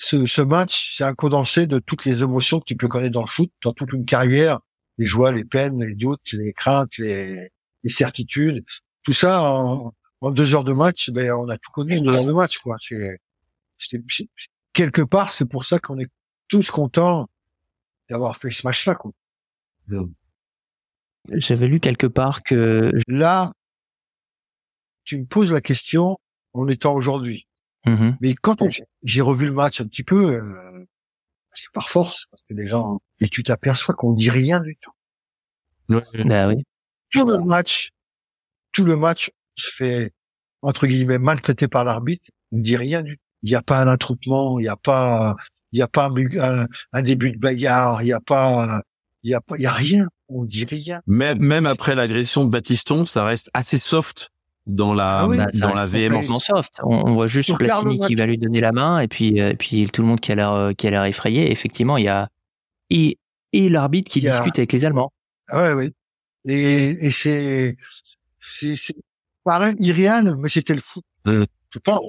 ce, 0.00 0.24
ce 0.24 0.40
match, 0.40 0.96
c'est 0.96 1.04
un 1.04 1.14
condensé 1.14 1.66
de 1.66 1.78
toutes 1.78 2.06
les 2.06 2.22
émotions 2.22 2.58
que 2.58 2.64
tu 2.64 2.74
peux 2.74 2.88
connaître 2.88 3.12
dans 3.12 3.20
le 3.20 3.26
foot, 3.26 3.52
dans 3.62 3.74
toute 3.74 3.92
une 3.92 4.06
carrière, 4.06 4.58
les 4.96 5.04
joies, 5.04 5.30
les 5.30 5.44
peines, 5.44 5.78
les 5.78 5.94
doutes, 5.94 6.32
les 6.32 6.54
craintes, 6.54 6.96
les, 6.96 7.50
les 7.82 7.90
certitudes, 7.90 8.64
tout 9.02 9.12
ça 9.12 9.42
en, 9.42 9.92
en, 10.22 10.30
deux 10.30 10.54
heures 10.54 10.64
de 10.64 10.72
match, 10.72 11.10
ben 11.10 11.30
on 11.32 11.50
a 11.50 11.58
tout 11.58 11.70
connu 11.70 11.98
en 11.98 12.00
deux 12.00 12.16
heures 12.16 12.24
de 12.24 12.32
match, 12.32 12.58
quoi. 12.60 12.76
C'est, 12.80 13.18
c'est, 13.76 14.00
quelque 14.72 15.02
part, 15.02 15.32
c'est 15.32 15.44
pour 15.44 15.66
ça 15.66 15.78
qu'on 15.78 15.98
est 15.98 16.10
tous 16.48 16.70
contents 16.70 17.28
d'avoir 18.08 18.38
fait 18.38 18.50
ce 18.50 18.66
match-là, 18.66 18.94
quoi. 18.94 19.12
J'avais 21.28 21.66
lu 21.66 21.78
quelque 21.78 22.06
part 22.06 22.42
que 22.42 22.90
là, 23.06 23.52
tu 25.04 25.18
me 25.18 25.26
poses 25.26 25.52
la 25.52 25.60
question 25.60 26.18
en 26.54 26.68
étant 26.68 26.94
aujourd'hui. 26.94 27.46
Mmh 27.86 28.10
Mais 28.20 28.34
quand 28.34 28.58
j'ai 29.02 29.20
revu 29.20 29.46
le 29.46 29.52
match 29.52 29.80
un 29.80 29.86
petit 29.86 30.04
peu, 30.04 30.34
euh, 30.34 30.84
parce 31.50 31.62
que 31.62 31.72
par 31.72 31.88
force, 31.88 32.26
parce 32.30 32.42
que 32.42 32.54
les 32.54 32.66
gens, 32.66 33.00
et 33.20 33.28
tu 33.28 33.42
t'aperçois 33.42 33.94
qu'on 33.94 34.12
dit 34.12 34.30
rien 34.30 34.60
du 34.60 34.76
tout. 34.76 34.92
Bah 35.88 36.46
oui. 36.48 36.62
Tout 37.10 37.26
le 37.26 37.38
match, 37.38 37.90
tout 38.72 38.84
le 38.84 38.96
match 38.96 39.30
se 39.56 39.70
fait 39.70 40.12
entre 40.62 40.86
guillemets 40.86 41.18
maltraité 41.18 41.66
par 41.66 41.84
l'arbitre. 41.84 42.30
On 42.52 42.58
ne 42.58 42.62
dit 42.62 42.76
rien 42.76 43.02
du 43.02 43.16
tout. 43.16 43.24
Il 43.42 43.50
n'y 43.50 43.56
a 43.56 43.62
pas 43.62 43.80
un 43.80 43.88
attroupement, 43.88 44.58
il 44.58 44.62
n'y 44.62 44.68
a 44.68 44.76
pas, 44.76 45.34
il 45.72 45.76
n'y 45.76 45.82
a 45.82 45.88
pas 45.88 46.10
un, 46.10 46.66
un, 46.92 47.02
début 47.02 47.32
de 47.32 47.38
bagarre, 47.38 48.02
il 48.02 48.06
n'y 48.06 48.12
a 48.12 48.20
pas, 48.20 48.82
il 49.22 49.30
y 49.30 49.34
a 49.34 49.40
pas, 49.40 49.56
il 49.56 49.62
y 49.62 49.66
a 49.66 49.72
rien 49.72 50.06
on 50.30 50.44
dit 50.44 50.64
rien. 50.64 51.02
Même, 51.06 51.38
même 51.38 51.66
après 51.66 51.94
l'agression 51.94 52.44
de 52.44 52.50
Batiston, 52.50 53.04
ça 53.04 53.24
reste 53.24 53.50
assez 53.54 53.78
soft 53.78 54.30
dans 54.74 54.94
la, 54.94 55.22
ah 55.22 55.46
dans 55.60 55.74
la 55.74 55.86
véhémence. 55.86 56.26
Soft. 56.26 56.80
On, 56.82 57.14
voit 57.14 57.26
juste 57.26 57.56
Platini 57.56 57.98
qui 58.00 58.14
va 58.14 58.26
lui 58.26 58.38
donner 58.38 58.60
la 58.60 58.72
main 58.72 59.00
et 59.00 59.08
puis, 59.08 59.40
euh, 59.40 59.50
et 59.50 59.56
puis 59.56 59.88
tout 59.88 60.02
le 60.02 60.08
monde 60.08 60.20
qui 60.20 60.32
a 60.32 60.34
l'air, 60.34 60.52
euh, 60.52 60.72
qui 60.72 60.86
a 60.86 60.90
l'air 60.90 61.04
effrayé. 61.04 61.50
effectivement, 61.50 61.96
il 61.96 62.04
y 62.04 62.08
a, 62.08 62.28
et, 62.90 63.18
et 63.52 63.68
l'arbitre 63.68 64.10
qui 64.10 64.20
discute 64.20 64.58
avec 64.58 64.72
les 64.72 64.84
Allemands. 64.84 65.12
Ah 65.48 65.62
ouais, 65.62 65.72
oui. 65.74 65.94
Et, 66.46 67.06
et 67.06 67.10
c'est, 67.10 67.76
c'est, 68.38 68.94
pareil, 69.44 69.74
Irian, 69.80 70.36
mais 70.38 70.48
c'était 70.48 70.74
le 70.74 70.80
foot. 70.80 71.04
Mmh. 71.26 71.44
Je 71.70 71.78
pense, 71.78 72.00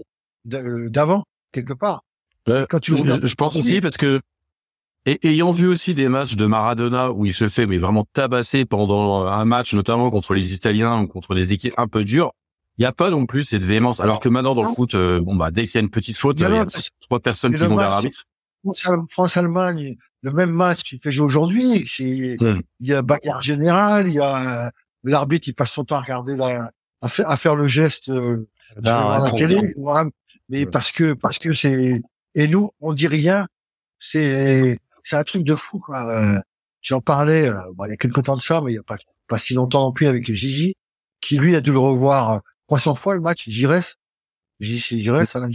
d'avant, 0.45 1.23
quelque 1.51 1.73
part. 1.73 2.03
Quand 2.45 2.79
tu 2.79 2.97
je, 2.97 3.27
je 3.27 3.35
pense 3.35 3.55
aussi 3.55 3.81
parce 3.81 3.97
que 3.97 4.19
et 5.05 5.19
ayant 5.27 5.51
vu 5.51 5.67
aussi 5.67 5.93
des 5.93 6.09
matchs 6.09 6.35
de 6.35 6.45
Maradona 6.45 7.11
où 7.11 7.25
il 7.25 7.33
se 7.33 7.49
fait 7.49 7.65
mais 7.65 7.77
vraiment 7.77 8.05
tabasser 8.13 8.65
pendant 8.65 9.25
un 9.25 9.45
match, 9.45 9.73
notamment 9.73 10.11
contre 10.11 10.35
les 10.35 10.53
Italiens 10.53 11.01
ou 11.01 11.07
contre 11.07 11.33
des 11.33 11.53
équipes 11.53 11.73
un 11.77 11.87
peu 11.87 12.03
dures, 12.03 12.33
il 12.77 12.81
n'y 12.81 12.85
a 12.85 12.91
pas 12.91 13.09
non 13.09 13.25
plus 13.25 13.43
cette 13.43 13.63
véhémence. 13.63 13.99
Alors 13.99 14.19
que 14.19 14.29
maintenant 14.29 14.55
dans 14.55 14.63
le 14.63 14.69
foot, 14.69 14.95
euh, 14.95 15.19
bon 15.19 15.35
bah 15.35 15.51
dès 15.51 15.67
qu'il 15.67 15.75
y 15.75 15.77
a 15.77 15.81
une 15.81 15.89
petite 15.89 16.17
faute, 16.17 16.39
il 16.39 16.43
y 16.43 16.45
a 16.45 16.65
trois 17.01 17.19
personnes 17.19 17.53
qui 17.53 17.63
vont 17.63 17.77
vers 17.77 17.89
l'arbitre. 17.89 18.23
France-Allemagne, 19.09 19.97
le 20.21 20.31
même 20.31 20.51
match 20.51 20.83
qui 20.83 20.99
fait 20.99 21.11
jouer 21.11 21.25
aujourd'hui. 21.25 21.85
Hmm. 22.39 22.61
Il 22.79 22.87
y 22.87 22.93
a 22.93 23.01
bagarre 23.01 23.41
général, 23.41 24.07
il 24.07 24.13
y 24.13 24.19
a 24.19 24.71
l'arbitre, 25.03 25.47
il 25.47 25.53
passe 25.53 25.71
son 25.71 25.83
temps 25.83 25.95
à 25.95 26.01
regarder 26.01 26.35
la, 26.35 26.71
à, 27.01 27.07
faire, 27.07 27.29
à 27.29 27.37
faire 27.37 27.55
le 27.55 27.67
geste 27.67 28.09
euh, 28.09 28.47
la 28.77 29.31
télé, 29.35 29.73
mais 30.49 30.65
parce 30.65 30.91
que 30.91 31.13
parce 31.13 31.37
que 31.37 31.53
c'est 31.53 32.01
et 32.35 32.47
nous 32.47 32.71
on 32.79 32.93
dit 32.93 33.07
rien. 33.07 33.47
C'est 33.99 34.79
c'est 35.03 35.15
un 35.15 35.23
truc 35.23 35.43
de 35.43 35.55
fou 35.55 35.79
quoi. 35.79 36.05
Euh, 36.11 36.39
J'en 36.81 36.99
parlais 36.99 37.47
euh, 37.47 37.59
bon, 37.75 37.85
il 37.85 37.89
y 37.89 37.93
a 37.93 37.97
quelques 37.97 38.23
temps 38.23 38.35
de 38.35 38.41
ça, 38.41 38.61
mais 38.61 38.71
il 38.71 38.75
y 38.75 38.79
a 38.79 38.83
pas 38.83 38.97
pas 39.27 39.37
si 39.37 39.53
longtemps 39.53 39.83
non 39.83 39.91
plus 39.91 40.07
avec 40.07 40.25
Gigi, 40.25 40.73
qui 41.21 41.37
lui 41.37 41.55
a 41.55 41.61
dû 41.61 41.71
le 41.71 41.79
revoir 41.79 42.41
300 42.71 42.95
fois 42.95 43.15
le 43.15 43.19
match. 43.19 43.49
Gires, 43.49 43.97
Gigi 44.61 45.01
Gires, 45.01 45.35
Alain. 45.35 45.49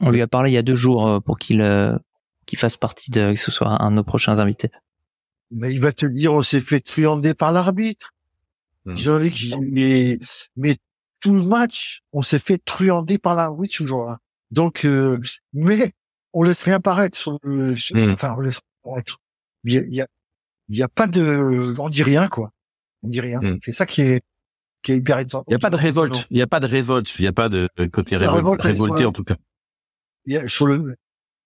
On 0.00 0.10
lui 0.10 0.22
a 0.22 0.26
parlé 0.26 0.50
il 0.50 0.54
y 0.54 0.58
a 0.58 0.62
deux 0.62 0.74
jours 0.74 1.06
euh, 1.06 1.20
pour 1.20 1.38
qu'il 1.38 1.60
euh, 1.60 1.98
qu'il 2.46 2.58
fasse 2.58 2.78
partie 2.78 3.10
de 3.10 3.32
que 3.32 3.38
ce 3.38 3.50
soit 3.50 3.82
un 3.82 3.90
de 3.90 3.96
nos 3.96 4.04
prochains 4.04 4.38
invités. 4.38 4.70
Mais 5.50 5.70
il 5.70 5.82
va 5.82 5.92
te 5.92 6.06
dire 6.06 6.32
on 6.32 6.40
s'est 6.40 6.62
fait 6.62 6.80
truander 6.80 7.34
par 7.34 7.52
l'arbitre. 7.52 8.14
Mmh. 8.86 8.94
Mais, 9.70 10.18
mais 10.56 10.76
tout 11.20 11.34
le 11.34 11.42
match, 11.42 12.02
on 12.12 12.22
s'est 12.22 12.38
fait 12.38 12.58
truander 12.58 13.18
par 13.18 13.34
l'arbitre 13.34 13.76
toujours. 13.76 14.10
Hein. 14.10 14.18
Donc, 14.50 14.86
euh, 14.86 15.20
mais 15.52 15.92
on 16.32 16.42
laisse 16.42 16.62
rien 16.62 16.80
paraître 16.80 17.18
sur 17.18 17.38
le, 17.42 17.72
hmm. 17.72 18.12
enfin, 18.12 18.34
on 18.36 18.40
laisse 18.40 18.60
Il 19.64 19.72
y 19.74 20.00
a, 20.00 20.06
il 20.68 20.76
y 20.76 20.82
a, 20.82 20.88
pas 20.88 21.06
de, 21.06 21.74
on 21.78 21.88
dit 21.90 22.02
rien, 22.02 22.28
quoi. 22.28 22.50
On 23.02 23.08
dit 23.08 23.20
rien. 23.20 23.40
Hmm. 23.40 23.58
C'est 23.62 23.72
ça 23.72 23.86
qui 23.86 24.02
est, 24.02 24.22
qui 24.84 24.92
est 24.92 24.96
hyper 24.98 25.16
intéressant. 25.16 25.44
Il 25.48 25.50
n'y 25.50 25.56
a 25.56 25.58
pas 25.58 25.70
de 25.70 25.76
révolte. 25.76 26.26
Il 26.30 26.36
n'y 26.36 26.42
a 26.42 26.46
pas 26.46 26.60
de 26.60 26.66
révolte. 26.66 27.18
Il 27.18 27.22
n'y 27.22 27.28
a 27.28 27.32
pas 27.32 27.48
de 27.48 27.68
côté 27.90 28.16
révolte, 28.16 28.62
révolté, 28.62 29.04
en 29.04 29.12
tout 29.12 29.24
cas. 29.24 29.36
Il 30.26 30.34
y 30.34 30.36
a, 30.36 30.46
sur 30.46 30.66
le, 30.66 30.94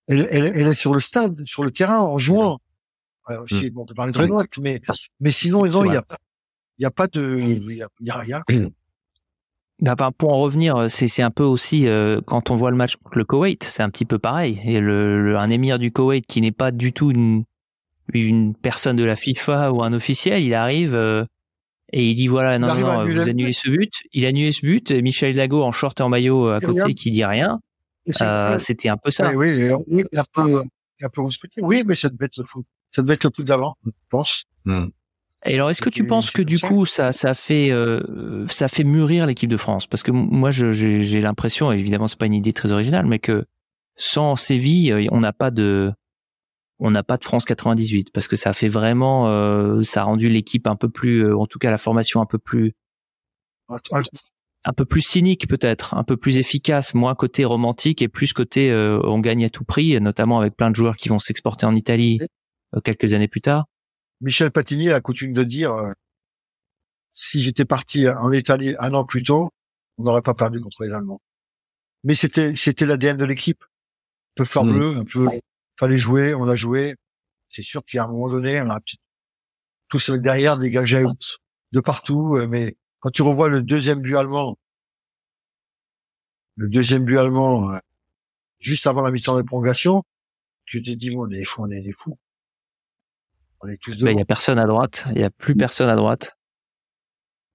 elle, 0.09 0.29
elle, 0.31 0.53
elle, 0.55 0.66
est 0.66 0.74
sur 0.74 0.92
le 0.92 1.01
stade, 1.01 1.44
sur 1.46 1.64
le 1.64 1.70
terrain, 1.70 2.01
en 2.01 2.18
jouant. 2.18 2.59
Alors, 3.27 3.44
hmm. 3.51 3.68
bon, 3.70 3.83
on 3.83 3.87
peut 3.87 3.94
parler 3.94 4.12
de 4.12 4.18
révolte, 4.18 4.59
mais, 4.59 4.81
mais 5.20 5.31
sinon, 5.31 5.66
il 5.66 5.70
n'y 5.70 5.96
a 5.96 6.03
pas, 6.03 6.16
il 6.79 6.83
y 6.83 6.87
a 6.87 6.90
pas 6.90 7.07
de, 7.07 7.38
il 7.40 7.72
y 7.72 7.83
a, 7.83 7.88
y 8.01 8.11
a 8.11 8.18
rien. 8.18 8.42
Bah, 9.81 9.94
pour 10.18 10.33
en 10.33 10.40
revenir, 10.40 10.74
euh, 10.74 10.88
c'est 10.88 11.22
un 11.22 11.31
peu 11.31 11.44
aussi 11.44 11.87
euh, 11.87 12.20
quand 12.27 12.51
on 12.51 12.57
voit 12.57 12.72
le 12.72 12.77
match 12.77 12.96
contre 12.96 13.16
le 13.16 13.24
Koweït, 13.24 13.62
c'est 13.62 13.85
un 13.85 13.90
petit 13.90 14.05
peu 14.05 14.18
pareil. 14.18 14.61
Et 14.64 14.81
le, 14.81 15.37
un 15.38 15.51
émir 15.51 15.79
du 15.79 15.92
Koweït 15.92 16.27
qui 16.27 16.40
n'est 16.40 16.51
pas 16.51 16.72
du 16.72 16.92
tout 16.92 17.12
une, 17.12 17.44
une 18.12 18.57
personne 18.57 18.96
de 18.96 19.05
la 19.05 19.14
FIFA 19.14 19.70
ou 19.70 19.85
un 19.85 19.92
officiel, 19.92 20.42
il 20.42 20.53
arrive 20.53 20.96
euh, 20.96 21.24
et 21.92 22.11
il 22.11 22.14
dit 22.14 22.29
voilà 22.29 22.59
non 22.59 22.74
non, 22.74 23.05
vous 23.05 23.29
annulez 23.29 23.53
ce 23.53 23.70
but. 23.70 23.92
Il 24.12 24.27
annule 24.27 24.53
ce 24.53 24.61
but. 24.61 24.90
Et 24.90 25.03
Michel 25.03 25.37
Lago 25.37 25.62
en 25.62 25.72
short 25.72 25.98
et 26.01 26.03
en 26.03 26.09
maillot 26.09 26.48
à 26.48 26.61
côté 26.61 26.94
qui 26.94 27.11
dit 27.11 27.24
rien. 27.24 27.61
C'était 28.59 28.88
un 28.88 28.96
peu 28.96 29.11
ça. 29.11 29.33
Oui, 29.35 29.70
oui, 29.87 30.05
un 30.14 30.24
peu, 30.33 30.62
un 31.03 31.09
peu 31.09 31.22
Oui, 31.61 31.83
mais 31.87 31.94
ça 31.94 32.09
devait 32.09 32.27
être 32.27 32.38
le 32.38 32.44
foot. 32.44 32.64
Ça 32.90 33.03
devait 33.03 33.14
être 33.14 33.24
le 33.24 33.31
foot 33.35 33.46
d'avant, 33.46 33.77
je 33.85 33.90
pense. 34.11 34.44
Hmm. 34.64 34.87
Et 35.44 35.55
alors, 35.55 35.70
est-ce 35.70 35.83
que 35.83 35.90
tu 35.90 36.05
penses 36.05 36.31
que 36.31 36.42
du 36.42 36.59
coup, 36.59 36.85
ça, 36.85 37.12
ça 37.12 37.33
fait, 37.33 37.70
euh, 37.70 38.46
ça 38.48 38.66
fait 38.66 38.83
mûrir 38.83 39.27
l'équipe 39.27 39.48
de 39.48 39.57
France? 39.57 39.87
Parce 39.87 40.03
que 40.03 40.11
moi, 40.11 40.51
j'ai 40.51 41.20
l'impression, 41.20 41.70
évidemment, 41.70 42.09
c'est 42.09 42.18
pas 42.18 42.27
une 42.27 42.35
idée 42.35 42.53
très 42.53 42.72
originale, 42.72 43.07
mais 43.07 43.18
que 43.18 43.44
sans 43.94 44.37
Séville, 44.37 44.92
euh, 44.92 45.07
on 45.11 45.20
n'a 45.20 45.33
pas 45.33 45.51
de, 45.51 45.92
on 46.78 46.90
n'a 46.90 47.02
pas 47.02 47.16
de 47.16 47.24
France 47.24 47.44
98 47.44 48.12
parce 48.12 48.28
que 48.28 48.36
ça 48.36 48.52
fait 48.52 48.68
vraiment, 48.68 49.28
euh, 49.28 49.82
ça 49.82 50.02
a 50.02 50.04
rendu 50.04 50.28
l'équipe 50.28 50.66
un 50.66 50.76
peu 50.76 50.88
plus, 50.88 51.32
en 51.32 51.46
tout 51.46 51.58
cas 51.58 51.70
la 51.70 51.78
formation 51.78 52.20
un 52.20 52.26
peu 52.26 52.38
plus, 52.38 52.72
un 53.68 54.72
peu 54.72 54.84
plus 54.84 55.02
cynique 55.02 55.48
peut-être, 55.48 55.94
un 55.94 56.04
peu 56.04 56.16
plus 56.16 56.38
efficace, 56.38 56.94
moins 56.94 57.14
côté 57.14 57.44
romantique 57.44 58.02
et 58.02 58.08
plus 58.08 58.32
côté 58.32 58.72
on 59.04 59.18
gagne 59.18 59.44
à 59.44 59.50
tout 59.50 59.64
prix, 59.64 60.00
notamment 60.00 60.38
avec 60.38 60.56
plein 60.56 60.70
de 60.70 60.76
joueurs 60.76 60.96
qui 60.96 61.08
vont 61.08 61.18
s'exporter 61.18 61.66
en 61.66 61.74
Italie 61.74 62.20
quelques 62.84 63.12
années 63.14 63.28
plus 63.28 63.40
tard. 63.40 63.66
Michel 64.20 64.50
Platini 64.50 64.90
a 64.90 65.00
coutume 65.00 65.32
de 65.32 65.44
dire 65.44 65.72
euh, 65.74 65.92
si 67.10 67.40
j'étais 67.40 67.64
parti 67.64 68.08
en 68.08 68.32
Italie 68.32 68.74
un 68.78 68.92
an 68.94 69.04
plus 69.04 69.22
tôt, 69.22 69.50
on 69.96 70.04
n'aurait 70.04 70.22
pas 70.22 70.34
perdu 70.34 70.60
contre 70.60 70.84
les 70.84 70.92
Allemands. 70.92 71.20
Mais 72.04 72.14
c'était 72.14 72.54
c'était 72.56 72.86
l'ADN 72.86 73.16
de 73.16 73.24
l'équipe. 73.24 73.62
Un 73.62 74.42
peu 74.42 74.44
fort 74.44 74.64
bleu, 74.64 74.96
un 74.96 75.04
peu 75.04 75.28
fallait 75.78 75.96
jouer, 75.96 76.34
on 76.34 76.48
a 76.48 76.54
joué. 76.54 76.96
C'est 77.48 77.62
sûr 77.62 77.84
qu'à 77.84 78.04
un 78.04 78.08
moment 78.08 78.28
donné, 78.28 78.60
on 78.60 78.70
a 78.70 78.80
tous 79.88 80.10
derrière 80.10 80.58
des 80.58 80.70
gars 80.70 80.84
de 80.84 81.80
partout. 81.80 82.36
Euh, 82.36 82.46
mais 82.46 82.76
quand 83.00 83.10
tu 83.10 83.22
revois 83.22 83.48
le 83.48 83.62
deuxième 83.62 84.00
but 84.00 84.16
allemand, 84.16 84.58
le 86.56 86.68
deuxième 86.68 87.04
but 87.04 87.16
allemand, 87.16 87.70
euh, 87.72 87.78
juste 88.58 88.86
avant 88.86 89.02
la 89.02 89.10
mi-temps 89.10 89.36
de 89.36 89.42
prolongation, 89.42 90.02
tu 90.64 90.82
te 90.82 90.90
dis, 90.90 91.10
bon, 91.10 91.26
on 91.26 91.30
est 91.30 91.38
des 91.38 91.44
fous, 91.44 91.62
on 91.62 91.70
est 91.70 91.80
des 91.80 91.92
fous. 91.92 92.18
On 93.60 93.68
est 93.68 93.80
tous 93.80 93.94
Il 93.98 94.16
y 94.16 94.20
a 94.20 94.24
personne 94.24 94.58
à 94.58 94.66
droite. 94.66 95.06
Il 95.14 95.20
y 95.20 95.24
a 95.24 95.30
plus 95.30 95.56
personne 95.56 95.88
à 95.88 95.96
droite. 95.96 96.36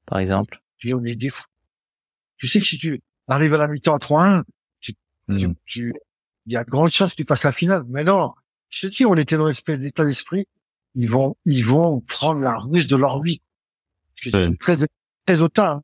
Par 0.06 0.20
exemple. 0.20 0.62
Puis 0.78 0.94
on 0.94 1.04
est 1.04 1.16
des 1.16 1.30
fous. 1.30 1.46
Tu 2.38 2.48
sais 2.48 2.60
que 2.60 2.66
si 2.66 2.78
tu 2.78 3.02
arrives 3.28 3.54
à 3.54 3.58
la 3.58 3.68
mi-temps 3.68 3.96
à 3.96 4.00
3-1, 4.00 4.44
tu, 4.82 4.94
mm. 5.28 5.54
tu, 5.66 5.94
il 6.46 6.54
y 6.54 6.58
a 6.58 6.64
de 6.64 6.70
grandes 6.70 6.92
chances 6.92 7.12
que 7.12 7.18
tu 7.18 7.26
fasses 7.26 7.44
la 7.44 7.52
finale. 7.52 7.84
Mais 7.88 8.04
non, 8.04 8.34
je 8.70 8.88
te 8.88 8.94
dis, 8.94 9.06
on 9.06 9.16
était 9.16 9.38
dans 9.38 9.48
l'état 9.48 10.04
d'esprit. 10.04 10.48
Ils 10.96 11.10
vont, 11.10 11.36
ils 11.46 11.66
vont 11.66 12.02
prendre 12.02 12.42
la 12.42 12.58
remise 12.58 12.88
de 12.88 12.96
leur 12.96 13.22
vie. 13.22 13.42
Parce 14.16 14.32
que 14.32 14.44
c'est 14.44 14.58
très, 14.58 14.78
très 15.26 15.42
autant. 15.42 15.70
Hein. 15.70 15.84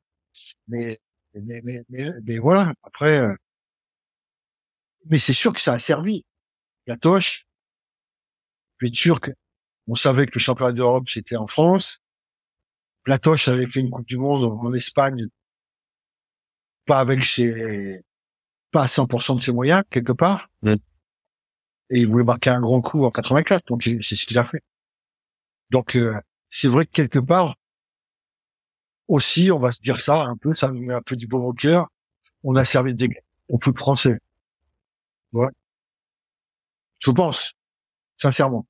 Mais, 0.68 1.00
mais, 1.34 1.62
mais, 1.90 2.12
mais, 2.24 2.38
voilà. 2.38 2.74
Après, 2.84 3.20
euh, 3.20 3.36
mais 5.06 5.18
c'est 5.18 5.34
sûr 5.34 5.54
que 5.54 5.62
ça 5.62 5.74
a 5.74 5.80
servi. 5.80 6.26
Gatoche, 6.88 7.48
je 8.80 8.88
suis 8.88 8.96
sûr 8.96 9.20
que 9.20 9.32
on 9.88 9.96
savait 9.96 10.28
que 10.28 10.34
le 10.36 10.40
championnat 10.40 10.72
d'Europe 10.72 11.10
c'était 11.10 11.36
en 11.36 11.48
France. 11.48 12.00
Platoche 13.04 13.48
avait 13.48 13.66
fait 13.66 13.80
une 13.80 13.90
Coupe 13.90 14.08
du 14.08 14.18
Monde 14.18 14.44
en 14.44 14.74
Espagne, 14.74 15.28
pas 16.86 17.00
avec 17.00 17.24
ses, 17.24 18.04
pas 18.72 18.84
à 18.84 18.86
100% 18.86 19.36
de 19.36 19.42
ses 19.42 19.52
moyens 19.52 19.84
quelque 19.90 20.12
part. 20.12 20.50
Et 21.92 22.02
il 22.02 22.08
voulait 22.08 22.24
marquer 22.24 22.52
un 22.52 22.62
grand 22.62 22.82
coup 22.82 23.04
en 23.04 23.10
84, 23.10 23.66
donc 23.68 23.84
c'est 23.84 24.16
ce 24.16 24.26
qu'il 24.26 24.38
a 24.38 24.44
fait. 24.44 24.62
Donc 25.72 25.96
euh, 25.96 26.14
c'est 26.50 26.68
vrai 26.68 26.86
que 26.86 26.92
quelque 26.92 27.20
part 27.20 27.56
aussi, 29.08 29.52
on 29.52 29.60
va 29.60 29.72
se 29.72 29.82
dire 29.82 30.00
ça 30.00 30.22
un 30.24 30.38
peu, 30.38 30.54
ça 30.54 30.70
nous 30.70 30.82
met 30.82 30.94
un 30.94 31.02
peu 31.02 31.16
du 31.16 31.28
bon 31.28 31.44
au 31.44 31.54
cœur. 31.54 31.88
On 32.44 32.56
a 32.56 32.64
servi 32.64 32.94
des 32.94 33.10
au 33.50 33.58
plus 33.58 33.74
français. 33.74 34.20
Ouais. 35.34 35.48
Je 37.00 37.12
pense, 37.12 37.54
sincèrement. 38.18 38.68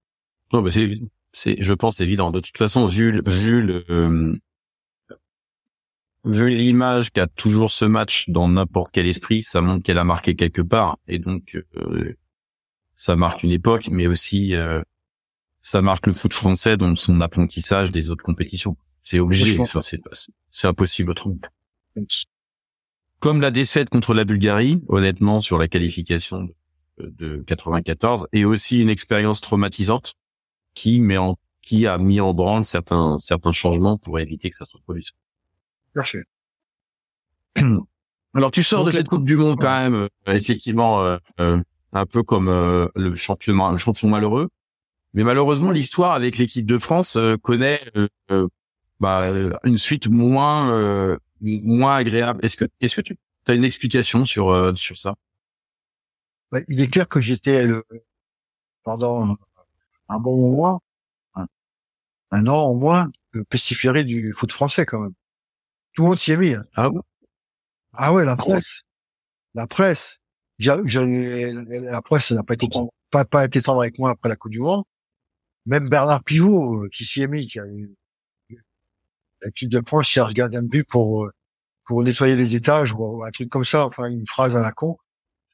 Non, 0.54 0.62
mais 0.62 0.72
c'est, 0.72 0.96
c'est, 1.32 1.58
je 1.60 1.74
pense 1.74 2.00
évident. 2.00 2.32
De 2.32 2.40
toute 2.40 2.58
façon, 2.58 2.86
vu, 2.88 3.22
vu 3.26 3.62
le, 3.62 3.86
euh, 3.90 4.36
vu 6.26 6.50
l'image 6.50 7.12
qu'a 7.12 7.28
toujours 7.28 7.72
ce 7.72 7.86
match 7.86 8.30
dans 8.30 8.48
n'importe 8.48 8.92
quel 8.92 9.08
esprit, 9.08 9.44
ça 9.44 9.62
montre 9.62 9.84
qu'elle 9.84 9.98
a 9.98 10.04
marqué 10.04 10.36
quelque 10.36 10.62
part, 10.62 10.98
et 11.08 11.20
donc 11.20 11.58
euh, 11.78 12.16
ça 12.96 13.16
marque 13.16 13.44
une 13.44 13.52
époque, 13.52 13.90
mais 13.92 14.08
aussi 14.08 14.54
euh, 14.56 14.82
ça 15.62 15.82
marque 15.82 16.08
le 16.08 16.14
foot 16.14 16.34
français 16.34 16.78
dans 16.78 16.96
son 16.96 17.22
apprentissage 17.22 17.92
des 17.92 18.12
autres 18.12 18.24
compétitions. 18.24 18.78
C'est 19.02 19.20
obligé, 19.20 19.64
ça, 19.66 19.82
c'est, 19.82 20.02
c'est 20.52 20.68
impossible 20.68 21.12
autrement. 21.12 21.38
Comme 23.20 23.42
la 23.42 23.52
défaite 23.52 23.90
contre 23.90 24.14
la 24.14 24.24
Bulgarie, 24.24 24.82
honnêtement, 24.88 25.42
sur 25.42 25.58
la 25.58 25.68
qualification 25.68 26.44
de, 26.98 27.10
de 27.10 27.44
94, 27.44 28.28
et 28.34 28.46
aussi 28.46 28.82
une 28.82 28.90
expérience 28.90 29.42
traumatisante 29.42 30.14
qui 30.74 31.00
met 31.00 31.18
en 31.18 31.38
qui 31.62 31.86
a 31.88 31.98
mis 31.98 32.22
en 32.22 32.34
branle 32.34 32.66
certains 32.66 33.18
certains 33.20 33.52
changements 33.52 33.98
pour 33.98 34.20
éviter 34.20 34.50
que 34.50 34.56
ça 34.56 34.66
se 34.66 34.78
reproduise. 34.78 35.12
Alors 38.36 38.52
tu 38.52 38.62
sors 38.64 38.84
de 38.84 38.92
cette 38.92 39.08
Coupe 39.08 39.26
du 39.26 39.36
Monde 39.36 39.58
quand 39.60 39.72
même, 39.72 39.96
euh, 39.96 40.08
effectivement, 40.28 41.02
euh, 41.04 41.18
euh, 41.40 41.62
un 41.94 42.06
peu 42.06 42.22
comme 42.22 42.48
le 42.96 43.16
champion, 43.16 43.72
le 43.72 43.78
champion 43.78 44.10
malheureux. 44.10 44.50
Mais 45.14 45.24
malheureusement, 45.24 45.72
l'histoire 45.72 46.14
avec 46.14 46.38
l'équipe 46.38 46.66
de 46.66 46.78
France 46.78 47.18
connaît 47.42 47.82
bah, 49.00 49.60
une 49.64 49.78
suite 49.78 50.08
moins 50.08 51.18
moins 51.42 51.96
agréable. 51.96 52.46
Est-ce 52.46 52.58
que 52.58 52.66
est-ce 52.80 52.96
que 52.96 53.02
tu 53.02 53.18
as 53.48 53.56
une 53.56 53.64
explication 53.64 54.24
sur 54.26 54.78
sur 54.78 54.98
ça? 54.98 55.16
Bah, 56.52 56.60
Il 56.68 56.80
est 56.80 56.88
clair 56.88 57.08
que 57.08 57.20
j'étais 57.20 57.68
pendant 58.84 59.36
un 60.10 60.20
bon 60.20 60.38
moment, 60.38 60.84
un, 61.34 61.48
un 62.30 62.48
an 62.48 62.68
au 62.68 62.76
moins, 62.76 63.12
le 63.32 63.44
pestiféré 63.44 64.04
du 64.04 64.32
foot 64.32 64.52
français 64.52 64.86
quand 64.86 65.00
même. 65.00 65.14
Tout 66.00 66.04
le 66.04 66.10
monde 66.12 66.20
s'y 66.20 66.32
est 66.32 66.38
mis. 66.38 66.54
Hein. 66.54 66.64
Ah, 66.78 66.90
ah 67.92 68.14
ouais, 68.14 68.24
la 68.24 68.38
presse. 68.38 68.84
La 69.54 69.68
presse. 69.68 70.22
la 70.58 72.02
presse 72.02 72.32
n'a 72.32 72.42
pas 72.42 72.54
été 72.54 72.70
pas, 73.12 73.26
pas 73.26 73.44
été 73.44 73.62
tendre 73.62 73.82
avec 73.82 74.00
moi 74.00 74.12
après 74.12 74.30
la 74.30 74.38
Coupe 74.38 74.54
du 74.54 74.62
Monde. 74.62 74.86
Même 75.66 75.90
Bernard 75.90 76.24
Pivot, 76.24 76.86
euh, 76.86 76.90
qui 76.90 77.04
s'y 77.04 77.22
est 77.22 77.28
mis, 77.28 77.48
qui 77.48 77.60
a 77.60 77.66
eu 77.66 77.94
l'équipe 79.44 79.68
de 79.68 79.82
France 79.86 80.08
cherche 80.08 80.34
gardien 80.34 80.62
de 80.62 80.70
but 80.70 80.86
pour, 80.86 81.26
euh, 81.26 81.34
pour 81.84 82.02
nettoyer 82.02 82.38
les 82.38 82.56
étages 82.56 82.94
ou 82.94 83.26
un 83.26 83.32
truc 83.32 83.50
comme 83.50 83.66
ça, 83.66 83.86
enfin 83.86 84.06
une 84.06 84.26
phrase 84.26 84.56
à 84.56 84.62
la 84.62 84.72
con 84.72 84.96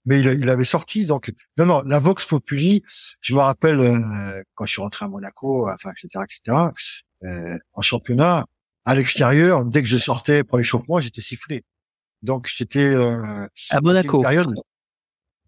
mais 0.06 0.20
il, 0.20 0.28
il, 0.28 0.50
avait 0.52 0.64
sorti. 0.64 1.08
Donc, 1.08 1.34
non, 1.58 1.66
non, 1.66 1.82
la 1.82 1.98
Vox 1.98 2.24
Populi, 2.24 2.84
je 3.20 3.34
me 3.34 3.40
rappelle 3.40 3.80
euh, 3.80 4.44
quand 4.54 4.68
je 4.68 4.74
suis 4.74 4.82
rentré 4.84 5.06
à 5.06 5.08
Monaco, 5.08 5.68
enfin, 5.68 5.90
etc., 5.90 6.24
etc., 6.24 6.58
euh, 7.24 7.58
en 7.74 7.82
championnat, 7.82 8.46
à 8.86 8.96
l'extérieur, 8.96 9.66
dès 9.66 9.82
que 9.82 9.88
je 9.88 9.98
sortais 9.98 10.44
pour 10.44 10.58
l'échauffement, 10.58 11.00
j'étais 11.00 11.22
sifflé. 11.22 11.64
Donc, 12.22 12.48
j'étais 12.54 12.94
euh, 12.94 13.48
à 13.72 13.82
Monaco. 13.82 14.22
Période, 14.22 14.54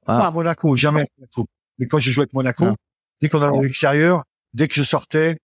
ah. 0.07 0.19
Pas 0.19 0.27
à 0.27 0.31
Monaco, 0.31 0.75
jamais 0.75 1.01
à 1.01 1.05
Monaco. 1.17 1.47
Mais 1.77 1.87
quand 1.87 1.99
je 1.99 2.09
jouais 2.11 2.23
avec 2.23 2.33
Monaco, 2.33 2.65
ah. 2.65 2.75
dès 3.21 3.29
qu'on 3.29 3.41
allait 3.41 3.57
à 3.57 3.61
l'extérieur, 3.61 4.23
dès 4.53 4.67
que 4.67 4.73
je 4.73 4.83
sortais, 4.83 5.37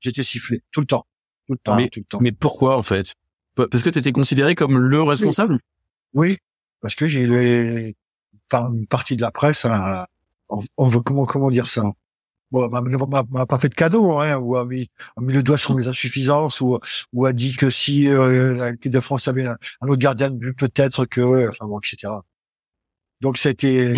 j'étais 0.00 0.22
sifflé 0.22 0.62
tout 0.72 0.80
le 0.80 0.86
temps, 0.86 1.06
tout 1.46 1.52
le 1.52 1.58
temps, 1.58 1.76
mais, 1.76 1.88
tout 1.88 2.00
le 2.00 2.04
temps. 2.04 2.18
Mais 2.20 2.32
pourquoi 2.32 2.76
en 2.76 2.82
fait? 2.82 3.14
Parce 3.54 3.82
que 3.82 3.90
tu 3.90 3.98
étais 3.98 4.12
considéré 4.12 4.54
comme 4.54 4.78
le 4.78 5.02
responsable? 5.02 5.58
Oui, 6.14 6.38
parce 6.80 6.94
que 6.94 7.06
j'ai 7.06 7.96
par 8.48 8.72
une 8.72 8.86
partie 8.86 9.16
de 9.16 9.22
la 9.22 9.30
presse, 9.30 9.64
hein, 9.64 10.06
on, 10.48 10.88
veut 10.88 11.00
comment 11.00 11.26
comment 11.26 11.50
dire 11.50 11.66
ça? 11.66 11.82
Bon, 12.50 12.68
m'a 12.68 13.46
pas 13.46 13.58
fait 13.58 13.68
de 13.68 13.74
cadeau, 13.74 14.18
hein, 14.18 14.36
ou 14.38 14.56
a 14.56 14.64
mis, 14.64 14.90
a 15.16 15.20
mis 15.20 15.34
le 15.34 15.42
doigt 15.42 15.58
sur 15.58 15.74
mes 15.74 15.86
insuffisances, 15.86 16.62
ou, 16.62 16.78
ou 17.12 17.26
a 17.26 17.32
dit 17.34 17.54
que 17.54 17.68
si 17.68 18.08
euh, 18.08 18.70
l'équipe 18.70 18.90
de 18.90 19.00
France 19.00 19.28
avait 19.28 19.46
un, 19.46 19.56
autre 19.82 19.96
gardien 19.96 20.30
de 20.30 20.36
but, 20.36 20.54
peut-être 20.54 21.04
que, 21.04 21.20
ouais, 21.20 21.46
enfin 21.46 21.66
bon, 21.66 21.78
etc. 21.78 22.08
Donc 23.20 23.36
c'était 23.36 23.94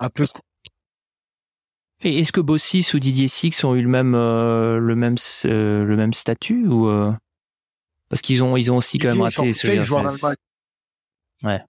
un 0.00 0.10
peu. 0.10 0.26
Et 2.02 2.20
est-ce 2.20 2.32
que 2.32 2.40
Bossis 2.40 2.94
ou 2.94 2.98
Didier 2.98 3.28
Six 3.28 3.64
ont 3.64 3.74
eu 3.74 3.82
le 3.82 3.88
même 3.88 4.14
euh, 4.14 4.78
le 4.78 4.94
même 4.94 5.16
euh, 5.46 5.84
le 5.84 5.96
même 5.96 6.12
statut 6.12 6.66
ou 6.66 6.88
euh, 6.88 7.12
parce 8.08 8.22
qu'ils 8.22 8.42
ont 8.42 8.56
ils 8.56 8.70
ont 8.70 8.76
aussi 8.76 8.98
quand 8.98 9.08
même 9.08 9.22
raté 9.22 9.52
ce 9.52 9.66
Ouais 11.44 11.60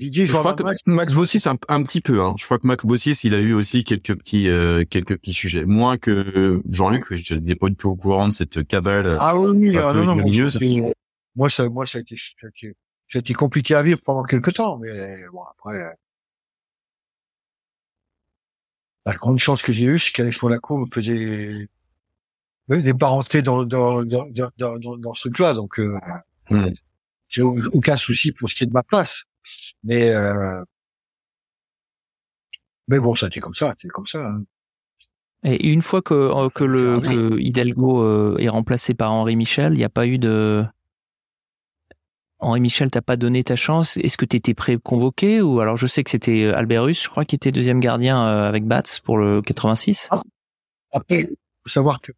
je 0.00 0.32
crois 0.32 0.54
que 0.54 0.62
Max 0.86 1.14
Bossis 1.14 1.42
un, 1.46 1.56
un 1.68 1.82
petit 1.82 2.00
peu. 2.00 2.22
Hein. 2.22 2.34
Je 2.38 2.44
crois 2.44 2.58
que 2.58 2.66
Max 2.66 2.84
Bossis, 2.86 3.20
il 3.24 3.34
a 3.34 3.40
eu 3.40 3.52
aussi 3.52 3.84
quelques 3.84 4.16
petits 4.16 4.48
euh, 4.48 4.84
quelques 4.88 5.18
petits 5.18 5.32
sujets, 5.32 5.64
moins 5.64 5.98
que 5.98 6.62
Jean-Luc. 6.68 7.14
Je 7.14 7.34
n'ai 7.34 7.54
pas 7.54 7.68
du 7.68 7.76
tout 7.76 7.90
au 7.90 7.96
courant 7.96 8.28
de 8.28 8.32
cette 8.32 8.66
cabale. 8.66 9.16
Ah 9.20 9.36
oui, 9.36 9.76
ah, 9.76 9.92
non, 9.92 10.16
non, 10.16 10.92
moi 11.36 11.48
ça, 11.48 11.68
moi 11.68 11.86
ça 11.86 11.98
a 11.98 12.00
été, 12.00 12.16
ça 12.16 12.48
a 13.14 13.18
été 13.18 13.34
compliqué 13.34 13.74
à 13.74 13.82
vivre 13.82 14.00
pendant 14.04 14.22
quelques 14.22 14.54
temps, 14.54 14.78
mais 14.78 15.24
bon 15.32 15.42
après. 15.42 15.76
Euh, 15.76 15.90
la 19.06 19.14
grande 19.14 19.38
chance 19.38 19.62
que 19.62 19.72
j'ai 19.72 19.86
eue, 19.86 19.98
c'est 19.98 20.12
qu'Alex 20.12 20.42
Monaco 20.42 20.78
me 20.78 20.86
faisait 20.86 21.68
des 22.68 22.94
parentés 22.94 23.42
dans 23.42 23.64
dans 23.64 24.04
dans 24.04 24.26
dans, 24.28 24.78
dans, 24.78 24.96
dans 24.96 25.14
ce 25.14 25.22
truc-là, 25.22 25.54
donc 25.54 25.80
euh, 25.80 25.98
hmm. 26.50 26.68
j'ai 27.28 27.42
aucun 27.42 27.96
souci 27.96 28.32
pour 28.32 28.48
ce 28.48 28.54
qui 28.54 28.64
est 28.64 28.66
de 28.66 28.72
ma 28.72 28.82
place. 28.82 29.24
Mais 29.82 30.10
euh, 30.10 30.62
mais 32.88 32.98
bon, 32.98 33.14
ça 33.14 33.26
a 33.26 33.28
été 33.28 33.40
comme 33.40 33.54
ça, 33.54 33.74
c'était 33.76 33.88
comme 33.88 34.06
ça. 34.06 34.26
Hein. 34.26 34.44
Et 35.42 35.68
une 35.68 35.80
fois 35.80 36.02
que, 36.02 36.14
euh, 36.14 36.48
que 36.50 36.64
le 36.64 37.00
que 37.00 37.38
Hidalgo 37.38 38.02
euh, 38.02 38.36
est 38.38 38.48
remplacé 38.48 38.94
par 38.94 39.12
Henri 39.12 39.36
Michel, 39.36 39.72
il 39.72 39.76
n'y 39.76 39.84
a 39.84 39.88
pas 39.88 40.06
eu 40.06 40.18
de 40.18 40.64
Henri 42.40 42.60
Michel 42.60 42.90
t'a 42.90 43.00
pas 43.00 43.16
donné 43.16 43.44
ta 43.44 43.56
chance. 43.56 43.96
Est-ce 43.98 44.16
que 44.16 44.24
tu 44.24 44.36
étais 44.36 44.54
pré-convoqué 44.54 45.40
ou 45.40 45.60
alors 45.60 45.76
je 45.76 45.86
sais 45.86 46.02
que 46.02 46.10
c'était 46.10 46.46
Alberus, 46.46 47.02
je 47.04 47.08
crois, 47.08 47.24
qui 47.24 47.36
était 47.36 47.52
deuxième 47.52 47.80
gardien 47.80 48.22
avec 48.22 48.64
Bats 48.64 48.82
pour 49.04 49.18
le 49.18 49.40
86. 49.40 50.08
Ah. 50.10 50.22
Après, 50.92 51.28
faut 51.62 51.68
savoir 51.68 52.00
que 52.00 52.12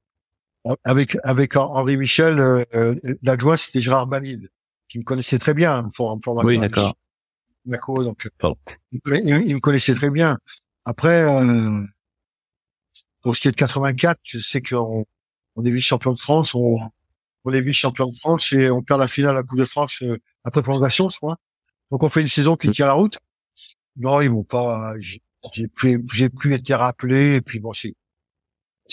avec 0.84 1.16
avec 1.24 1.56
Henri 1.56 1.96
Michel, 1.96 2.38
euh, 2.38 2.94
l'adjoint 3.22 3.56
c'était 3.56 3.80
Gérard 3.80 4.06
Banil, 4.06 4.48
qui 4.88 4.98
me 4.98 5.04
connaissait 5.04 5.38
très 5.38 5.54
bien. 5.54 5.88
Pour, 5.94 6.18
pour 6.20 6.44
oui, 6.44 6.58
d'accord 6.58 6.94
donc 7.64 8.28
il, 8.92 9.00
me 9.04 9.60
connaissait 9.60 9.94
très 9.94 10.10
bien. 10.10 10.38
Après, 10.84 11.22
euh, 11.22 11.84
pour 13.20 13.36
ce 13.36 13.40
qui 13.40 13.48
est 13.48 13.52
de 13.52 13.56
84, 13.56 14.18
je 14.24 14.38
sais 14.38 14.60
qu'on 14.60 15.04
on 15.54 15.64
est 15.64 15.70
vice-champion 15.70 16.12
de 16.12 16.18
France, 16.18 16.54
on, 16.54 16.78
on 17.44 17.52
est 17.52 17.60
vice-champion 17.60 18.08
de 18.08 18.16
France 18.16 18.52
et 18.52 18.70
on 18.70 18.82
perd 18.82 19.00
la 19.00 19.08
finale 19.08 19.32
à 19.32 19.34
la 19.34 19.42
Coupe 19.42 19.58
de 19.58 19.64
France 19.64 20.02
euh, 20.02 20.18
après 20.44 20.62
prolongation, 20.62 21.08
je 21.08 21.16
crois. 21.16 21.36
Donc 21.90 22.02
on 22.02 22.08
fait 22.08 22.22
une 22.22 22.28
saison 22.28 22.56
qui 22.56 22.70
tient 22.70 22.86
la 22.86 22.94
route. 22.94 23.18
Non, 23.96 24.20
ils 24.20 24.30
m'ont 24.30 24.44
pas, 24.44 24.94
j'ai 24.98 25.68
plus, 25.68 26.04
j'ai 26.12 26.30
plus 26.30 26.54
été 26.54 26.74
rappelé 26.74 27.34
et 27.34 27.40
puis 27.42 27.60
bon, 27.60 27.74
c'est, 27.74 27.94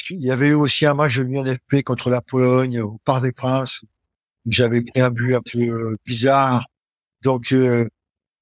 il 0.09 0.23
y 0.23 0.31
avait 0.31 0.49
eu 0.49 0.53
aussi 0.53 0.85
un 0.85 0.93
match 0.93 1.17
de 1.17 1.23
l'UNFP 1.23 1.83
contre 1.83 2.09
la 2.09 2.21
Pologne 2.21 2.81
au 2.81 2.99
Parc 3.05 3.23
des 3.23 3.31
Princes. 3.31 3.83
J'avais 4.45 4.81
pris 4.81 5.01
un 5.01 5.11
but 5.11 5.35
un 5.35 5.41
peu 5.41 5.59
euh, 5.59 5.95
bizarre. 6.05 6.65
Donc, 7.23 7.51
euh, 7.51 7.87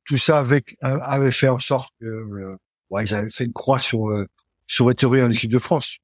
tout 0.08 0.18
ça 0.18 0.40
avec 0.40 0.78
avait 0.82 1.32
fait 1.32 1.50
en 1.50 1.60
sorte 1.60 1.94
que 2.00 2.06
euh, 2.06 2.58
ouais, 2.90 3.06
ils 3.06 3.14
avaient 3.14 3.30
fait 3.30 3.44
une 3.44 3.54
croix 3.54 3.78
sur 3.78 4.10
euh, 4.10 4.26
sur 4.66 4.90
Ettori 4.90 5.22
en 5.22 5.30
équipe 5.30 5.52
de 5.52 5.60
France. 5.60 5.98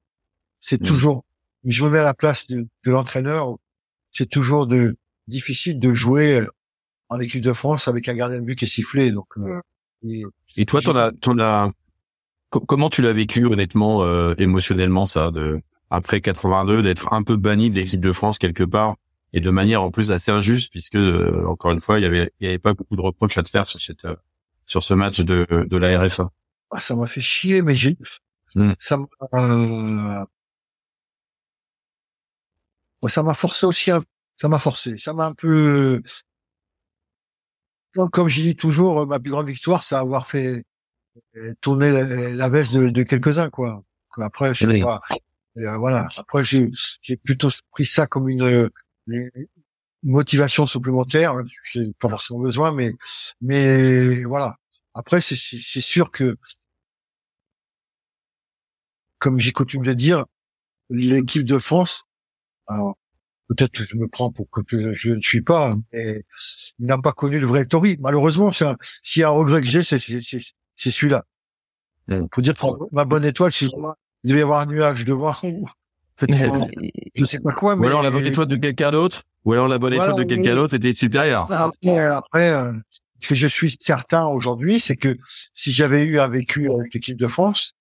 C'est 0.62 0.82
mmh. 0.82 0.86
toujours, 0.86 1.26
je 1.66 1.84
me 1.84 1.90
mets 1.90 2.00
à 2.00 2.04
la 2.04 2.14
place 2.14 2.46
de, 2.48 2.68
de 2.86 2.92
l'entraîneur. 2.92 3.56
C'est 4.12 4.30
toujours 4.30 4.68
de 4.68 4.96
difficile 5.28 5.80
de 5.80 5.94
jouer 5.94 6.40
euh, 6.42 6.48
en 7.10 7.20
équipe 7.20 7.42
de 7.42 7.54
France 7.54 7.88
avec 7.88 8.08
un 8.10 8.14
gardien 8.14 8.40
de 8.40 8.46
but 8.46 8.56
qui 8.56 8.66
est 8.66 8.68
sifflé. 8.68 9.12
Donc, 9.12 9.28
euh, 9.38 9.62
et, 10.04 10.24
et, 10.58 10.66
toi, 10.66 10.82
t'en 10.82 10.96
as, 10.96 11.12
t'en 11.12 11.40
as, 11.40 11.72
comment 12.50 12.90
tu 12.90 13.02
l'as 13.02 13.14
vécu 13.14 13.46
honnêtement, 13.46 14.04
euh, 14.04 14.34
émotionnellement 14.38 15.06
ça, 15.06 15.32
de 15.32 15.62
après 15.90 16.22
82, 16.22 16.84
d'être 16.84 17.14
un 17.14 17.24
peu 17.24 17.38
banni 17.38 17.70
de 17.70 17.76
l'équipe 17.76 18.02
de 18.02 18.12
France 18.12 18.38
quelque 18.38 18.64
part 18.64 18.96
et 19.34 19.42
de 19.42 19.50
manière 19.50 19.82
en 19.84 19.92
plus 19.92 20.12
assez 20.12 20.32
injuste 20.32 20.72
puisque 20.72 20.96
euh, 20.96 21.44
encore 21.48 21.72
une 21.72 21.82
fois 21.82 22.00
il 22.00 22.04
y 22.04 22.06
avait 22.06 22.32
il 22.40 22.46
y 22.46 22.48
avait 22.50 22.60
pas 22.60 22.74
beaucoup 22.74 22.96
de 22.96 23.02
reproches 23.02 23.38
à 23.38 23.44
te 23.44 23.50
faire 23.50 23.66
sur 23.66 23.80
cette 23.80 24.06
euh, 24.06 24.16
sur 24.66 24.82
ce 24.84 24.94
match 24.94 25.22
de 25.22 25.46
de 25.70 25.78
la 25.78 26.00
RFA. 26.00 26.30
Ah, 26.72 26.80
ça 26.80 26.96
m'a 26.96 27.08
fait 27.08 27.22
chier, 27.22 27.62
mais 27.62 27.76
j'ai 27.76 27.98
Hmm. 28.56 28.74
ça 28.78 28.98
m'a 28.98 29.08
euh, 30.22 30.26
ouais, 33.02 33.10
ça 33.10 33.24
m'a 33.24 33.34
forcé 33.34 33.66
aussi 33.66 33.90
un- 33.92 34.04
ça 34.38 34.48
m'a 34.48 34.60
forcé 34.60 34.98
ça 34.98 35.14
m'a 35.14 35.26
un 35.28 35.34
peu 35.34 36.02
comme, 37.96 38.10
comme 38.10 38.28
je 38.28 38.42
dis 38.42 38.56
toujours 38.56 39.06
ma 39.08 39.20
plus 39.20 39.32
grande 39.32 39.48
victoire 39.48 39.84
c'est 39.84 39.96
avoir 39.96 40.28
fait 40.28 40.64
euh, 41.38 41.54
tourner 41.62 41.92
la, 41.92 42.04
la 42.34 42.50
veste 42.50 42.74
de, 42.74 42.90
de 42.90 43.04
quelques-uns 43.04 43.50
quoi 43.50 43.84
après 44.18 44.54
je 44.54 44.60
sais 44.62 44.68
Oui. 44.68 44.82
pas 44.82 45.02
Euh, 45.58 45.78
voilà 45.78 46.08
après 46.18 46.44
j'ai 46.44 46.70
j'ai 47.02 47.16
plutôt 47.18 47.50
pris 47.72 47.86
ça 47.86 48.08
comme 48.08 48.28
une, 48.30 48.70
une 49.08 49.32
motivation 50.04 50.68
supplémentaire 50.68 51.36
j'ai 51.72 51.92
pas 52.00 52.10
forcément 52.10 52.40
besoin 52.40 52.72
mais 52.74 52.94
mais 53.42 54.24
voilà 54.26 54.58
après 54.94 55.22
c'est 55.22 55.36
c'est 55.36 55.60
c'est 55.62 55.82
sûr 55.82 56.12
que 56.12 56.38
comme 59.20 59.40
j'ai 59.40 59.52
coutume 59.52 59.84
de 59.84 59.94
dire, 59.94 60.26
l'équipe 60.90 61.44
de 61.44 61.60
France, 61.60 62.04
alors, 62.68 62.98
peut-être 63.50 63.72
que 63.74 63.86
je 63.86 63.98
me 63.98 64.08
prends 64.08 64.32
pour 64.32 64.50
que 64.50 64.62
je 64.94 65.10
ne 65.12 65.22
suis 65.22 65.42
pas, 65.42 65.76
mais 65.94 66.24
il 66.80 66.86
n'a 66.88 66.98
pas 66.98 67.14
connu 67.14 67.40
le 67.40 67.48
vrai 67.48 67.66
Tori. 67.66 67.98
Malheureusement, 68.00 68.52
c'est 68.52 68.66
un- 68.66 68.78
s'il 69.04 69.22
y 69.22 69.24
a 69.24 69.30
un 69.30 69.32
regret 69.32 69.62
que 69.62 69.68
j'ai, 69.68 69.84
c'est, 69.84 70.00
c'est, 70.00 70.22
c'est- 70.22 70.54
c'est 70.78 70.92
celui-là. 70.92 71.26
Mm. 72.08 72.26
Faut 72.34 72.42
dire 72.42 72.56
ma 72.92 73.06
bonne 73.06 73.26
étoile, 73.26 73.52
c'est, 73.52 73.68
il 73.68 74.30
devait 74.30 74.42
y 74.42 74.44
avoir 74.44 74.62
un 74.62 74.66
nuage 74.68 75.06
devant. 75.06 75.34
Je 77.16 77.26
sais 77.26 77.40
pas 77.40 77.52
quoi, 77.54 77.76
Ou 77.76 77.80
mais. 77.80 77.88
alors 77.88 78.02
la 78.04 78.12
bonne 78.12 78.26
étoile 78.26 78.48
de 78.48 78.56
quelqu'un 78.56 78.92
d'autre, 78.92 79.24
ou 79.46 79.54
alors 79.54 79.68
la 79.68 79.78
bonne 79.78 79.94
Voilà, 79.94 80.12
étoile 80.12 80.24
de 80.26 80.28
quelqu'un 80.36 80.56
d'autre 80.56 80.74
était 80.76 80.94
supérieure. 80.94 81.52
Après, 81.52 82.00
après, 82.08 82.50
euh, 82.54 82.72
ce 83.20 83.28
que 83.28 83.36
je 83.36 83.48
suis 83.48 83.76
certain 83.80 84.26
aujourd'hui, 84.26 84.80
c'est 84.80 84.96
que 84.96 85.18
si 85.54 85.72
j'avais 85.72 86.04
eu 86.04 86.20
un 86.20 86.28
vécu 86.28 86.72
avec 86.72 86.94
l'équipe 86.94 87.18
de 87.18 87.28
France, 87.28 87.74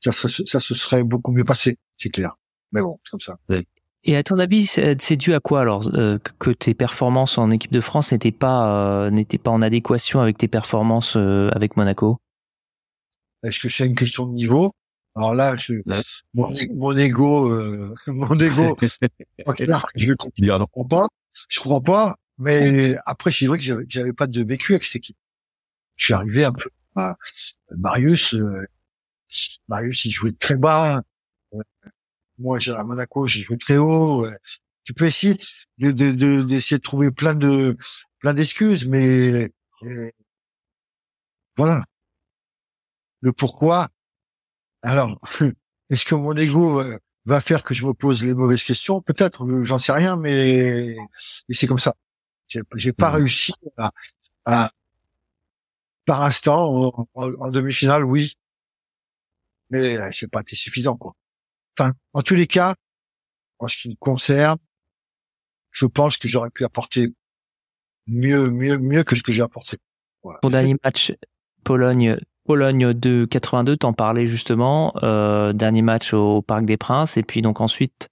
ça, 0.00 0.12
se- 0.12 0.44
ça 0.46 0.60
se 0.60 0.74
serait 0.74 1.02
beaucoup 1.02 1.32
mieux 1.32 1.44
passé, 1.44 1.78
c'est 1.96 2.10
clair. 2.10 2.36
Mais 2.72 2.82
bon, 2.82 2.98
c'est 3.04 3.10
comme 3.10 3.20
ça. 3.20 3.36
Et 4.06 4.16
à 4.16 4.22
ton 4.22 4.38
avis, 4.38 4.66
c'est 4.66 5.16
dû 5.16 5.32
à 5.32 5.40
quoi 5.40 5.62
alors 5.62 5.88
euh, 5.94 6.18
que- 6.18 6.32
que 6.38 6.50
tes 6.50 6.74
performances 6.74 7.38
en 7.38 7.50
équipe 7.50 7.72
de 7.72 7.80
France 7.80 8.12
n'étaient 8.12 8.32
pas 8.32 8.68
euh, 9.06 9.10
n'étaient 9.10 9.38
pas 9.38 9.50
en 9.50 9.62
adéquation 9.62 10.20
avec 10.20 10.36
tes 10.36 10.48
performances 10.48 11.16
euh, 11.16 11.48
avec 11.52 11.76
Monaco? 11.78 12.18
Est-ce 13.42 13.60
que 13.60 13.68
c'est 13.70 13.86
une 13.86 13.94
question 13.94 14.26
de 14.26 14.32
niveau? 14.34 14.72
Alors 15.16 15.34
là, 15.34 15.56
je, 15.56 15.74
mon, 16.34 16.52
mon 16.74 16.96
ego, 16.96 17.48
euh, 17.50 17.94
mon 18.08 18.36
ego, 18.38 18.76
je 19.96 20.12
dit, 20.36 20.50
ah 20.50 20.58
non. 20.58 20.66
comprends 20.66 21.02
pas. 21.02 21.08
Je 21.48 21.60
comprends 21.60 21.80
pas. 21.80 22.16
Mais 22.38 22.96
après, 23.06 23.30
c'est 23.30 23.46
vrai 23.46 23.58
que 23.58 23.64
j'avais- 23.64 23.84
j'avais 23.88 24.12
pas 24.12 24.26
de 24.26 24.42
vécu 24.42 24.72
avec 24.72 24.82
cette 24.84 24.96
équipe. 24.96 25.16
Je 25.96 26.06
suis 26.06 26.14
arrivé 26.14 26.44
un 26.44 26.52
peu. 26.52 26.68
à- 26.96 27.16
Marius, 27.76 28.34
euh, 28.34 28.64
Marius, 29.68 30.04
il 30.04 30.10
jouait 30.10 30.32
très 30.32 30.56
bas. 30.56 31.02
Euh, 31.54 31.60
Moi, 32.38 32.58
j'ai- 32.58 32.72
à 32.72 32.82
Monaco, 32.84 33.26
j'ai 33.28 33.42
joué 33.42 33.56
très 33.58 33.76
haut. 33.78 34.26
Tu 34.84 34.94
peux 34.94 35.06
essayer 35.06 35.36
de, 35.78 35.92
de, 35.92 36.10
de- 36.10 36.42
d'essayer 36.42 36.78
de 36.78 36.82
trouver 36.82 37.10
plein 37.12 37.34
de, 37.34 37.76
plein 38.18 38.34
d'excuses, 38.34 38.86
mais 38.86 39.50
euh, 39.84 40.10
voilà. 41.56 41.84
Le 43.20 43.32
pourquoi. 43.32 43.88
Alors, 44.84 45.18
est-ce 45.90 46.04
que 46.04 46.14
mon 46.14 46.36
ego 46.36 46.80
euh, 46.80 46.98
va 47.24 47.40
faire 47.40 47.62
que 47.62 47.72
je 47.74 47.86
me 47.86 47.94
pose 47.94 48.24
les 48.24 48.34
mauvaises 48.34 48.62
questions? 48.62 49.00
Peut-être, 49.00 49.44
euh, 49.44 49.64
j'en 49.64 49.78
sais 49.78 49.92
rien, 49.92 50.16
mais, 50.16 50.94
c'est 51.48 51.66
comme 51.66 51.78
ça. 51.78 51.94
J'ai, 52.46 52.60
j'ai 52.76 52.92
pas 52.92 53.08
Mhm. 53.10 53.16
réussi 53.16 53.52
à, 53.78 53.92
à- 54.44 54.70
par 56.04 56.22
instant, 56.22 57.06
en, 57.14 57.50
demi-finale, 57.50 58.04
oui, 58.04 58.34
mais 59.70 59.96
euh, 59.96 60.10
c'est 60.12 60.30
pas 60.30 60.42
été 60.42 60.54
suffisant, 60.54 60.96
quoi. 60.96 61.14
Enfin, 61.76 61.94
en 62.12 62.22
tous 62.22 62.34
les 62.34 62.46
cas, 62.46 62.74
en 63.58 63.68
ce 63.68 63.76
qui 63.78 63.88
me 63.88 63.94
concerne, 63.94 64.58
je 65.70 65.86
pense 65.86 66.18
que 66.18 66.28
j'aurais 66.28 66.50
pu 66.50 66.62
apporter 66.64 67.14
mieux, 68.06 68.50
mieux, 68.50 68.76
mieux 68.76 69.02
que 69.02 69.16
ce 69.16 69.22
que 69.22 69.32
j'ai 69.32 69.40
apporté. 69.42 69.78
Voilà. 70.22 70.40
Ton 70.42 70.50
dernier 70.50 70.76
match 70.84 71.12
Pologne 71.64 72.18
Pologne 72.44 72.92
de 72.92 73.24
82, 73.24 73.76
t'en 73.76 73.92
parlais 73.92 74.26
justement, 74.26 74.92
euh, 75.02 75.52
dernier 75.52 75.82
match 75.82 76.12
au 76.12 76.42
Parc 76.42 76.64
des 76.64 76.76
Princes, 76.76 77.16
et 77.16 77.22
puis 77.22 77.40
donc 77.42 77.60
ensuite 77.60 78.08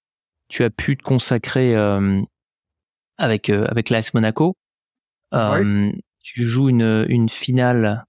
tu 0.49 0.64
as 0.64 0.70
pu 0.70 0.97
te 0.97 1.03
consacrer 1.03 1.74
euh, 1.76 2.20
avec 3.18 3.51
euh, 3.51 3.66
avec 3.68 3.91
l'AS 3.91 4.12
Monaco. 4.14 4.57
Euh, 5.35 5.91
Tu 6.22 6.43
joues 6.43 6.68
une 6.68 7.05
une 7.09 7.28
finale 7.28 8.05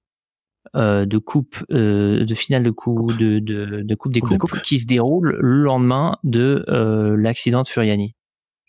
euh, 0.75 1.05
de 1.05 1.17
coupe 1.17 1.63
euh, 1.71 2.25
de 2.25 2.35
finale 2.35 2.63
de 2.63 2.71
coupe 2.71 3.17
de, 3.17 3.39
de, 3.39 3.81
de 3.83 3.95
coupe 3.95 4.13
des 4.13 4.19
Coupe 4.21 4.29
des 4.31 4.37
coupes 4.37 4.61
qui 4.61 4.79
se 4.79 4.85
déroule 4.85 5.37
le 5.41 5.63
lendemain 5.63 6.17
de 6.23 6.63
euh, 6.69 7.15
l'accident 7.17 7.63
de 7.63 7.67
Furiani. 7.67 8.15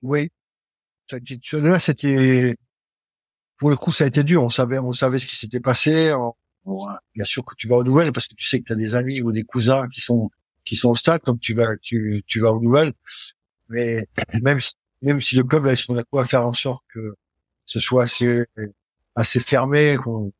Oui. 0.02 0.28
Là, 1.52 1.78
c'était, 1.80 2.56
pour 3.58 3.70
le 3.70 3.76
coup, 3.76 3.92
ça 3.92 4.04
a 4.04 4.06
été 4.06 4.24
dur. 4.24 4.42
On 4.42 4.48
savait, 4.48 4.78
on 4.78 4.92
savait 4.92 5.18
ce 5.18 5.26
qui 5.26 5.36
s'était 5.36 5.60
passé. 5.60 6.12
On- 6.14 6.34
on- 6.64 6.86
bien 7.14 7.24
sûr 7.24 7.44
que 7.44 7.54
tu 7.56 7.68
vas 7.68 7.76
aux 7.76 7.84
nouvelles 7.84 8.12
parce 8.12 8.26
que 8.28 8.34
tu 8.34 8.44
sais 8.46 8.60
que 8.60 8.64
tu 8.64 8.72
as 8.72 8.76
des 8.76 8.94
amis 8.94 9.20
ou 9.22 9.32
des 9.32 9.42
cousins 9.44 9.88
qui 9.92 10.00
sont, 10.00 10.30
qui 10.64 10.76
sont 10.76 10.90
au 10.90 10.94
stade, 10.94 11.20
donc 11.26 11.40
tu 11.40 11.54
vas, 11.54 11.76
tu, 11.78 12.22
tu 12.26 12.40
vas 12.40 12.52
aux 12.52 12.60
nouvelles. 12.60 12.92
Mais 13.68 14.06
même 14.42 14.60
si, 14.60 14.74
même 15.02 15.20
si 15.20 15.36
le 15.36 15.44
club, 15.44 15.64
là, 15.66 15.74
on 15.88 15.96
a 15.96 16.04
quoi 16.04 16.24
faire 16.24 16.46
en 16.46 16.52
sorte 16.52 16.82
que 16.92 17.14
ce 17.66 17.80
soit 17.80 18.04
assez, 18.04 18.44
assez 19.14 19.40
fermé, 19.40 19.96
qu'on, 20.02 20.32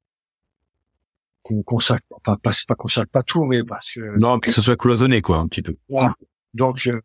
qu'on 1.43 1.63
consacre, 1.63 2.07
pas, 2.25 2.37
pas, 2.39 2.53
pas 2.67 2.75
consacre 2.75 3.11
pas 3.11 3.23
tout, 3.23 3.45
mais 3.45 3.63
parce 3.65 3.93
que, 3.93 4.17
Non, 4.19 4.39
que 4.39 4.51
ce 4.51 4.63
soit 4.63 4.77
cloisonné, 4.77 5.21
quoi, 5.21 5.39
un 5.39 5.47
petit 5.49 5.63
peu. 5.63 5.77
voilà. 5.89 6.15
Donc, 6.55 6.87
euh, 6.87 7.01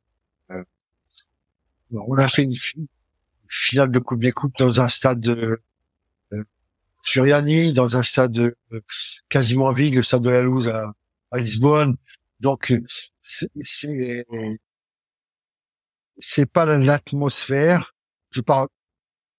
euh, 0.51 0.63
on 1.91 2.15
a 2.17 2.28
fait 2.28 2.43
une 2.43 2.55
fi- 2.55 2.88
finale 3.47 3.91
de 3.91 3.99
Coupe 3.99 4.22
des 4.22 4.32
Coupes 4.32 4.55
dans 4.59 4.80
un 4.82 4.88
stade 4.88 5.20
de 5.20 5.34
euh, 5.34 5.63
Furiani, 7.10 7.74
dans 7.74 7.97
un 7.97 8.03
stade 8.03 8.38
euh, 8.38 8.82
quasiment 9.30 9.72
vide, 9.72 9.95
le 9.95 10.03
stade 10.03 10.22
de 10.22 10.30
la 10.30 10.41
Louse 10.41 10.68
à, 10.68 10.93
à 11.32 11.38
Lisbonne. 11.39 11.95
Donc, 12.39 12.72
euh, 12.72 12.84
c'est 13.22 13.49
c'est 16.18 16.45
pas 16.51 16.66
l'atmosphère. 16.66 17.93
Je 18.32 18.41
parle 18.41 18.68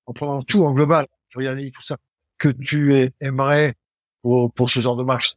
en 0.07 0.13
prenant 0.13 0.43
tout 0.43 0.65
en 0.65 0.73
global, 0.73 1.07
Furiani, 1.29 1.71
tout 1.71 1.83
ça, 1.83 1.97
que 2.39 2.49
tu 2.49 2.95
ai- 2.95 3.13
aimerais 3.21 3.75
pour, 4.23 4.53
pour 4.53 4.71
ce 4.71 4.81
genre 4.81 4.97
de 4.97 5.05
match. 5.05 5.35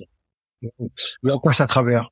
Mais 0.61 1.31
on 1.31 1.39
passe 1.39 1.61
à 1.61 1.67
travers? 1.67 2.09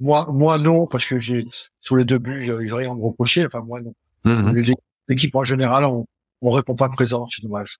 Moi, 0.00 0.28
moi 0.30 0.58
non, 0.58 0.86
parce 0.86 1.06
que 1.06 1.18
j'ai 1.18 1.44
sur 1.80 1.96
les 1.96 2.04
deux 2.04 2.18
buts, 2.18 2.44
j'ai 2.44 2.72
rien 2.72 2.94
me 2.94 3.02
reprocher. 3.02 3.46
Enfin, 3.46 3.60
moi 3.60 3.80
non. 3.80 3.94
L'é- 4.52 4.74
L'équipe 5.08 5.34
en 5.34 5.44
général, 5.44 5.84
on, 5.84 6.06
on 6.40 6.50
répond 6.50 6.74
pas 6.74 6.88
présent, 6.88 7.26
c'est 7.28 7.42
dommage. 7.42 7.76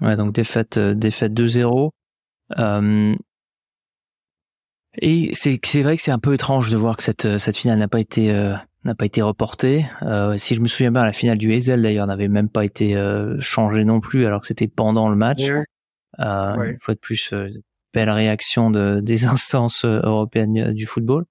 Ouais, 0.00 0.16
donc 0.16 0.32
défaite, 0.32 0.78
défaite 0.78 1.32
2-0. 1.32 1.90
Euh, 2.58 3.14
et 5.00 5.30
c'est 5.34 5.60
c'est 5.64 5.82
vrai 5.82 5.96
que 5.96 6.02
c'est 6.02 6.10
un 6.10 6.18
peu 6.18 6.34
étrange 6.34 6.70
de 6.70 6.76
voir 6.76 6.96
que 6.96 7.02
cette 7.02 7.26
euh, 7.26 7.38
cette 7.38 7.56
finale 7.56 7.78
n'a 7.78 7.88
pas 7.88 8.00
été 8.00 8.30
euh, 8.34 8.54
n'a 8.84 8.94
pas 8.94 9.04
été 9.04 9.22
reportée. 9.22 9.86
Euh, 10.02 10.36
si 10.38 10.54
je 10.54 10.60
me 10.60 10.66
souviens 10.66 10.90
bien, 10.90 11.04
la 11.04 11.12
finale 11.12 11.38
du 11.38 11.52
Hazel 11.52 11.82
d'ailleurs 11.82 12.06
n'avait 12.06 12.28
même 12.28 12.48
pas 12.48 12.64
été 12.64 12.96
euh, 12.96 13.38
changée 13.38 13.84
non 13.84 14.00
plus, 14.00 14.24
alors 14.24 14.40
que 14.40 14.46
c'était 14.46 14.68
pendant 14.68 15.08
le 15.08 15.16
match. 15.16 15.42
Euh, 15.50 16.56
Ouais. 16.56 16.70
Une 16.72 16.78
fois 16.80 16.94
de 16.94 16.98
plus, 16.98 17.32
euh, 17.32 17.48
belle 17.94 18.10
réaction 18.10 18.70
de, 18.70 19.00
des 19.00 19.24
instances 19.26 19.84
euh, 19.84 20.00
européennes 20.02 20.72
du 20.72 20.86
football. 20.86 21.24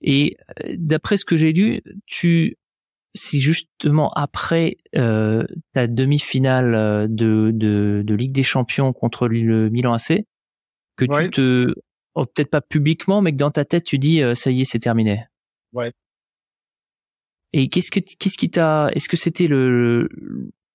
Et 0.00 0.36
d'après 0.74 1.16
ce 1.16 1.24
que 1.24 1.36
j'ai 1.36 1.52
lu, 1.52 1.82
tu, 2.06 2.56
si 3.16 3.40
justement 3.40 4.10
après 4.14 4.76
euh, 4.94 5.44
ta 5.72 5.86
demi-finale 5.88 6.74
euh, 6.74 7.06
de, 7.08 7.50
de, 7.52 8.02
de 8.06 8.14
Ligue 8.14 8.32
des 8.32 8.42
Champions 8.44 8.92
contre 8.92 9.26
le 9.28 9.68
Milan 9.70 9.94
AC, 9.94 10.24
que 10.96 11.04
Ouais. 11.08 11.24
tu 11.24 11.30
te, 11.30 11.74
oh, 12.14 12.24
peut-être 12.26 12.50
pas 12.50 12.60
publiquement, 12.60 13.20
mais 13.22 13.32
que 13.32 13.36
dans 13.36 13.50
ta 13.50 13.64
tête 13.64 13.84
tu 13.84 13.98
dis 13.98 14.22
euh, 14.22 14.34
ça 14.34 14.50
y 14.50 14.60
est, 14.60 14.64
c'est 14.64 14.78
terminé. 14.78 15.24
Ouais. 15.72 15.92
Et 17.52 17.68
qu'est-ce 17.68 17.90
que 17.90 18.00
qu'est-ce 18.00 18.36
qui 18.36 18.50
t'a, 18.50 18.90
est-ce 18.94 19.08
que 19.08 19.16
c'était 19.16 19.46
le 19.46 20.08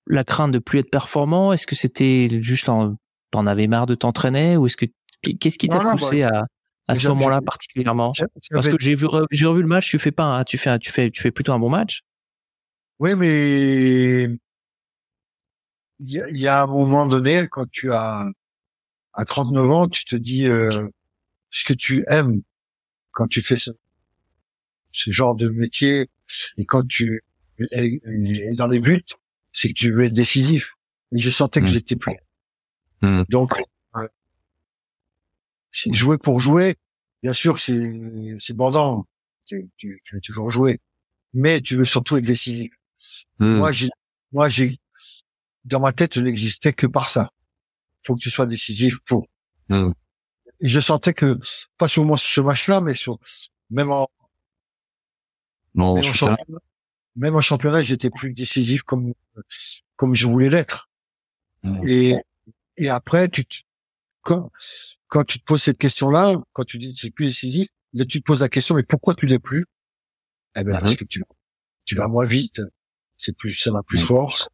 la 0.08 0.24
crainte 0.24 0.52
de 0.52 0.60
plus 0.60 0.80
être 0.80 0.90
performant? 0.90 1.54
Est-ce 1.54 1.68
que 1.68 1.76
c'était 1.76 2.28
juste 2.42 2.70
en 2.70 2.96
t'en 3.32 3.46
avais 3.48 3.68
marre 3.68 3.86
de 3.86 3.96
t'entraîner? 3.96 4.58
Ou 4.58 4.66
est-ce 4.66 4.78
que 4.78 4.86
qu'est-ce 5.22 5.58
qui 5.60 5.68
t'a 5.68 5.84
non, 5.84 5.92
poussé 5.92 6.22
bah, 6.22 6.44
à 6.88 6.92
à 6.92 6.96
ce 6.96 7.08
moment-là 7.10 7.42
particulièrement? 7.42 8.14
Parce 8.52 8.68
que 8.68 8.78
j'ai 8.80 8.96
vu 8.96 9.06
j'ai 9.32 9.46
revu 9.46 9.62
le 9.62 9.68
match, 9.68 9.90
tu 9.90 10.00
fais 10.00 10.12
pas 10.12 10.24
un- 10.24 10.44
tu 10.44 10.58
fais 10.58 10.70
un- 10.72 10.80
tu 10.80 10.92
fais 10.92 11.12
tu 11.12 11.22
fais 11.22 11.32
plutôt 11.32 11.54
un 11.54 11.60
bon 11.60 11.70
match. 11.70 12.02
Oui, 13.02 13.16
mais 13.16 14.26
il 16.00 16.08
y, 16.08 16.40
y 16.40 16.48
a 16.48 16.62
un 16.62 16.68
moment 16.68 17.08
donné 17.08 17.48
quand 17.50 17.68
tu 17.68 17.92
as 17.92 18.28
à 19.14 19.26
39 19.26 19.72
ans, 19.72 19.88
tu 19.90 20.06
te 20.06 20.16
dis 20.16 20.46
euh, 20.46 20.88
ce 21.50 21.66
que 21.66 21.74
tu 21.74 22.04
aimes 22.08 22.44
quand 23.12 23.28
tu 23.28 23.42
fais 23.42 23.58
ce, 23.58 23.72
ce 24.92 25.10
genre 25.10 25.34
de 25.34 25.50
métier 25.50 26.12
et 26.58 26.66
quand 26.66 26.88
tu 26.88 27.24
es 27.72 28.00
dans 28.56 28.68
les 28.68 28.80
buts, 28.80 29.04
c'est 29.52 29.70
que 29.70 29.74
tu 29.74 29.92
veux 29.92 30.04
être 30.06 30.14
décisif. 30.14 30.76
Et 31.12 31.18
je 31.18 31.30
sentais 31.32 31.60
que 31.62 31.66
Mm. 31.66 31.70
j'étais 31.70 31.96
plus. 31.96 32.18
Mm. 33.02 33.24
Donc, 33.30 33.54
euh, 33.96 34.08
jouer 35.92 36.20
pour 36.20 36.40
jouer, 36.40 36.76
bien 37.24 37.34
sûr, 37.34 37.60
c'est 37.60 37.82
c'est 38.40 38.56
bandant. 38.56 39.08
Tu, 39.46 39.70
tu, 39.76 40.00
tu 40.04 40.16
veux 40.16 40.22
toujours 40.22 40.52
jouer, 40.52 40.80
mais 41.34 41.62
tu 41.62 41.76
veux 41.76 41.86
surtout 41.86 42.16
être 42.18 42.26
décisif. 42.26 42.72
Hmm. 43.40 43.58
Moi, 43.58 43.72
j'ai, 43.72 43.90
moi, 44.32 44.50
j'ai, 44.50 44.78
dans 45.66 45.80
ma 45.80 45.94
tête, 45.94 46.16
je 46.16 46.22
n'existais 46.22 46.74
que 46.74 46.88
par 46.88 47.08
ça. 47.10 47.32
Faut 48.06 48.16
que 48.16 48.20
tu 48.22 48.32
sois 48.32 48.46
décisif 48.48 49.00
pour. 49.06 49.28
Mm. 49.70 49.92
Et 50.60 50.68
je 50.68 50.80
sentais 50.80 51.14
que, 51.14 51.40
pas 51.78 51.88
sur 51.88 52.04
mon- 52.04 52.18
ce 52.18 52.42
match-là, 52.42 52.82
mais 52.82 52.96
sur, 52.96 53.20
même 53.70 53.92
en, 53.92 54.10
Non, 55.76 55.96
même 55.96 56.04
en 56.04 56.14
championnat, 56.14 56.60
même 57.16 57.36
en 57.36 57.42
championnat, 57.42 57.82
j'étais 57.82 58.10
plus 58.10 58.34
décisif 58.34 58.84
comme, 58.84 59.14
comme 59.96 60.16
je 60.16 60.28
voulais 60.28 60.50
l'être. 60.50 60.90
Mm. 61.64 61.88
Et, 61.88 62.16
et 62.78 62.90
après, 62.90 63.30
tu, 63.30 63.46
te- 63.46 63.58
quand, 64.22 64.52
quand 65.08 65.24
tu 65.24 65.40
te 65.40 65.44
poses 65.46 65.62
cette 65.62 65.78
question-là, 65.78 66.36
quand 66.54 66.66
tu 66.66 66.80
dis 66.80 66.94
que 66.94 67.00
c'est 67.00 67.12
plus 67.12 67.28
décisif, 67.28 67.68
là, 67.94 68.06
tu 68.06 68.20
te 68.20 68.26
poses 68.26 68.42
la 68.42 68.50
question, 68.50 68.76
mais 68.76 68.84
pourquoi 68.84 69.14
tu 69.14 69.26
l'es 69.28 69.40
plus? 69.40 69.66
Eh 70.56 70.64
ben, 70.64 70.80
parce 70.80 70.96
que 70.96 71.06
tu, 71.06 71.24
tu 71.86 71.96
vas 71.96 72.08
moins 72.08 72.26
vite. 72.26 72.62
C'est 73.24 73.38
plus, 73.38 73.54
ça 73.54 73.72
va 73.72 73.84
plus 73.84 74.00
force. 74.00 74.50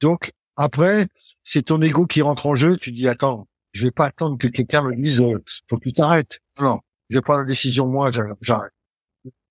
Donc, 0.00 0.32
après, 0.56 1.08
c'est 1.42 1.62
ton 1.62 1.80
ego 1.80 2.04
qui 2.06 2.20
rentre 2.20 2.46
en 2.46 2.54
jeu. 2.54 2.76
Tu 2.76 2.92
dis, 2.92 3.08
attends, 3.08 3.48
je 3.72 3.86
vais 3.86 3.90
pas 3.90 4.04
attendre 4.04 4.36
que 4.36 4.48
quelqu'un 4.48 4.82
me 4.82 4.94
dise, 4.94 5.22
euh, 5.22 5.42
faut 5.66 5.78
que 5.78 5.84
tu 5.84 5.94
t'arrêtes. 5.94 6.40
Non, 6.60 6.80
je 7.08 7.16
vais 7.16 7.22
prendre 7.22 7.40
la 7.40 7.46
décision, 7.46 7.86
moi, 7.86 8.10
j'arrête-. 8.10 8.74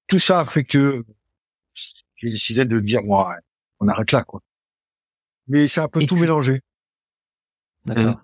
Tout 0.05 0.19
ça 0.19 0.41
a 0.41 0.45
fait 0.45 0.63
que 0.63 1.03
j'ai 1.73 2.29
décidé 2.29 2.65
de 2.65 2.79
dire, 2.79 3.01
moi, 3.01 3.35
on 3.79 3.87
arrête 3.87 4.11
là, 4.11 4.23
quoi. 4.23 4.41
Mais 5.47 5.67
c'est 5.67 5.81
un 5.81 5.87
peu 5.87 6.03
Et 6.03 6.05
tout 6.05 6.13
tu- 6.13 6.21
mélangé. 6.21 6.61
D'accord. 7.85 8.21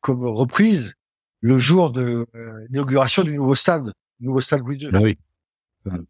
comme 0.00 0.24
reprise 0.26 0.94
le 1.40 1.58
jour 1.58 1.90
de 1.90 2.26
euh, 2.34 2.66
l'inauguration 2.70 3.22
du 3.22 3.34
nouveau 3.34 3.54
stade, 3.54 3.92
nouveau 4.20 4.40
stade 4.40 4.60
Louis 4.60 4.78
II. 4.78 4.90
Ah 4.92 5.00
oui. 5.00 5.18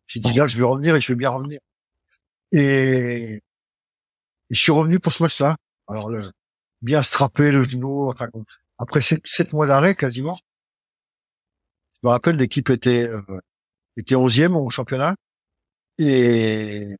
J'ai 0.06 0.20
dit 0.20 0.32
là, 0.32 0.46
je 0.46 0.56
vais 0.56 0.64
revenir 0.64 0.94
et 0.94 1.00
je 1.00 1.12
vais 1.12 1.16
bien 1.16 1.30
revenir. 1.30 1.60
Et, 2.52 3.34
et 3.34 3.42
je 4.50 4.58
suis 4.58 4.72
revenu 4.72 5.00
pour 5.00 5.12
ce 5.12 5.22
match-là. 5.22 5.56
Alors, 5.88 6.08
le, 6.08 6.22
bien 6.82 7.02
strappé 7.02 7.50
le 7.50 7.64
genou. 7.64 8.08
Enfin, 8.10 8.28
après 8.78 9.00
sept, 9.00 9.22
sept 9.24 9.52
mois 9.52 9.66
d'arrêt 9.66 9.94
quasiment. 9.94 10.38
Je 11.94 12.00
me 12.04 12.10
rappelle, 12.10 12.36
l'équipe 12.36 12.70
était 12.70 13.08
euh, 13.08 13.22
était 13.96 14.14
onzième 14.14 14.56
au 14.56 14.70
championnat 14.70 15.16
et 15.98 16.96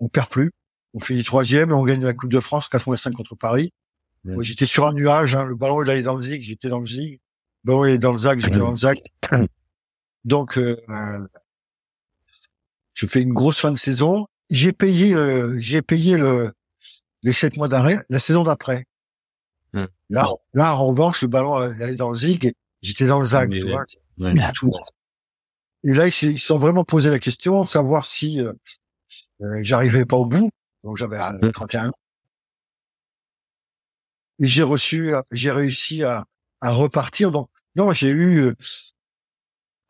on 0.00 0.08
perd 0.08 0.28
plus. 0.28 0.50
On 0.94 1.00
finit 1.00 1.22
troisième 1.22 1.70
et 1.70 1.74
on 1.74 1.84
gagne 1.84 2.02
la 2.02 2.14
Coupe 2.14 2.32
de 2.32 2.40
France 2.40 2.68
85 2.68 3.12
contre 3.12 3.34
Paris. 3.34 3.72
Moi, 4.24 4.42
j'étais 4.42 4.66
sur 4.66 4.86
un 4.86 4.92
nuage. 4.92 5.34
Hein, 5.34 5.44
le 5.44 5.54
ballon 5.54 5.82
il 5.82 5.90
allait 5.90 6.02
dans 6.02 6.14
le 6.14 6.22
zig, 6.22 6.42
j'étais 6.42 6.68
dans 6.68 6.80
le 6.80 6.86
zig. 6.86 7.20
Le 7.64 7.72
ballon 7.72 7.84
il 7.84 7.92
est 7.92 7.98
dans 7.98 8.12
le 8.12 8.18
zac, 8.18 8.40
j'étais 8.40 8.58
dans 8.58 8.70
le 8.70 8.76
zac. 8.76 8.98
Donc, 10.24 10.58
euh, 10.58 10.76
je 12.98 13.06
fais 13.06 13.20
une 13.22 13.32
grosse 13.32 13.60
fin 13.60 13.70
de 13.70 13.78
saison. 13.78 14.26
J'ai 14.50 14.72
payé, 14.72 15.14
euh, 15.14 15.56
j'ai 15.60 15.82
payé 15.82 16.16
le 16.16 16.52
les 17.22 17.32
sept 17.32 17.56
mois 17.56 17.68
d'arrêt 17.68 18.00
la 18.08 18.18
saison 18.18 18.42
d'après. 18.42 18.86
Hmm. 19.72 19.84
Là, 20.10 20.28
là, 20.52 20.74
en 20.74 20.86
revanche, 20.88 21.22
le 21.22 21.28
ballon 21.28 21.60
euh, 21.60 21.70
allait 21.80 21.94
dans 21.94 22.08
le 22.10 22.16
zig. 22.16 22.44
et 22.44 22.54
J'étais 22.82 23.06
dans 23.06 23.20
le 23.20 23.26
Mais- 24.18 24.52
tu 24.52 24.66
vois. 24.66 24.80
Et 25.84 25.94
là, 25.94 26.06
ils 26.08 26.12
se 26.12 26.34
sont 26.36 26.56
vraiment 26.56 26.84
posé 26.84 27.08
la 27.10 27.20
question 27.20 27.62
de 27.62 27.68
savoir 27.68 28.04
si 28.04 28.40
euh, 28.40 28.52
euh, 29.42 29.60
j'arrivais 29.62 30.04
pas 30.04 30.16
au 30.16 30.24
bout. 30.26 30.50
Donc 30.82 30.96
j'avais 30.96 31.18
euh, 31.20 31.38
Mm. 31.48 31.52
31 31.52 31.88
ans. 31.90 31.92
Et 34.40 34.46
j'ai 34.48 34.62
reçu, 34.64 35.14
euh, 35.14 35.22
j'ai 35.30 35.52
réussi 35.52 36.02
à, 36.02 36.24
à 36.60 36.70
repartir. 36.72 37.30
Donc 37.30 37.48
non, 37.76 37.92
j'ai 37.92 38.10
eu 38.10 38.38
euh, 38.40 38.54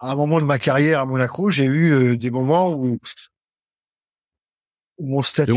à 0.00 0.12
un 0.12 0.16
moment 0.16 0.40
de 0.40 0.44
ma 0.46 0.58
carrière 0.58 1.00
à 1.00 1.06
Monaco, 1.06 1.50
j'ai 1.50 1.64
eu 1.64 1.92
euh, 1.92 2.16
des 2.16 2.30
moments 2.30 2.72
où, 2.72 2.98
où 4.98 5.06
mon 5.06 5.22
statut 5.22 5.52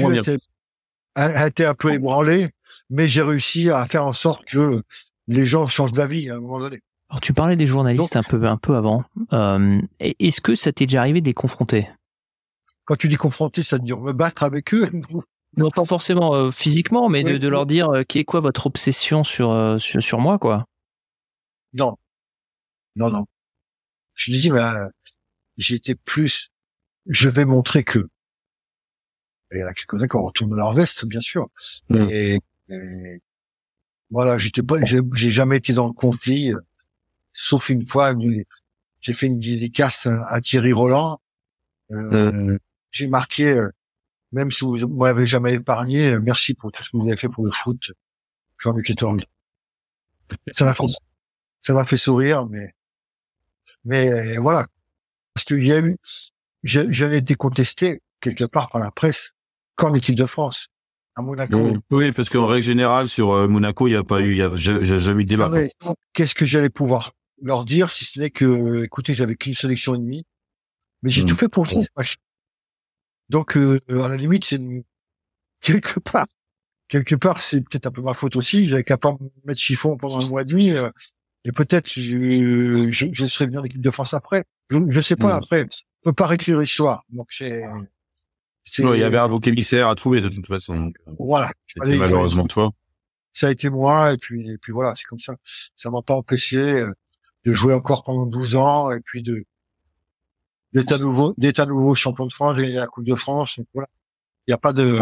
a, 1.15 1.25
a 1.25 1.47
été 1.47 1.65
un 1.65 1.73
peu 1.73 1.93
ébranlé, 1.93 2.49
mais 2.89 3.07
j'ai 3.07 3.21
réussi 3.21 3.69
à 3.69 3.85
faire 3.85 4.05
en 4.05 4.13
sorte 4.13 4.45
que 4.45 4.81
les 5.27 5.45
gens 5.45 5.67
changent 5.67 5.93
d'avis 5.93 6.29
à 6.29 6.35
un 6.35 6.39
moment 6.39 6.59
donné. 6.59 6.81
Alors 7.09 7.21
tu 7.21 7.33
parlais 7.33 7.57
des 7.57 7.65
journalistes 7.65 8.15
un 8.15 8.23
peu 8.23 8.43
un 8.45 8.57
peu 8.57 8.75
avant. 8.75 9.03
Euh, 9.33 9.81
Est-ce 9.99 10.39
que 10.39 10.55
ça 10.55 10.71
t'est 10.71 10.85
déjà 10.85 11.01
arrivé 11.01 11.19
de 11.21 11.25
les 11.25 11.33
confronter? 11.33 11.89
Quand 12.85 12.95
tu 12.95 13.07
dis 13.09 13.17
confronter, 13.17 13.63
ça 13.63 13.75
veut 13.77 13.83
dire 13.83 13.99
me 13.99 14.13
battre 14.13 14.43
avec 14.43 14.73
eux. 14.73 14.89
Non, 15.57 15.69
pas 15.69 15.83
forcément 15.83 16.33
euh, 16.33 16.49
physiquement, 16.49 17.09
mais 17.09 17.23
de, 17.23 17.33
Oui, 17.33 17.39
de 17.39 17.47
oui. 17.47 17.51
leur 17.51 17.65
dire 17.65 17.89
euh, 17.89 18.03
qui 18.03 18.19
est 18.19 18.23
quoi 18.23 18.39
votre 18.39 18.67
obsession 18.67 19.25
sur, 19.25 19.51
euh, 19.51 19.77
sur 19.79 20.01
sur 20.01 20.17
moi 20.17 20.39
quoi? 20.39 20.63
Non. 21.73 21.97
Non, 22.95 23.09
non. 23.09 23.25
Je 24.21 24.31
lui 24.31 24.39
dis, 24.39 24.51
bah, 24.51 24.87
j'étais 25.57 25.95
plus, 25.95 26.51
je 27.07 27.27
vais 27.27 27.45
montrer 27.45 27.83
que. 27.83 28.07
Et 29.51 29.55
il 29.55 29.59
y 29.61 29.63
en 29.63 29.67
a 29.67 29.73
quelques-uns 29.73 30.07
qui 30.07 30.17
retournent 30.17 30.55
leur 30.55 30.73
veste, 30.73 31.07
bien 31.07 31.21
sûr. 31.21 31.49
Mm. 31.89 32.07
Et, 32.11 32.39
et 32.69 33.21
voilà, 34.11 34.37
j'étais 34.37 34.61
pas, 34.61 34.83
j'ai 34.85 34.99
j'ai 35.15 35.31
jamais 35.31 35.57
été 35.57 35.73
dans 35.73 35.87
le 35.87 35.93
conflit, 35.93 36.53
euh, 36.53 36.59
sauf 37.33 37.69
une 37.69 37.83
fois, 37.83 38.13
j'ai 38.99 39.13
fait 39.13 39.25
une 39.25 39.39
dédicace 39.39 40.07
à 40.07 40.39
Thierry 40.39 40.71
Roland. 40.71 41.19
Euh, 41.91 42.59
J'ai 42.91 43.07
marqué, 43.07 43.53
euh, 43.53 43.69
même 44.31 44.51
si 44.51 44.65
vous 44.65 44.87
m'avez 44.87 45.25
jamais 45.25 45.53
épargné, 45.53 46.11
euh, 46.11 46.19
merci 46.21 46.53
pour 46.53 46.71
tout 46.71 46.83
ce 46.83 46.91
que 46.91 46.97
vous 46.97 47.07
avez 47.07 47.17
fait 47.17 47.27
pour 47.27 47.43
le 47.43 47.51
foot, 47.51 47.91
Jean-Luc 48.59 48.87
Ettori. 48.91 49.25
Ça 50.51 50.65
m'a 50.65 50.73
fait, 50.75 50.83
ça 51.59 51.73
m'a 51.73 51.85
fait 51.85 51.97
sourire, 51.97 52.45
mais, 52.45 52.75
mais 53.85 54.09
euh, 54.11 54.39
voilà. 54.41 54.67
Parce 55.33 55.45
qu'il 55.45 55.65
y 55.65 55.71
a 55.71 55.79
eu, 55.79 55.97
je- 56.63 57.05
ai 57.05 57.17
été 57.17 57.35
contesté 57.35 58.01
quelque 58.19 58.43
part 58.45 58.69
par 58.69 58.81
la 58.81 58.91
presse 58.91 59.33
qu'en 59.75 59.93
équipe 59.93 60.15
de 60.15 60.25
France, 60.25 60.67
à 61.15 61.21
Monaco. 61.21 61.57
Oui, 61.57 61.79
Oui, 61.91 62.11
parce 62.11 62.29
qu'en 62.29 62.45
règle 62.45 62.65
générale 62.65 63.07
sur 63.07 63.31
euh, 63.31 63.47
Monaco, 63.47 63.87
il 63.87 63.91
y 63.91 63.95
a 63.95 64.03
pas 64.03 64.21
eu, 64.21 64.31
il 64.31 64.37
y 64.37 64.41
a 64.41 64.51
j'ai 64.55 64.83
j'ai 64.83 64.99
jamais 64.99 65.21
eu 65.21 65.25
de 65.25 65.29
débat. 65.29 65.51
Ah. 65.85 65.93
Qu'est-ce 66.13 66.35
que 66.35 66.45
j'allais 66.45 66.69
pouvoir 66.69 67.11
leur 67.41 67.65
dire 67.65 67.89
si 67.89 68.05
ce 68.05 68.19
n'est 68.19 68.29
que, 68.29 68.83
écoutez, 68.83 69.13
j'avais 69.13 69.35
qu'une 69.35 69.53
sélection 69.55 69.95
et 69.95 69.97
demie, 69.97 70.25
mais 71.01 71.09
j'ai 71.09 71.23
Mm. 71.23 71.25
tout 71.27 71.35
fait 71.35 71.49
pour 71.49 71.65
match. 71.97 72.17
Donc, 73.29 73.55
euh, 73.57 73.79
à 73.89 74.07
la 74.09 74.17
limite, 74.17 74.45
c'est 74.45 74.59
quelque 75.61 75.99
part, 75.99 76.27
quelque 76.87 77.15
part, 77.15 77.41
c'est 77.41 77.61
peut-être 77.61 77.87
un 77.87 77.91
peu 77.91 78.01
ma 78.01 78.13
faute 78.13 78.35
aussi. 78.35 78.67
J'avais 78.67 78.83
qu'à 78.83 78.97
pas 78.97 79.13
me 79.13 79.29
mettre 79.45 79.59
chiffon 79.61 79.97
pendant 79.97 80.23
un 80.23 80.27
mois 80.29 80.41
et 80.41 80.45
demi, 80.45 80.71
euh, 80.71 80.89
et 81.45 81.51
peut-être 81.51 81.89
je, 81.89 82.87
je, 82.91 83.07
je 83.11 83.25
serais 83.25 83.45
venu 83.47 83.57
en 83.57 83.63
équipe 83.63 83.81
de 83.81 83.89
France 83.91 84.13
après. 84.13 84.45
Je, 84.69 84.77
je 84.89 85.01
sais 85.01 85.15
pas 85.15 85.35
Mm. 85.35 85.43
après. 85.43 85.65
On 86.03 86.09
peut 86.09 86.13
pas 86.13 86.27
réécrire 86.27 86.59
l'histoire. 86.59 87.03
Donc 87.09 87.27
c'est, 87.31 87.63
Ouais, 88.79 88.97
il 88.97 89.01
y 89.01 89.03
avait 89.03 89.17
un 89.17 89.27
bouc 89.27 89.47
émissaire 89.47 89.87
à 89.87 89.95
trouver 89.95 90.21
de 90.21 90.29
toute 90.29 90.45
façon. 90.47 90.91
euh, 91.07 91.11
voilà. 91.19 91.51
C'était 91.67 91.97
malheureusement 91.97 92.45
toi. 92.47 92.71
ça 93.33 93.47
a 93.47 93.51
été 93.51 93.69
moi 93.69 94.13
et 94.13 94.17
puis 94.17 94.47
et 94.49 94.57
puis 94.59 94.71
voilà 94.71 94.93
c'est 94.95 95.05
comme 95.05 95.19
ça 95.19 95.35
ça 95.75 95.89
m'a 95.89 96.01
pas 96.03 96.13
empêché 96.15 96.57
euh, 96.59 96.91
de 97.45 97.53
jouer 97.53 97.73
encore 97.73 98.03
pendant 98.03 98.25
12 98.27 98.55
ans 98.55 98.91
et 98.91 98.99
puis 98.99 99.23
de 99.23 99.45
d'être 100.73 100.91
à 100.93 100.97
nouveau 100.99 101.33
d'être 101.37 101.59
à 101.59 101.65
nouveau 101.65 101.95
champion 101.95 102.25
de 102.27 102.31
France, 102.33 102.55
gagner 102.57 102.73
la 102.73 102.87
Coupe 102.87 103.03
de 103.05 103.15
France. 103.15 103.57
donc 103.57 103.67
Voilà. 103.73 103.87
Il 104.47 104.51
n'y 104.51 104.53
a 104.53 104.57
pas 104.59 104.73
de 104.73 104.99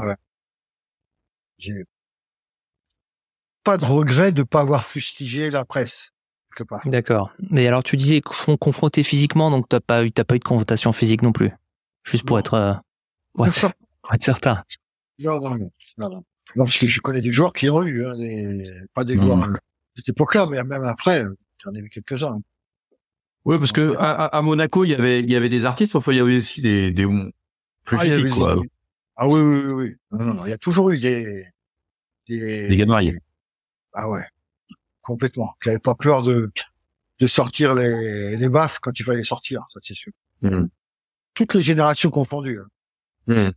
j'ai 1.57 1.73
pas 3.63 3.77
de 3.77 3.85
regret 3.85 4.31
de 4.31 4.43
pas 4.43 4.61
avoir 4.61 4.85
fustigé 4.85 5.49
la 5.51 5.65
presse 5.65 6.11
quelque 6.55 6.67
part. 6.67 6.81
D'accord. 6.85 7.31
Mais 7.49 7.67
alors 7.67 7.83
tu 7.83 7.95
disais 7.97 8.19
confron- 8.19 8.57
confronté 8.57 9.03
physiquement, 9.03 9.51
donc 9.51 9.67
t'as 9.69 9.79
pas 9.79 10.03
eu 10.05 10.11
t'as 10.11 10.23
pas 10.23 10.35
eu 10.35 10.39
de 10.39 10.43
confrontation 10.43 10.91
physique 10.91 11.21
non 11.21 11.31
plus. 11.31 11.51
Juste 12.03 12.25
pour 12.25 12.35
Non. 12.37 12.39
être, 12.39 12.53
euh, 12.55 12.73
pour 13.33 13.47
être, 13.47 13.53
pour 14.01 14.13
être 14.13 14.23
certain. 14.23 14.63
Non, 15.19 15.39
non, 15.39 15.57
non, 15.97 16.09
non, 16.09 16.23
parce 16.55 16.77
que 16.77 16.87
je 16.87 17.01
connais 17.01 17.21
des 17.21 17.31
joueurs 17.31 17.53
qui 17.53 17.69
ont 17.69 17.83
eu, 17.83 18.05
hein, 18.05 18.15
des, 18.17 18.71
pas 18.93 19.03
des 19.03 19.15
Mhm. 19.15 19.21
joueurs 19.21 19.47
de 19.49 19.57
cette 19.95 20.09
époque-là, 20.09 20.47
mais 20.47 20.63
même 20.63 20.85
après, 20.85 21.23
j'en 21.63 21.73
ai 21.73 21.81
vu 21.81 21.89
quelques-uns. 21.89 22.39
Ouais, 23.45 23.57
parce 23.59 23.71
que 23.71 23.95
à, 23.97 24.11
à- 24.25 24.37
à 24.37 24.41
Monaco, 24.41 24.83
il 24.85 24.89
y 24.91 24.95
avait 24.95 25.19
il 25.19 25.29
y 25.31 25.35
avait 25.35 25.49
des 25.49 25.65
artistes, 25.65 25.95
enfin 25.95 26.11
il 26.11 26.17
y 26.17 26.21
avait 26.21 26.37
aussi 26.37 26.61
des 26.61 26.91
des 26.91 27.05
plus 27.85 27.97
Ah, 27.97 28.01
physiques 28.01 28.25
avait- 28.25 28.29
quoi. 28.29 28.55
Ah 29.17 29.27
oui, 29.27 29.39
oui, 29.41 29.59
oui, 29.65 29.73
oui. 29.73 29.95
Non, 30.11 30.25
non, 30.25 30.33
non, 30.35 30.45
il 30.45 30.49
y 30.49 30.53
a 30.53 30.57
toujours 30.57 30.89
eu 30.91 30.97
des, 30.97 31.45
des, 32.27 32.67
Des 32.69 32.75
gars 32.77 32.85
mariés. 32.85 33.17
Ah 33.93 34.07
ouais. 34.09 34.23
Complètement. 35.09 35.55
Qui 35.59 35.69
n'avaient 35.69 35.79
pas 35.79 35.95
peur 35.95 36.21
de, 36.21 36.51
de 37.19 37.27
sortir 37.27 37.73
les, 37.73 38.35
les 38.37 38.49
bases 38.49 38.77
quand 38.77 38.91
il 38.99 39.03
fallait 39.03 39.23
sortir, 39.23 39.65
ça 39.73 39.79
c'est 39.81 39.95
sûr. 39.95 40.13
Mhm. 40.43 40.69
Toutes 41.33 41.55
les 41.55 41.61
générations 41.63 42.11
confondues. 42.11 42.59
hein. 42.59 42.67
Mhm. 43.25 43.53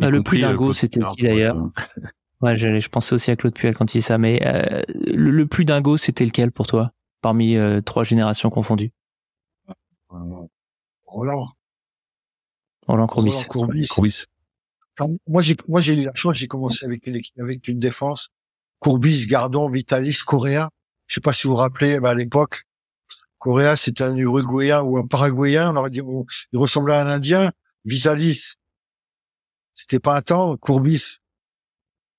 Ah, 0.00 0.08
Y 0.08 0.10
le 0.10 0.22
plus 0.24 0.38
dingo, 0.40 0.70
euh, 0.70 0.72
c'était 0.72 1.00
qui, 1.14 1.22
d'ailleurs 1.22 1.56
Ouais, 2.40 2.56
je, 2.58 2.80
je 2.80 2.88
pensais 2.88 3.14
aussi 3.14 3.30
à 3.30 3.36
Claude 3.36 3.54
Puel 3.54 3.72
quand 3.76 3.94
il 3.94 3.98
dit 3.98 4.02
ça, 4.02 4.18
mais 4.18 4.44
euh, 4.44 4.82
le, 4.88 5.30
le 5.30 5.46
plus 5.46 5.64
dingo, 5.64 5.96
c'était 5.96 6.24
lequel 6.24 6.50
pour 6.50 6.66
toi 6.66 6.90
parmi 7.22 7.56
euh, 7.56 7.80
trois 7.82 8.02
générations 8.02 8.50
confondues? 8.50 8.90
Euh, 10.12 10.16
Roland. 11.06 11.48
Roland 12.88 13.06
Courbis. 13.06 13.30
Roland 13.30 13.44
Courbis. 13.46 13.86
Courbis. 13.86 14.24
Enfin, 14.98 15.14
moi, 15.28 15.40
j'ai, 15.40 15.54
moi, 15.68 15.80
j'ai 15.80 15.94
eu 15.94 16.04
la 16.04 16.14
chance, 16.14 16.36
j'ai 16.36 16.48
commencé 16.48 16.84
avec 16.84 17.06
une, 17.06 17.20
avec 17.38 17.68
une 17.68 17.78
défense. 17.78 18.30
Courbis, 18.80 19.26
Gardon, 19.26 19.68
Vitalis, 19.68 20.18
Correa. 20.26 20.70
Je 21.06 21.14
sais 21.14 21.20
pas 21.20 21.32
si 21.32 21.46
vous 21.46 21.52
vous 21.52 21.56
rappelez, 21.56 22.00
bah, 22.00 22.10
à 22.10 22.14
l'époque, 22.14 22.64
Correa, 23.38 23.76
c'était 23.76 24.04
un 24.04 24.16
Uruguayen 24.16 24.82
ou 24.82 24.98
un 24.98 25.06
Paraguayen. 25.06 25.72
On 25.72 25.76
aurait 25.76 25.90
dit, 25.90 26.00
bon, 26.00 26.26
il 26.52 26.58
ressemblait 26.58 26.94
à 26.94 27.02
un 27.02 27.06
Indien. 27.06 27.52
Vitalis, 27.84 28.54
c'était 29.74 30.00
pas 30.00 30.16
un 30.16 30.22
temps. 30.22 30.56
Courbis, 30.56 31.18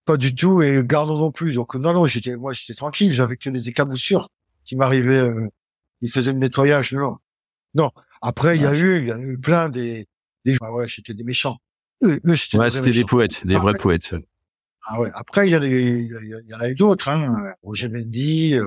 pas 0.06 0.18
du 0.18 0.34
tout. 0.34 0.62
Et 0.62 0.82
Gardon 0.84 1.18
non 1.18 1.32
plus. 1.32 1.54
Donc, 1.54 1.76
non, 1.76 1.94
non, 1.94 2.06
j'étais, 2.06 2.36
moi, 2.36 2.54
j'étais 2.54 2.74
tranquille. 2.74 3.12
J'avais 3.12 3.38
que 3.38 3.50
des 3.50 3.70
éclaboussures 3.70 4.30
qui 4.64 4.76
m'arrivaient, 4.76 5.20
euh, 5.20 5.48
ils 6.02 6.12
faisaient 6.12 6.34
le 6.34 6.40
nettoyage. 6.40 6.94
Non. 6.94 7.18
Non. 7.74 7.92
Après, 8.22 8.56
il 8.56 8.62
y 8.62 8.66
a 8.66 8.76
eu, 8.76 9.00
il 9.00 9.08
y 9.08 9.12
a 9.12 9.18
eu 9.18 9.38
plein 9.40 9.70
des, 9.70 10.08
des, 10.46 10.58
ah 10.62 10.72
ouais, 10.72 10.88
c'était 10.88 11.14
des 11.14 11.24
méchants. 11.24 11.58
Eux, 12.04 12.20
eux, 12.26 12.36
c'était 12.36 12.58
Ouais, 12.58 12.70
c'était 12.70 12.92
des 12.92 13.04
poètes, 13.04 13.46
des 13.48 13.58
vrais 13.58 13.76
poètes. 13.76 14.16
Ah 14.94 15.00
ouais. 15.00 15.10
Après, 15.14 15.48
il 15.48 15.52
y 15.52 15.56
a 15.56 15.60
des, 15.60 16.00
il 16.02 16.12
y, 16.12 16.34
a- 16.34 16.40
il 16.42 16.50
y 16.50 16.54
en 16.54 16.60
a 16.60 16.70
eu 16.70 16.76
d'autres, 16.76 17.08
hein. 17.10 17.54
Roger 17.64 17.88
Mendy, 17.90 18.56
euh, 18.56 18.66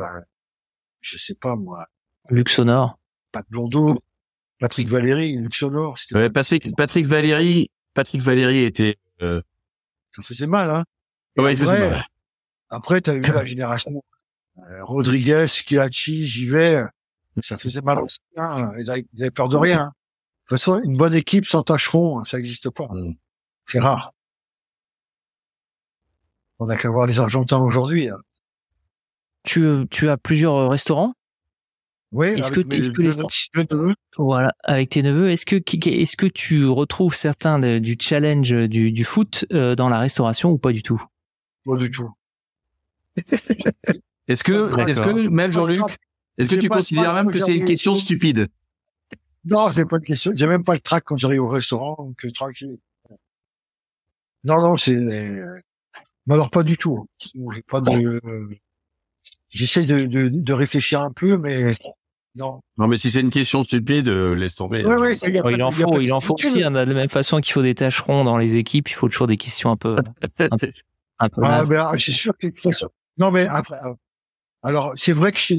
je 1.01 1.18
sais 1.18 1.35
pas, 1.35 1.55
moi, 1.57 1.87
Luxonor. 2.31 2.99
Pat 3.33 3.45
Blondeau, 3.51 3.99
Patrick 4.61 4.89
Valéry, 4.89 5.37
Luc 5.37 5.53
Ouais, 6.12 6.31
Patrick 6.31 6.75
Patrick 6.77 7.07
Valéry, 7.07 7.70
Patrick 7.93 8.22
Valéry 8.22 8.61
était 8.64 8.97
euh, 9.22 9.43
ça 10.16 10.22
faisait 10.22 10.47
mal, 10.47 10.70
hein. 10.70 10.85
Et 11.37 11.41
ouais, 11.43 11.53
il 11.53 11.59
faisait 11.59 11.72
après, 11.77 11.91
mal. 11.91 12.03
après, 12.70 13.01
t'as 13.01 13.14
eu 13.14 13.20
la 13.20 13.45
génération, 13.45 14.03
euh, 14.59 14.85
Rodriguez, 14.85 15.47
Kiachi, 15.66 16.25
Givet, 16.27 16.85
ça 17.43 17.59
faisait 17.59 17.83
mal 17.83 17.99
aussi, 17.99 18.20
hein. 18.37 18.72
Ils 18.79 18.89
avaient 18.89 19.05
ils 19.12 19.22
avaient 19.22 19.31
peur 19.31 19.49
de 19.49 19.57
rien. 19.57 19.81
hein. 19.81 19.93
De 20.45 20.49
toute 20.49 20.59
façon, 20.59 20.81
une 20.85 20.97
bonne 20.97 21.14
équipe 21.14 21.45
sans 21.47 21.62
tâcheron, 21.62 22.25
ça 22.25 22.37
n'existe 22.39 22.70
pas. 22.70 22.87
Mm. 22.91 23.14
C'est 23.66 23.81
rare. 23.81 24.14
On 26.59 26.67
n'a 26.67 26.77
qu'à 26.77 26.89
voir 26.91 27.07
les 27.07 27.19
Argentins 27.21 27.59
aujourd'hui. 27.59 28.09
hein. 28.09 28.19
Tu, 29.45 29.63
euh, 29.65 29.85
tu 29.91 30.09
as 30.09 30.17
plusieurs 30.17 30.55
euh, 30.55 30.69
restaurants? 30.69 31.15
Oui, 32.13 32.29
Est-ce 32.29 32.53
avec 32.53 32.69
que- 32.69 32.75
est-ce 32.77 32.91
que 32.91 33.03
les- 33.03 33.65
neveux. 33.71 33.95
Voilà, 34.17 34.55
avec 34.63 34.91
tes 34.91 35.03
neveux. 35.03 35.31
Est-ce 35.31 35.45
que 35.45 35.57
est-ce 35.57 36.17
que 36.17 36.27
tu 36.27 36.65
retrouves 36.67 37.15
certains 37.15 37.59
de- 37.59 37.79
du 37.81 37.97
challenge 38.01 38.53
du, 38.69 38.93
du 38.93 39.05
foot 39.05 39.45
euh, 39.53 39.75
dans 39.75 39.89
la 39.89 39.99
restauration 39.99 40.51
ou 40.51 40.59
pas 40.59 40.71
du 40.73 40.83
tout? 40.83 41.03
Pas 41.67 41.77
du 41.77 41.91
tout. 41.91 42.09
Est-ce 43.17 44.45
que 44.45 44.53
est-ce 44.89 45.01
que 45.03 45.29
même 45.29 45.51
Jean-Luc, 45.51 45.81
est-ce 46.39 46.49
que 46.49 46.55
tu 46.55 46.69
pas- 46.69 46.77
considères 46.77 47.05
pas- 47.13 47.23
même 47.23 47.33
que 47.33 47.41
c'est 47.41 47.57
une 47.57 47.65
question 47.65 47.95
stupide? 47.97 48.47
Non, 49.45 49.69
c'est 49.71 49.85
pas 49.85 49.97
une 49.97 50.05
question. 50.05 50.33
J'ai 50.35 50.47
même 50.47 50.65
pas 50.65 50.75
le 50.75 50.81
trac 50.81 51.05
quand 51.05 51.17
j'arrive 51.17 51.43
au 51.43 51.49
restaurant, 51.49 51.97
donc 51.99 52.25
euh, 52.25 52.31
tranquille. 52.31 52.79
Non, 54.45 54.61
non, 54.63 54.77
c'est. 54.77 54.97
Mais 56.27 56.35
alors 56.35 56.51
pas 56.51 56.62
du 56.62 56.77
tout. 56.77 57.07
J'ai 57.18 57.62
pas 57.62 57.81
de. 57.81 58.20
J'essaie 59.51 59.85
de, 59.85 60.07
de, 60.07 60.29
de 60.29 60.53
réfléchir 60.53 61.01
un 61.03 61.12
peu, 61.12 61.37
mais 61.39 61.75
non. 62.35 62.61
Non, 62.77 62.89
mais 62.89 62.97
si 62.97 63.11
c'est 63.11 63.20
une 63.20 63.31
question 63.31 63.62
stupide, 63.62 64.09
euh, 64.09 64.35
laisse 64.35 64.57
tomber. 64.57 64.85
Ouais, 64.85 64.97
ouais, 64.97 65.14
Il 65.16 65.33
de- 65.33 65.62
en 65.62 65.70
faut, 65.70 66.01
il 66.01 66.12
en 66.12 66.20
faut 66.20 66.35
aussi. 66.35 66.62
hein, 66.64 66.72
de 66.72 66.79
la 66.79 66.87
même 66.87 67.09
façon 67.09 67.41
qu'il 67.41 67.53
faut 67.53 67.62
des 67.62 67.75
tâcherons 67.77 68.25
dans 68.25 68.37
les 68.37 68.57
équipes, 68.57 68.89
il 68.89 68.95
faut 68.95 69.09
toujours 69.09 69.29
des 69.29 69.37
questions 69.37 69.70
un 69.70 69.77
peu, 69.77 69.95
un 70.51 70.57
peu 70.59 70.68
Ah, 71.18 71.29
nazes. 71.39 71.68
ben, 71.68 71.93
c'est 71.97 72.11
sûr 72.11 72.33
que 72.37 72.49
de 72.49 72.53
toute 72.53 72.61
façon- 72.61 72.89
Non, 73.18 73.31
mais 73.31 73.47
après. 73.47 73.77
euh, 73.85 73.95
Alors, 74.64 74.93
c'est 74.97 75.12
vrai 75.12 75.31
que 75.31 75.39
je... 75.39 75.55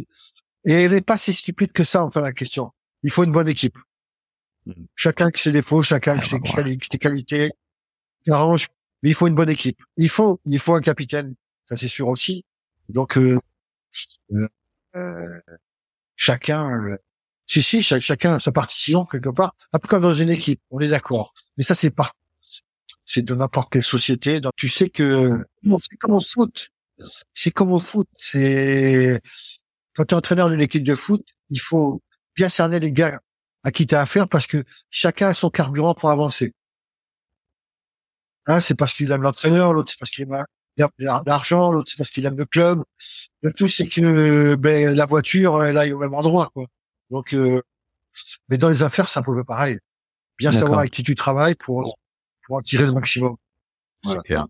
Et 0.66 0.74
elle 0.74 0.92
n'est 0.92 1.02
pas 1.02 1.18
si 1.18 1.32
stupide 1.32 1.72
que 1.72 1.84
ça, 1.86 2.04
enfin, 2.04 2.20
la 2.22 2.34
question. 2.34 2.72
Il 3.04 3.12
faut 3.12 3.24
une 3.24 3.32
bonne 3.32 3.48
équipe. 3.48 3.78
Mhm. 4.66 4.88
Chacun 4.96 5.30
qui 5.32 5.42
ses 5.42 5.52
défauts, 5.54 5.82
chacun 5.82 6.18
qui 6.20 6.28
ses, 6.28 6.40
bah, 6.40 6.64
ses 6.92 6.98
qualités. 6.98 7.52
Ça 8.28 8.36
arrange. 8.36 8.68
Mais 9.06 9.12
il 9.12 9.14
faut 9.14 9.28
une 9.28 9.36
bonne 9.36 9.52
équipe. 9.52 9.78
Il 9.98 10.10
faut, 10.10 10.42
il 10.48 10.58
faut 10.58 10.74
un 10.74 10.82
capitaine. 10.82 11.36
Ça, 11.70 11.78
c'est 11.78 11.88
sûr 11.88 12.08
aussi. 12.08 12.44
Donc, 12.90 13.20
euh, 13.20 13.40
euh, 14.96 15.40
chacun, 16.16 16.72
euh, 16.72 16.98
si, 17.46 17.62
si, 17.62 17.84
cha- 17.84 18.00
chacun 18.00 18.34
a 18.34 18.40
sa 18.40 18.52
partition 18.52 19.06
quelque 19.06 19.30
part. 19.30 19.54
Un 19.74 19.78
peu 19.78 19.88
comme 19.88 20.02
dans 20.02 20.16
une 20.16 20.32
équipe. 20.32 20.60
On 20.72 20.80
est 20.80 20.88
d'accord. 20.88 21.36
Mais 21.56 21.64
ça, 21.64 21.76
c'est 21.76 21.92
pas, 21.92 22.10
c'est 23.06 23.22
de 23.22 23.36
n'importe 23.36 23.72
quelle 23.72 23.84
société. 23.84 24.42
Donc, 24.42 24.54
tu 24.56 24.68
sais 24.70 24.90
que, 24.90 25.46
c'est 25.78 25.98
comme 25.98 26.14
au 26.14 26.20
foot. 26.22 26.70
C'est 27.36 27.52
comme 27.52 27.74
au 27.74 27.78
foot. 27.80 28.08
C'est, 28.18 29.22
quand 29.94 30.06
tu 30.06 30.16
es 30.16 30.18
entraîneur 30.18 30.50
d'une 30.50 30.62
équipe 30.62 30.84
de 30.84 30.96
foot, 30.96 31.24
il 31.52 31.60
faut 31.60 32.02
bien 32.36 32.50
cerner 32.50 32.80
les 32.80 32.92
gars 32.92 33.20
à 33.62 33.70
qui 33.72 33.86
tu 33.86 33.94
as 33.94 34.02
affaire 34.02 34.28
parce 34.28 34.48
que 34.48 34.64
chacun 34.90 35.28
a 35.28 35.36
son 35.36 35.52
carburant 35.52 35.94
pour 35.94 36.10
avancer. 36.10 36.56
Un, 38.48 38.62
c'est 38.62 38.76
parce 38.76 38.94
qu'il 38.94 39.12
aime 39.12 39.22
l'entraîneur, 39.22 39.74
l'autre 39.74 39.92
c'est 39.92 40.00
parce 40.00 40.12
qu'il 40.12 40.24
aime 40.24 40.44
la- 40.78 41.24
l'argent, 41.26 41.72
l'autre 41.72 41.90
c'est 41.90 41.98
parce 41.98 42.10
qu'il 42.10 42.26
aime 42.26 42.38
le 42.38 42.46
club. 42.46 42.84
Le 43.42 43.52
tout 43.54 43.68
c'est 43.68 43.88
que 43.88 44.56
ben, 44.56 44.96
la 44.96 45.06
voiture 45.06 45.64
elle 45.64 45.78
aille 45.78 45.94
au 45.94 46.00
même 46.00 46.14
endroit. 46.14 46.50
Quoi. 46.54 46.66
Donc, 47.10 47.34
euh, 47.34 47.62
mais 48.50 48.58
dans 48.58 48.70
les 48.70 48.84
affaires 48.84 49.10
c'est 49.10 49.20
un 49.20 49.24
peu 49.24 49.44
pareil. 49.44 49.80
Bien 50.38 50.52
savoir 50.52 50.80
avec 50.80 50.92
qui 50.92 51.04
tu 51.04 51.16
travailles 51.16 51.56
pour 51.56 51.98
pour 52.46 52.58
en 52.58 52.62
tirer 52.62 52.86
le 52.86 52.92
maximum. 52.92 53.36
C'est 54.04 54.22
clair. 54.24 54.46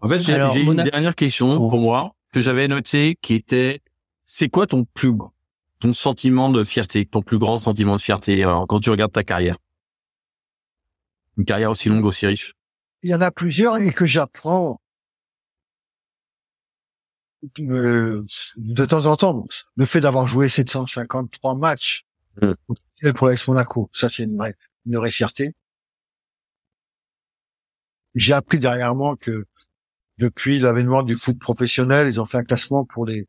En 0.00 0.08
fait, 0.08 0.18
j'ai 0.20 0.34
une 0.62 0.82
dernière 0.84 1.14
question 1.14 1.56
pour 1.56 1.78
moi 1.78 2.14
que 2.32 2.40
j'avais 2.40 2.68
notée 2.68 3.16
qui 3.20 3.34
était 3.34 3.80
c'est 4.24 4.48
quoi 4.48 4.66
ton 4.66 4.84
plus 4.84 5.12
ton 5.78 5.92
sentiment 5.92 6.50
de 6.50 6.64
fierté, 6.64 7.06
ton 7.06 7.22
plus 7.22 7.38
grand 7.38 7.58
sentiment 7.58 7.96
de 7.96 8.00
fierté 8.00 8.44
euh, 8.44 8.64
quand 8.66 8.80
tu 8.80 8.90
regardes 8.90 9.12
ta 9.12 9.24
carrière? 9.24 9.56
Une 11.36 11.44
carrière 11.44 11.70
aussi 11.70 11.88
longue, 11.88 12.04
aussi 12.04 12.26
riche? 12.26 12.54
Il 13.06 13.10
y 13.10 13.14
en 13.14 13.20
a 13.20 13.30
plusieurs 13.30 13.76
et 13.76 13.92
que 13.92 14.04
j'apprends 14.04 14.80
euh, 17.60 18.24
de 18.56 18.84
temps 18.84 19.06
en 19.06 19.16
temps. 19.16 19.46
Le 19.76 19.84
fait 19.84 20.00
d'avoir 20.00 20.26
joué 20.26 20.48
753 20.48 21.54
matchs 21.54 22.04
Mm. 22.42 23.12
pour 23.14 23.28
l'Aix 23.28 23.36
Monaco, 23.46 23.88
ça 23.94 24.08
c'est 24.08 24.24
une 24.24 24.36
vraie, 24.36 24.54
une 24.86 24.96
vraie 24.96 25.10
fierté. 25.12 25.54
J'ai 28.16 28.32
appris 28.34 28.58
dernièrement 28.58 29.14
que 29.14 29.46
depuis 30.18 30.58
l'avènement 30.58 31.02
du 31.04 31.14
foot 31.16 31.38
professionnel, 31.38 32.08
ils 32.08 32.20
ont 32.20 32.24
fait 32.24 32.38
un 32.38 32.44
classement 32.44 32.84
pour 32.84 33.06
les, 33.06 33.28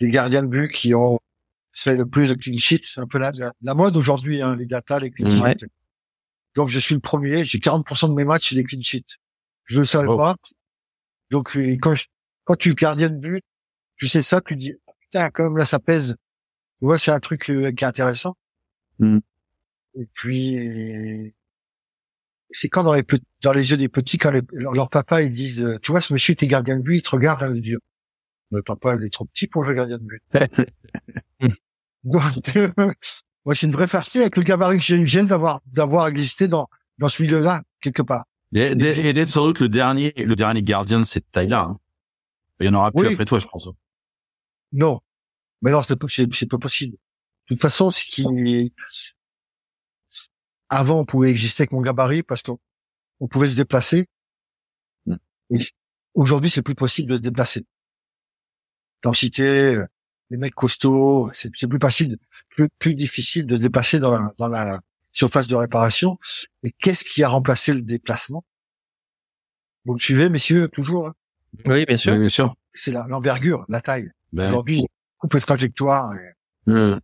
les 0.00 0.08
gardiens 0.10 0.42
de 0.42 0.48
but 0.48 0.68
qui 0.70 0.92
ont 0.92 1.20
fait 1.72 1.94
le 1.94 2.04
plus 2.06 2.26
de 2.26 2.34
clean 2.34 2.58
sheets. 2.58 2.82
C'est 2.86 3.00
un 3.00 3.06
peu 3.06 3.18
la, 3.18 3.30
la 3.62 3.74
mode 3.74 3.96
aujourd'hui, 3.96 4.42
hein, 4.42 4.56
les 4.56 4.66
data, 4.66 4.98
les 4.98 5.10
clean 5.12 5.28
Mm. 5.28 5.30
sheets. 5.30 5.42
Ouais. 5.42 5.56
Donc 6.54 6.68
je 6.68 6.78
suis 6.78 6.94
le 6.94 7.00
premier. 7.00 7.44
J'ai 7.44 7.58
40% 7.58 8.08
de 8.08 8.14
mes 8.14 8.24
matchs 8.24 8.50
c'est 8.50 8.54
des 8.54 8.64
clean 8.64 8.80
sheets. 8.82 9.16
Je 9.64 9.80
le 9.80 9.84
savais 9.84 10.06
Oh. 10.08 10.16
pas. 10.16 10.36
Donc 11.30 11.56
euh, 11.56 11.76
quand 11.80 11.94
je- 11.94 12.06
quand 12.44 12.56
tu 12.56 12.70
es 12.70 12.74
gardien 12.74 13.08
de 13.08 13.16
but, 13.18 13.42
tu 13.96 14.08
sais 14.08 14.22
ça, 14.22 14.40
tu 14.40 14.56
dis 14.56 14.72
Ah, 14.86 14.92
putain 15.00 15.30
quand 15.30 15.44
même 15.44 15.56
là 15.56 15.64
ça 15.64 15.78
pèse. 15.78 16.16
Tu 16.78 16.84
vois 16.84 16.98
c'est 16.98 17.10
un 17.10 17.20
truc 17.20 17.50
euh, 17.50 17.72
qui 17.72 17.84
est 17.84 17.86
intéressant. 17.86 18.36
Mm. 18.98 19.18
Et 19.96 20.06
puis 20.12 20.58
euh, 20.58 21.30
c'est 22.50 22.68
quand 22.68 22.84
dans 22.84 22.92
les 22.92 23.04
dans 23.42 23.52
les 23.52 23.70
yeux 23.70 23.76
des 23.76 23.88
petits 23.88 24.18
quand 24.18 24.30
les- 24.30 24.42
leur, 24.52 24.72
leur 24.74 24.88
papa 24.90 25.22
ils 25.22 25.30
disent 25.30 25.78
tu 25.82 25.90
vois 25.92 26.00
ce 26.00 26.12
monsieur 26.12 26.32
était 26.32 26.46
gardien 26.46 26.76
de 26.78 26.82
but 26.82 26.96
il 26.98 27.02
te 27.02 27.10
regarde 27.10 27.40
dans 27.40 27.48
les 27.48 27.60
yeux. 27.60 27.80
Mais 28.50 28.62
papa, 28.62 28.94
il 29.00 29.04
est 29.06 29.10
trop 29.12 29.24
petit 29.24 29.48
pour 29.48 29.64
jouer 29.64 29.74
gardien 29.74 29.98
de 29.98 30.04
but. 30.04 30.22
Donc, 32.04 32.22
moi, 33.44 33.54
c'est 33.54 33.66
une 33.66 33.72
vraie 33.72 33.88
fierté 33.88 34.20
avec 34.20 34.36
le 34.36 34.42
gabarit 34.42 34.78
que 34.78 34.84
j'ai 34.84 35.22
d'avoir, 35.24 35.60
d'avoir 35.66 36.06
existé 36.08 36.48
dans, 36.48 36.68
dans 36.98 37.08
ce 37.08 37.22
milieu-là, 37.22 37.62
quelque 37.80 38.02
part. 38.02 38.24
Et, 38.54 38.74
d'être 38.74 39.28
sans 39.28 39.46
doute 39.46 39.60
le 39.60 39.68
dernier, 39.68 40.12
le 40.16 40.36
dernier 40.36 40.62
gardien 40.62 41.00
de 41.00 41.04
cette 41.04 41.30
taille-là. 41.30 41.68
Hein. 41.70 41.78
Il 42.60 42.66
y 42.66 42.68
en 42.70 42.74
aura 42.74 42.92
plus 42.92 43.12
après 43.12 43.24
toi, 43.24 43.38
je 43.38 43.46
pense. 43.46 43.68
Non. 44.72 45.00
Mais 45.60 45.72
non, 45.72 45.82
c'est 45.82 45.96
pas, 45.96 46.06
c'est 46.08 46.46
pas 46.46 46.58
possible. 46.58 46.92
De 46.92 47.54
toute 47.54 47.60
façon, 47.60 47.90
ce 47.90 48.04
qui, 48.04 48.72
avant, 50.68 51.00
on 51.00 51.04
pouvait 51.04 51.30
exister 51.30 51.62
avec 51.62 51.72
mon 51.72 51.82
gabarit 51.82 52.22
parce 52.22 52.42
qu'on 52.42 52.58
on 53.20 53.28
pouvait 53.28 53.48
se 53.48 53.56
déplacer. 53.56 54.06
Hmm. 55.04 55.16
Et 55.50 55.58
aujourd'hui, 56.14 56.48
c'est 56.48 56.62
plus 56.62 56.74
possible 56.74 57.12
de 57.12 57.16
se 57.16 57.22
déplacer. 57.22 57.66
Densité, 59.02 59.82
les 60.30 60.36
mecs 60.36 60.54
costauds, 60.54 61.30
c'est 61.32 61.50
plus 61.50 61.78
facile, 61.80 62.18
plus, 62.50 62.68
plus 62.78 62.94
difficile 62.94 63.46
de 63.46 63.56
se 63.56 63.62
déplacer 63.62 64.00
dans 64.00 64.18
la, 64.18 64.32
dans 64.38 64.48
la 64.48 64.80
surface 65.12 65.48
de 65.48 65.54
réparation. 65.54 66.18
Et 66.62 66.72
qu'est-ce 66.72 67.04
qui 67.04 67.22
a 67.22 67.28
remplacé 67.28 67.72
le 67.72 67.82
déplacement? 67.82 68.44
Vous 69.84 69.94
me 69.94 69.98
suivez, 69.98 70.28
messieurs, 70.28 70.68
toujours 70.68 71.08
hein? 71.08 71.14
Oui, 71.66 71.84
bien 71.86 71.96
sûr. 71.96 72.16
bien 72.18 72.28
sûr. 72.28 72.54
C'est 72.72 72.90
l'envergure, 72.90 73.64
la, 73.68 73.80
taille. 73.80 74.10
Ben. 74.32 74.48
Aujourd'hui, 74.48 74.84
coupe 75.18 75.34
de 75.34 75.40
trajectoire. 75.40 76.10
Hmm. 76.66 76.96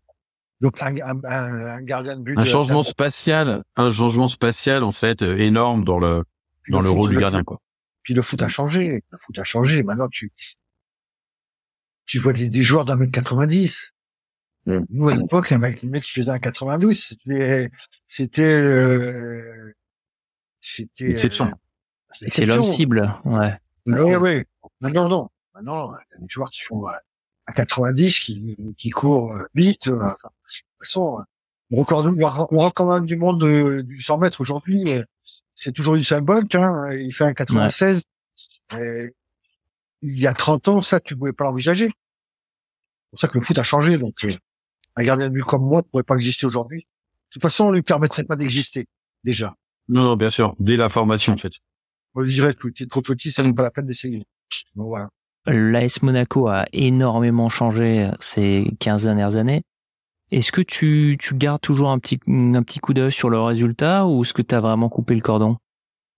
Donc 0.61 0.83
un, 0.83 0.95
un, 0.97 1.25
un, 1.25 1.83
gardien 1.83 2.16
de 2.16 2.23
but. 2.23 2.39
Un 2.39 2.45
changement 2.45 2.83
spatial, 2.83 3.62
un 3.77 3.91
changement 3.91 4.29
spatial 4.29 4.83
en 4.83 4.93
fait 4.93 5.23
euh, 5.23 5.39
énorme 5.39 5.85
dans 5.85 5.99
le 5.99 6.25
dans 6.68 6.81
le, 6.81 6.85
le 6.85 6.91
rôle 6.91 7.11
du 7.11 7.16
gardien 7.16 7.45
quoi. 7.45 7.61
Puis 8.03 8.12
le 8.12 8.21
foot 8.21 8.43
a 8.43 8.49
changé, 8.49 9.03
le 9.11 9.18
foot 9.18 9.39
a 9.39 9.45
changé. 9.45 9.83
Maintenant 9.83 10.09
tu 10.09 10.33
tu 12.11 12.18
vois 12.18 12.32
des, 12.32 12.50
des 12.50 12.62
joueurs 12.64 12.84
d'un 12.84 12.96
mètre 12.96 13.12
90. 13.12 13.92
Mm. 14.66 14.78
Nous 14.90 15.08
à 15.08 15.14
l'époque 15.14 15.52
un 15.52 15.58
mec, 15.58 15.84
un 15.84 15.86
mec 15.86 16.02
qui 16.02 16.11
faisait 16.11 16.32
un 16.32 16.40
92, 16.40 16.98
c'était 16.98 17.70
c'était 18.08 18.42
euh, 18.42 19.72
c'était 20.61 21.11
exception. 21.12 21.46
Euh, 21.46 21.50
c'est 22.11 22.44
l'homme 22.46 22.64
cible, 22.64 23.14
ouais. 23.24 23.56
Oui, 23.86 24.16
oui. 24.16 24.42
Maintenant 24.80 25.08
non. 25.08 25.28
Maintenant 25.54 25.92
les 26.18 26.26
joueurs 26.28 26.50
qui 26.50 26.62
font 26.62 26.84
à 27.46 27.52
90 27.52 28.18
qui, 28.18 28.74
qui 28.76 28.90
court 28.90 29.32
vite. 29.54 29.86
Euh, 29.86 29.94
enfin, 29.94 30.30
de 30.30 30.52
toute 30.52 30.66
façon, 30.80 31.24
on 31.70 31.84
rentre 31.84 32.74
quand 32.74 32.92
même 32.92 33.06
du 33.06 33.16
monde 33.16 33.40
de, 33.40 33.82
du 33.82 34.02
100 34.02 34.18
mètres 34.18 34.40
aujourd'hui. 34.40 35.00
C'est 35.54 35.70
toujours 35.70 35.94
une 35.94 36.02
symbole. 36.02 36.46
Hein, 36.54 36.92
il 36.92 37.14
fait 37.14 37.24
un 37.24 37.34
96. 37.34 38.02
Il 40.03 40.18
y 40.18 40.26
a 40.26 40.34
30 40.34 40.68
ans, 40.68 40.82
ça, 40.82 41.01
tu 41.01 41.16
pouvais 41.16 41.32
pas 41.32 41.44
l'envisager. 41.44 41.86
C'est 41.86 43.11
pour 43.11 43.18
ça 43.18 43.28
que 43.28 43.34
le 43.38 43.40
foot 43.40 43.59
a 43.59 43.62
changé. 43.62 43.98
Donc, 43.98 44.24
euh, 44.24 44.32
un 44.96 45.03
gardien 45.03 45.28
de 45.28 45.34
but 45.34 45.44
comme 45.44 45.64
moi 45.64 45.78
ne 45.78 45.82
pourrait 45.82 46.03
pas 46.03 46.16
exister 46.16 46.46
aujourd'hui. 46.46 46.80
De 46.80 47.34
toute 47.34 47.42
façon, 47.42 47.66
on 47.66 47.70
lui 47.70 47.82
permettrait 47.82 48.24
pas 48.24 48.36
d'exister, 48.36 48.86
déjà. 49.24 49.55
Non, 49.88 50.05
non, 50.05 50.16
bien 50.16 50.30
sûr. 50.30 50.55
Dès 50.59 50.76
la 50.76 50.88
formation, 50.88 51.34
en 51.34 51.36
fait. 51.36 51.53
On 52.14 52.20
lui 52.20 52.32
dirait 52.32 52.55
que 52.55 52.68
tu 52.68 52.82
es 52.82 52.86
trop 52.86 53.03
petit, 53.03 53.30
ça 53.30 53.42
n'est 53.42 53.53
pas 53.53 53.62
la 53.62 53.70
peine 53.70 53.86
d'essayer. 53.86 54.24
Bon, 54.74 54.86
voilà. 54.86 55.11
L'AS 55.46 56.03
Monaco 56.03 56.48
a 56.48 56.66
énormément 56.72 57.48
changé 57.48 58.11
ces 58.20 58.70
15 58.80 59.05
dernières 59.05 59.36
années. 59.36 59.62
Est-ce 60.30 60.53
que 60.53 60.61
tu, 60.61 61.16
tu 61.18 61.34
gardes 61.34 61.61
toujours 61.61 61.90
un 61.90 61.98
petit, 61.98 62.20
un 62.28 62.62
petit 62.62 62.78
coup 62.78 62.94
d'œil 62.94 63.11
sur 63.11 63.30
le 63.30 63.40
résultat 63.40 64.07
ou 64.07 64.22
est-ce 64.22 64.34
que 64.34 64.42
tu 64.42 64.55
as 64.55 64.61
vraiment 64.61 64.88
coupé 64.88 65.14
le 65.14 65.22
cordon? 65.22 65.57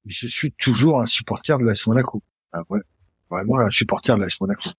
Je 0.07 0.27
suis 0.27 0.53
toujours 0.53 1.01
un 1.01 1.07
supporter 1.07 1.57
de 1.59 1.65
l'AS 1.65 1.87
Monaco. 1.87 2.23
Ah 2.53 2.63
ouais, 2.69 2.81
vraiment 3.33 3.59
un 3.59 3.71
supporter 3.71 4.17
de 4.17 4.23
l'AS 4.23 4.41
Monaco. 4.41 4.71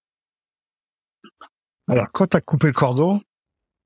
Alors, 1.87 2.07
quand 2.13 2.33
as 2.35 2.41
coupé 2.41 2.67
le 2.67 2.73
cordon, 2.73 3.21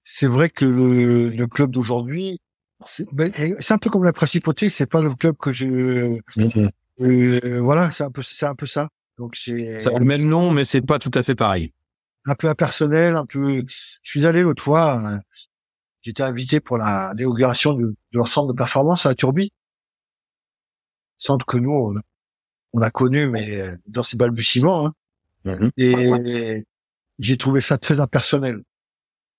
c'est 0.03 0.27
vrai 0.27 0.49
que 0.49 0.65
le, 0.65 1.29
le 1.29 1.47
club 1.47 1.71
d'aujourd'hui, 1.71 2.39
c'est 2.85 3.05
ben, 3.11 3.31
un 3.69 3.77
peu 3.77 3.89
comme 3.89 4.03
la 4.03 4.13
principauté, 4.13 4.69
c'est 4.69 4.85
pas 4.85 5.01
le 5.01 5.15
club 5.15 5.35
que 5.37 5.51
je... 5.51 5.65
Mm-hmm. 5.65 6.69
Euh, 6.99 7.59
voilà, 7.61 7.91
c'est 7.91 8.03
un 8.03 8.11
peu, 8.11 8.21
c'est 8.21 8.45
un 8.45 8.55
peu 8.55 8.65
ça. 8.65 8.89
Donc 9.17 9.35
c'est. 9.35 9.79
Ça 9.79 9.91
a 9.93 9.99
le 9.99 10.05
même 10.05 10.27
nom, 10.27 10.51
mais 10.51 10.65
c'est 10.65 10.81
pas 10.81 10.99
tout 10.99 11.11
à 11.13 11.23
fait 11.23 11.35
pareil. 11.35 11.73
Un 12.25 12.35
peu 12.35 12.47
impersonnel, 12.49 13.15
un 13.15 13.25
peu. 13.25 13.63
Je 13.67 13.99
suis 14.03 14.25
allé 14.25 14.41
l'autre 14.41 14.63
fois. 14.63 15.01
Euh, 15.03 15.17
j'étais 16.01 16.23
invité 16.23 16.59
pour 16.59 16.77
la 16.77 17.13
l'inauguration 17.15 17.73
de, 17.73 17.85
de, 17.85 17.95
leur 18.13 18.27
centre 18.27 18.51
de 18.51 18.57
performance 18.57 19.05
à 19.05 19.15
Turbi. 19.15 19.51
Centre 21.17 21.45
que 21.45 21.57
nous 21.57 21.71
on, 21.71 21.97
a 21.97 22.01
connu, 22.91 23.27
mais 23.27 23.73
dans 23.87 24.03
ses 24.03 24.17
balbutiements. 24.17 24.87
Hein. 24.87 24.93
Mm-hmm. 25.45 25.71
Et 25.77 26.65
j'ai 27.19 27.37
trouvé 27.37 27.61
ça 27.61 27.77
très 27.77 27.99
impersonnel, 27.99 28.63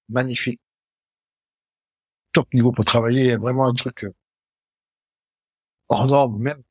magnifique, 0.08 0.60
top 2.32 2.52
niveau 2.54 2.72
pour 2.72 2.84
travailler, 2.84 3.36
vraiment 3.36 3.66
un 3.66 3.74
truc 3.74 4.04
euh, 4.04 4.12
hors 5.88 6.06
norme 6.06 6.38
même 6.40 6.62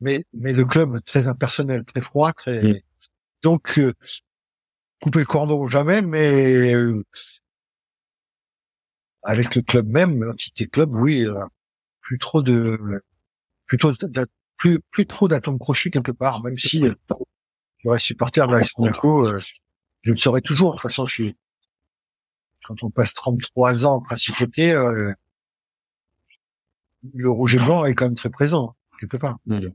mais 0.00 0.24
mais 0.32 0.52
le 0.52 0.64
club 0.64 1.02
très 1.04 1.26
impersonnel, 1.28 1.84
très 1.84 2.00
froid, 2.00 2.32
très 2.32 2.62
mm. 2.62 2.80
donc 3.42 3.78
euh, 3.78 3.92
couper 5.00 5.20
le 5.20 5.24
cordon 5.24 5.66
jamais, 5.66 6.02
mais 6.02 6.74
euh, 6.74 7.04
avec 9.22 9.54
le 9.54 9.62
club 9.62 9.88
même, 9.88 10.22
l'entité 10.22 10.66
club, 10.66 10.94
oui, 10.94 11.26
euh, 11.26 11.44
plus 12.02 12.18
trop 12.18 12.42
de 12.42 13.02
de, 13.72 14.26
plus 14.64 14.80
plus 14.90 15.06
trop 15.06 15.28
d'atomes 15.28 15.58
crochus 15.58 15.90
quelque 15.90 16.12
part, 16.12 16.42
même 16.42 16.56
si 16.56 16.86
euh, 16.86 16.94
je 17.78 17.88
reste 17.88 18.06
supporter 18.06 18.48
de 18.48 18.54
la 18.54 18.62
Monaco, 18.78 19.38
je 19.38 20.10
le 20.10 20.16
serai 20.16 20.40
toujours. 20.40 20.70
De 20.70 20.76
toute 20.76 20.82
façon, 20.82 21.04
je 21.04 21.14
suis 21.14 21.36
quand 22.64 22.82
on 22.82 22.90
passe 22.90 23.12
33 23.12 23.84
ans 23.84 23.96
en 23.96 24.00
principauté, 24.00 24.72
le 27.12 27.30
rouge 27.30 27.56
et 27.56 27.58
blanc 27.58 27.84
est 27.84 27.94
quand 27.94 28.06
même 28.06 28.14
très 28.14 28.30
présent 28.30 28.74
quelque 28.98 29.18
part. 29.18 29.36
Mm. 29.44 29.66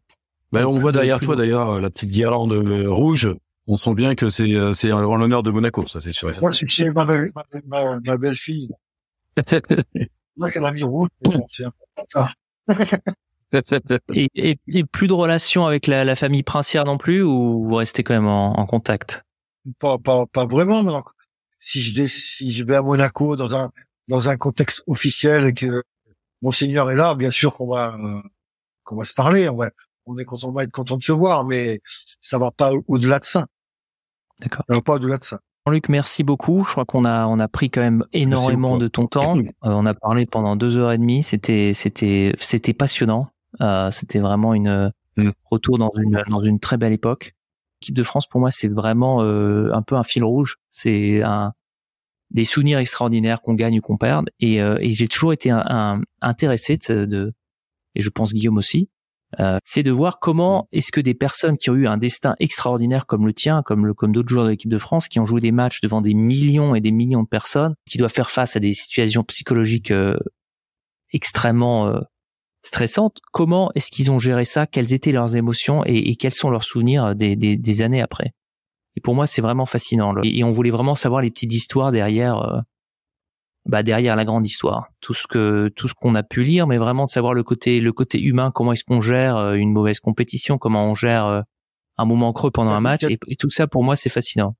Ben, 0.52 0.66
on 0.66 0.80
voit 0.80 0.92
derrière 0.92 1.20
toi 1.20 1.36
d'ailleurs 1.36 1.80
la 1.80 1.92
petite 1.92 2.10
guirlande 2.10 2.54
euh, 2.54 2.90
rouge. 2.90 3.30
On 3.68 3.78
sent 3.78 3.94
bien 3.94 4.16
que 4.16 4.30
c'est 4.30 4.56
euh, 4.56 4.74
c'est 4.74 4.92
en 4.92 5.18
l'honneur 5.18 5.44
de 5.44 5.52
Monaco, 5.52 5.86
ça 5.86 6.00
c'est 6.00 6.12
sûr. 6.12 6.32
Moi, 6.42 6.52
c'est 6.52 6.90
ma, 6.90 7.06
ma, 7.06 7.30
ma, 7.68 8.00
ma 8.00 8.18
belle-fille. 8.18 8.72
Moi, 10.38 10.50
qu'elle 10.50 10.66
a 10.66 10.72
mis 10.72 10.82
rouge. 10.82 11.10
et, 14.14 14.30
et, 14.36 14.60
et, 14.68 14.84
plus 14.84 15.08
de 15.08 15.14
relation 15.14 15.66
avec 15.66 15.88
la, 15.88 16.04
la, 16.04 16.16
famille 16.16 16.44
princière 16.44 16.86
non 16.86 16.98
plus, 16.98 17.24
ou 17.24 17.64
vous 17.64 17.76
restez 17.76 18.04
quand 18.04 18.14
même 18.14 18.28
en, 18.28 18.60
en 18.60 18.66
contact? 18.66 19.26
Pas 19.80 19.98
pas 19.98 20.26
pas 20.28 20.46
vraiment. 20.46 20.84
Mais 20.84 20.94
si 21.60 21.82
je 21.82 22.06
si 22.08 22.52
je 22.52 22.64
vais 22.64 22.76
à 22.76 22.82
Monaco 22.82 23.36
dans 23.36 23.56
un 23.56 23.72
dans 24.08 24.30
un 24.30 24.38
contexte 24.38 24.84
officiel 24.88 25.48
et 25.48 25.54
que 25.54 25.84
monseigneur 26.42 26.90
est 26.92 26.96
là, 26.96 27.16
bien 27.16 27.32
sûr 27.32 27.54
qu'on 27.56 27.68
va 27.68 27.96
euh, 27.96 28.22
qu'on 28.84 28.96
va 28.96 29.04
se 29.04 29.14
parler. 29.14 29.50
On 29.50 29.56
va 29.56 29.70
on 30.06 30.18
est 30.18 30.26
content, 30.26 30.50
on 30.50 30.52
va 30.52 30.64
être 30.64 30.72
content 30.72 30.98
de 30.98 31.04
se 31.04 31.12
voir, 31.12 31.46
mais 31.46 31.82
ça 32.20 32.38
va 32.38 32.52
pas 32.52 32.72
au-delà 32.88 33.20
de 33.20 33.26
ça. 33.26 33.46
D'accord. 34.40 34.64
Ça 34.68 34.76
va 34.76 34.82
pas 34.82 34.96
au-delà 34.96 35.18
de 35.18 35.24
ça. 35.24 35.40
Jean-Luc, 35.66 35.90
merci 35.90 36.24
beaucoup. 36.24 36.64
Je 36.66 36.72
crois 36.72 36.86
qu'on 36.86 37.06
a 37.06 37.28
on 37.28 37.40
a 37.40 37.48
pris 37.48 37.70
quand 37.70 37.82
même 37.82 38.06
énormément 38.14 38.78
de 38.78 38.88
ton 38.88 39.08
temps. 39.08 39.38
Euh, 39.66 39.72
on 39.72 39.86
a 39.86 39.94
parlé 39.94 40.26
pendant 40.26 40.56
deux 40.56 40.78
heures 40.78 40.94
et 40.94 40.98
demie. 40.98 41.22
C'était 41.22 41.74
c'était 41.74 42.34
c'était 42.40 42.74
passionnant. 42.74 43.30
Euh, 43.62 43.92
c'était 43.92 44.20
vraiment 44.20 44.54
une 44.54 44.92
mm. 45.18 45.32
retour 45.46 45.78
dans 45.78 45.92
une 45.98 46.24
dans 46.28 46.42
une 46.42 46.60
très 46.60 46.78
belle 46.78 46.94
époque. 46.94 47.34
L'équipe 47.82 47.96
de 47.96 48.04
France 48.04 48.28
pour 48.28 48.40
moi 48.40 48.52
c'est 48.52 48.68
vraiment 48.68 49.24
euh, 49.24 49.72
un 49.74 49.82
peu 49.82 49.96
un 49.96 50.04
fil 50.04 50.24
rouge. 50.24 50.58
C'est 50.70 51.22
un 51.24 51.54
des 52.32 52.46
souvenirs 52.46 52.78
extraordinaires 52.80 53.42
qu'on 53.42 53.56
gagne 53.56 53.80
ou 53.80 53.82
qu'on 53.82 53.98
perde. 53.98 54.30
Et, 54.40 54.62
euh, 54.62 54.78
et 54.82 54.90
j'ai 54.90 55.08
toujours 55.08 55.34
été 55.34 55.50
un, 55.50 55.64
un, 55.68 56.02
intéressé 56.22 56.78
de, 56.78 57.06
de, 57.06 57.34
et 57.96 58.02
je 58.02 58.10
pense 58.10 58.34
Guillaume 58.34 58.58
aussi, 58.58 58.90
euh, 59.40 59.60
c'est 59.64 59.84
de 59.84 59.92
voir 59.92 60.20
comment 60.20 60.68
est-ce 60.72 60.92
que 60.92 61.02
des 61.02 61.14
personnes 61.14 61.58
qui 61.58 61.70
ont 61.70 61.76
eu 61.76 61.88
un 61.88 61.98
destin 61.98 62.36
extraordinaire 62.40 63.06
comme 63.06 63.28
le 63.28 63.34
tien, 63.34 63.62
comme 63.62 63.86
le 63.86 63.94
comme 63.94 64.12
d'autres 64.12 64.30
joueurs 64.30 64.46
de 64.46 64.52
l'équipe 64.52 64.72
de 64.72 64.78
France, 64.78 65.08
qui 65.08 65.20
ont 65.20 65.26
joué 65.26 65.40
des 65.40 65.52
matchs 65.52 65.82
devant 65.82 66.02
des 66.02 66.16
millions 66.16 66.74
et 66.74 66.82
des 66.82 66.92
millions 66.92 67.24
de 67.24 67.28
personnes, 67.28 67.76
qui 67.88 67.98
doivent 67.98 68.14
faire 68.14 68.32
face 68.32 68.56
à 68.56 68.60
des 68.60 68.74
situations 68.74 69.24
psychologiques 69.24 69.92
euh, 69.92 70.18
extrêmement 71.14 71.94
euh, 72.64 72.68
stressantes, 72.68 73.20
comment 73.32 73.72
est-ce 73.76 73.90
qu'ils 73.92 74.12
ont 74.12 74.20
géré 74.20 74.46
ça? 74.46 74.68
Quelles 74.68 74.94
étaient 74.94 75.12
leurs 75.12 75.36
émotions 75.36 75.84
et, 75.86 76.10
et 76.10 76.16
quels 76.16 76.34
sont 76.34 76.50
leurs 76.50 76.64
souvenirs 76.64 77.16
des, 77.16 77.36
des, 77.36 77.58
des, 77.58 77.82
années 77.82 78.02
après? 78.02 78.34
Et 78.96 79.02
pour 79.02 79.16
moi, 79.16 79.28
c'est 79.28 79.42
vraiment 79.42 79.66
fascinant. 79.66 80.14
Et, 80.24 80.40
et, 80.40 80.44
on 80.44 80.52
voulait 80.52 80.70
vraiment 80.70 80.96
savoir 80.96 81.22
les 81.22 81.32
petites 81.32 81.54
histoires 81.54 81.92
derrière 81.92 82.64
bah, 83.70 83.84
derrière 83.84 84.16
la 84.16 84.26
grande 84.26 84.46
histoire. 84.46 84.90
Tout 85.00 85.14
ce 85.14 85.28
que 85.28 85.70
tout 85.76 85.88
ce 85.88 85.94
qu'on 85.94 86.16
a 86.16 86.24
pu 86.24 86.44
lire, 86.44 86.66
mais 86.66 86.78
vraiment 86.78 87.06
de 87.06 87.12
savoir 87.12 87.34
le 87.34 87.44
côté 87.44 87.80
le 87.80 87.94
côté 87.94 88.20
humain, 88.20 88.52
comment 88.52 88.74
est-ce 88.74 88.84
qu'on 88.84 89.02
gère 89.02 89.38
euh, 89.38 89.54
une 89.54 89.72
mauvaise 89.72 90.00
compétition, 90.00 90.58
comment 90.58 90.90
on 90.90 90.96
gère 90.96 91.26
euh, 91.26 91.42
un 91.98 92.06
moment 92.06 92.34
creux 92.34 92.52
pendant 92.52 92.72
un 92.72 92.80
match, 92.80 93.04
et, 93.04 93.18
tout 93.38 93.50
ça 93.50 93.68
pour 93.68 93.84
moi 93.84 93.96
c'est 93.96 94.10
fascinant. 94.10 94.56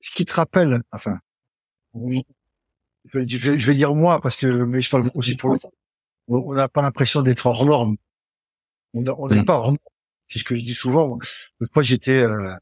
Ce 0.00 0.12
qui 0.12 0.24
te 0.24 0.32
rappelle, 0.32 0.80
enfin, 0.92 1.18
je, 1.94 2.22
je, 3.26 3.66
vais 3.66 3.74
dire 3.74 3.94
moi 3.94 4.20
parce 4.20 4.36
que 4.36 4.46
mais 4.46 4.80
je 4.80 4.88
parle 4.88 5.10
aussi 5.14 5.36
pour 5.36 5.56
On 6.28 6.54
n'a 6.54 6.68
pas 6.68 6.82
l'impression 6.82 7.22
d'être 7.22 7.46
hors 7.46 7.64
norme. 7.64 7.96
On 8.94 9.00
n'est 9.00 9.40
mm. 9.40 9.44
pas 9.44 9.56
hors 9.56 9.66
norme. 9.66 9.78
C'est 10.28 10.38
ce 10.38 10.44
que 10.44 10.54
je 10.54 10.62
dis 10.62 10.74
souvent. 10.74 11.08
Moi, 11.08 11.82
j'étais 11.82 12.18
euh, 12.18 12.54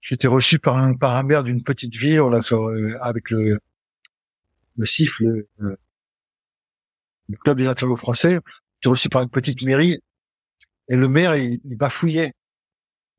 j'étais 0.00 0.28
reçu 0.28 0.58
par 0.58 0.78
un 0.78 0.94
par 0.94 1.16
un 1.16 1.22
maire 1.22 1.44
d'une 1.44 1.62
petite 1.62 1.94
ville, 1.94 2.20
on 2.22 2.32
a 2.32 2.40
euh, 2.52 2.98
avec 3.00 3.30
le 3.30 3.58
le 4.76 4.86
CIF, 4.86 5.20
le, 5.20 5.46
le 5.58 5.76
club 7.36 7.58
des 7.58 7.68
internautes 7.68 7.98
français, 7.98 8.38
j'étais 8.76 8.88
reçu 8.88 9.10
par 9.10 9.22
une 9.22 9.28
petite 9.28 9.62
mairie 9.62 10.00
et 10.88 10.96
le 10.96 11.08
maire 11.08 11.36
il, 11.36 11.60
il 11.64 11.76
bafouillait 11.76 12.32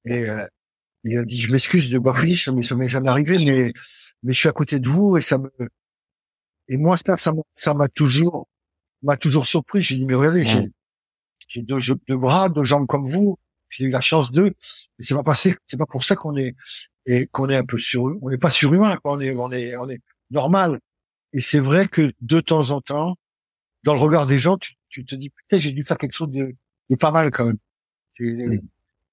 et 0.05 0.30
euh, 0.30 0.45
il 1.03 1.18
a 1.18 1.24
dit 1.24 1.39
je 1.39 1.51
m'excuse 1.51 1.89
de 1.89 1.99
bafouiller, 1.99 2.36
ça 2.36 2.51
m'est 2.51 2.64
ça 2.64 2.76
m'est 2.76 2.89
jamais 2.89 3.09
arrivé, 3.09 3.38
mais 3.45 3.74
mais 4.24 4.34
je 4.34 4.39
suis 4.39 4.49
à 4.49 4.53
côté 4.53 4.80
de 4.80 4.89
vous 4.89 5.18
et 5.18 5.22
ça 5.22 5.38
me 5.38 5.51
et 6.68 6.78
moi 6.78 6.97
ça 6.97 7.16
ça 7.55 7.74
m'a 7.74 7.88
toujours 7.89 8.47
m'a 9.03 9.17
toujours 9.17 9.45
surpris. 9.45 9.81
J'ai 9.81 9.95
dit 9.97 10.05
mais 10.05 10.15
regardez, 10.15 10.45
j'ai 10.45 10.71
j'ai 11.47 11.61
deux, 11.61 11.79
bras, 12.17 12.49
deux 12.49 12.63
jambes 12.63 12.87
comme 12.87 13.07
vous. 13.07 13.37
J'ai 13.69 13.85
eu 13.85 13.89
la 13.89 14.01
chance 14.01 14.31
d'eux. 14.31 14.53
Mais 14.97 15.05
c'est 15.05 15.13
pas 15.15 15.23
passé. 15.23 15.55
C'est 15.67 15.77
pas 15.77 15.85
pour 15.85 16.03
ça 16.03 16.15
qu'on 16.15 16.35
est 16.37 16.55
et 17.05 17.27
qu'on 17.27 17.49
est 17.49 17.55
un 17.57 17.65
peu 17.65 17.77
sur. 17.77 18.03
On 18.21 18.29
n'est 18.29 18.37
pas 18.37 18.49
surhumain. 18.49 18.97
quoi. 18.97 19.13
On 19.13 19.19
est 19.19 19.35
on 19.35 19.51
est 19.51 19.75
on 19.75 19.89
est 19.89 20.01
normal. 20.31 20.79
Et 21.33 21.41
c'est 21.41 21.59
vrai 21.59 21.87
que 21.87 22.13
de 22.21 22.39
temps 22.39 22.69
en 22.71 22.81
temps, 22.81 23.15
dans 23.83 23.93
le 23.95 23.99
regard 24.01 24.25
des 24.25 24.39
gens, 24.39 24.57
tu, 24.57 24.73
tu 24.89 25.03
te 25.05 25.15
dis 25.15 25.29
putain 25.31 25.57
j'ai 25.57 25.71
dû 25.71 25.83
faire 25.83 25.97
quelque 25.97 26.13
chose 26.13 26.29
de, 26.31 26.55
de 26.89 26.95
pas 26.95 27.11
mal 27.11 27.29
quand 27.31 27.45
même. 27.45 27.57
C'est- 28.11 28.61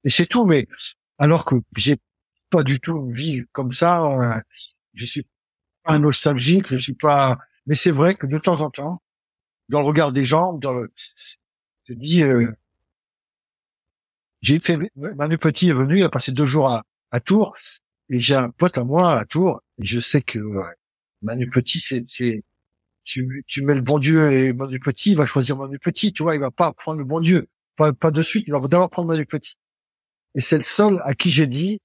Et 0.05 0.09
c'est 0.11 0.26
tout. 0.26 0.45
Mais 0.47 0.66
alors 1.18 1.45
que 1.45 1.57
j'ai 1.76 1.97
pas 2.51 2.62
du 2.62 2.80
tout 2.80 2.97
une 2.97 3.12
vie 3.12 3.43
comme 3.53 3.72
ça. 3.72 4.03
euh, 4.03 4.41
je 4.95 5.05
suis 5.05 5.26
pas 5.84 5.99
nostalgique. 5.99 6.68
Je 6.68 6.76
suis 6.78 6.95
pas. 6.95 7.38
Mais 7.66 7.74
c'est 7.74 7.91
vrai 7.91 8.14
que 8.14 8.26
de 8.26 8.38
temps 8.38 8.61
en 8.61 8.70
temps, 8.70 9.03
dans 9.71 9.81
le 9.81 9.87
regard 9.87 10.12
des 10.12 10.25
gens, 10.25 10.53
dans 10.53 10.73
le, 10.73 10.93
je 10.97 11.37
te 11.87 11.93
dis, 11.93 12.23
euh, 12.23 12.51
j'ai 14.43 14.59
fait, 14.59 14.77
Manu 14.97 15.39
Petit 15.39 15.68
est 15.68 15.73
venu, 15.73 15.99
il 15.99 16.03
a 16.03 16.09
passé 16.09 16.33
deux 16.33 16.45
jours 16.45 16.68
à, 16.68 16.83
à 17.12 17.21
Tours, 17.21 17.57
et 18.09 18.18
j'ai 18.18 18.35
un 18.35 18.51
pote 18.51 18.79
à 18.79 18.85
moi 18.85 19.18
à 19.18 19.25
Tours, 19.25 19.62
et 19.79 19.85
je 19.85 20.01
sais 20.01 20.23
que 20.23 20.41
euh, 20.41 20.62
Manu 21.23 21.49
Petit, 21.49 21.79
c'est, 21.79 22.03
c'est, 22.05 22.43
tu, 23.05 23.45
tu 23.47 23.62
mets 23.62 23.77
le 23.77 23.81
bon 23.81 24.01
Dieu 24.01 24.33
et 24.33 24.53
Manu 24.53 24.81
Petit, 24.81 25.12
il 25.12 25.16
va 25.16 25.25
choisir 25.25 25.57
Manu 25.57 25.79
Petit, 25.79 26.12
tu 26.12 26.25
vois, 26.25 26.35
il 26.35 26.41
va 26.41 26.51
pas 26.51 26.73
prendre 26.73 26.99
le 26.99 27.05
bon 27.05 27.21
Dieu, 27.21 27.47
pas, 27.77 27.93
pas 27.93 28.11
de 28.11 28.23
suite, 28.23 28.49
il 28.49 28.53
va 28.53 28.59
d'abord 28.66 28.91
prendre 28.91 29.07
Manu 29.07 29.25
Petit. 29.25 29.55
Et 30.35 30.41
c'est 30.41 30.59
le 30.59 30.64
seul 30.64 31.01
à 31.05 31.14
qui 31.14 31.31
j'ai 31.31 31.47
dit, 31.47 31.81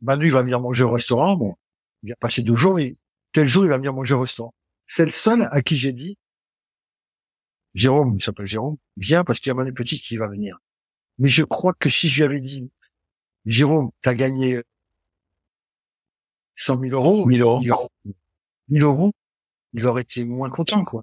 Manu 0.00 0.24
il 0.24 0.32
va 0.32 0.40
venir 0.40 0.58
manger 0.58 0.84
au 0.84 0.90
restaurant, 0.90 1.36
bon, 1.36 1.54
il 2.02 2.06
vient 2.06 2.16
passer 2.18 2.40
deux 2.40 2.56
jours, 2.56 2.76
mais 2.76 2.94
tel 3.32 3.46
jour 3.46 3.64
il 3.64 3.68
va 3.68 3.76
venir 3.76 3.92
manger 3.92 4.14
au 4.14 4.20
restaurant. 4.20 4.54
C'est 4.86 5.04
le 5.04 5.10
seul 5.10 5.48
à 5.52 5.60
qui 5.60 5.76
j'ai 5.76 5.92
dit, 5.92 6.16
Jérôme, 7.74 8.16
il 8.16 8.22
s'appelle 8.22 8.46
Jérôme, 8.46 8.76
viens 8.96 9.24
parce 9.24 9.40
qu'il 9.40 9.48
y 9.48 9.52
a 9.52 9.54
Manu 9.54 9.72
Petit 9.72 9.98
qui 9.98 10.16
va 10.16 10.28
venir. 10.28 10.58
Mais 11.18 11.28
je 11.28 11.42
crois 11.42 11.72
que 11.74 11.88
si 11.88 12.08
je 12.08 12.16
lui 12.16 12.30
avais 12.30 12.40
dit, 12.40 12.70
Jérôme, 13.46 13.90
t'as 14.02 14.14
gagné 14.14 14.60
100 16.56 16.80
000 16.80 16.92
euros, 16.92 17.26
1000 17.26 17.40
euros. 17.40 17.60
il 17.62 17.72
aurait, 17.72 17.88
1000 18.68 18.82
euros, 18.82 19.12
il 19.72 19.86
aurait 19.86 20.02
été 20.02 20.24
moins 20.24 20.50
content, 20.50 20.84
quoi. 20.84 21.02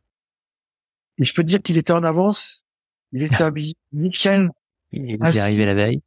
Et 1.17 1.25
je 1.25 1.33
peux 1.33 1.41
te 1.43 1.47
dire 1.47 1.61
qu'il 1.61 1.77
était 1.77 1.91
en 1.93 2.03
avance, 2.03 2.65
il 3.11 3.23
était 3.23 3.41
habillé 3.43 3.73
nickel, 3.91 4.49
Il 4.91 5.17
Ah, 5.21 5.29
est 5.29 5.33
si. 5.33 5.39
arrivé 5.39 5.65
la 5.65 5.73
veille. 5.73 6.01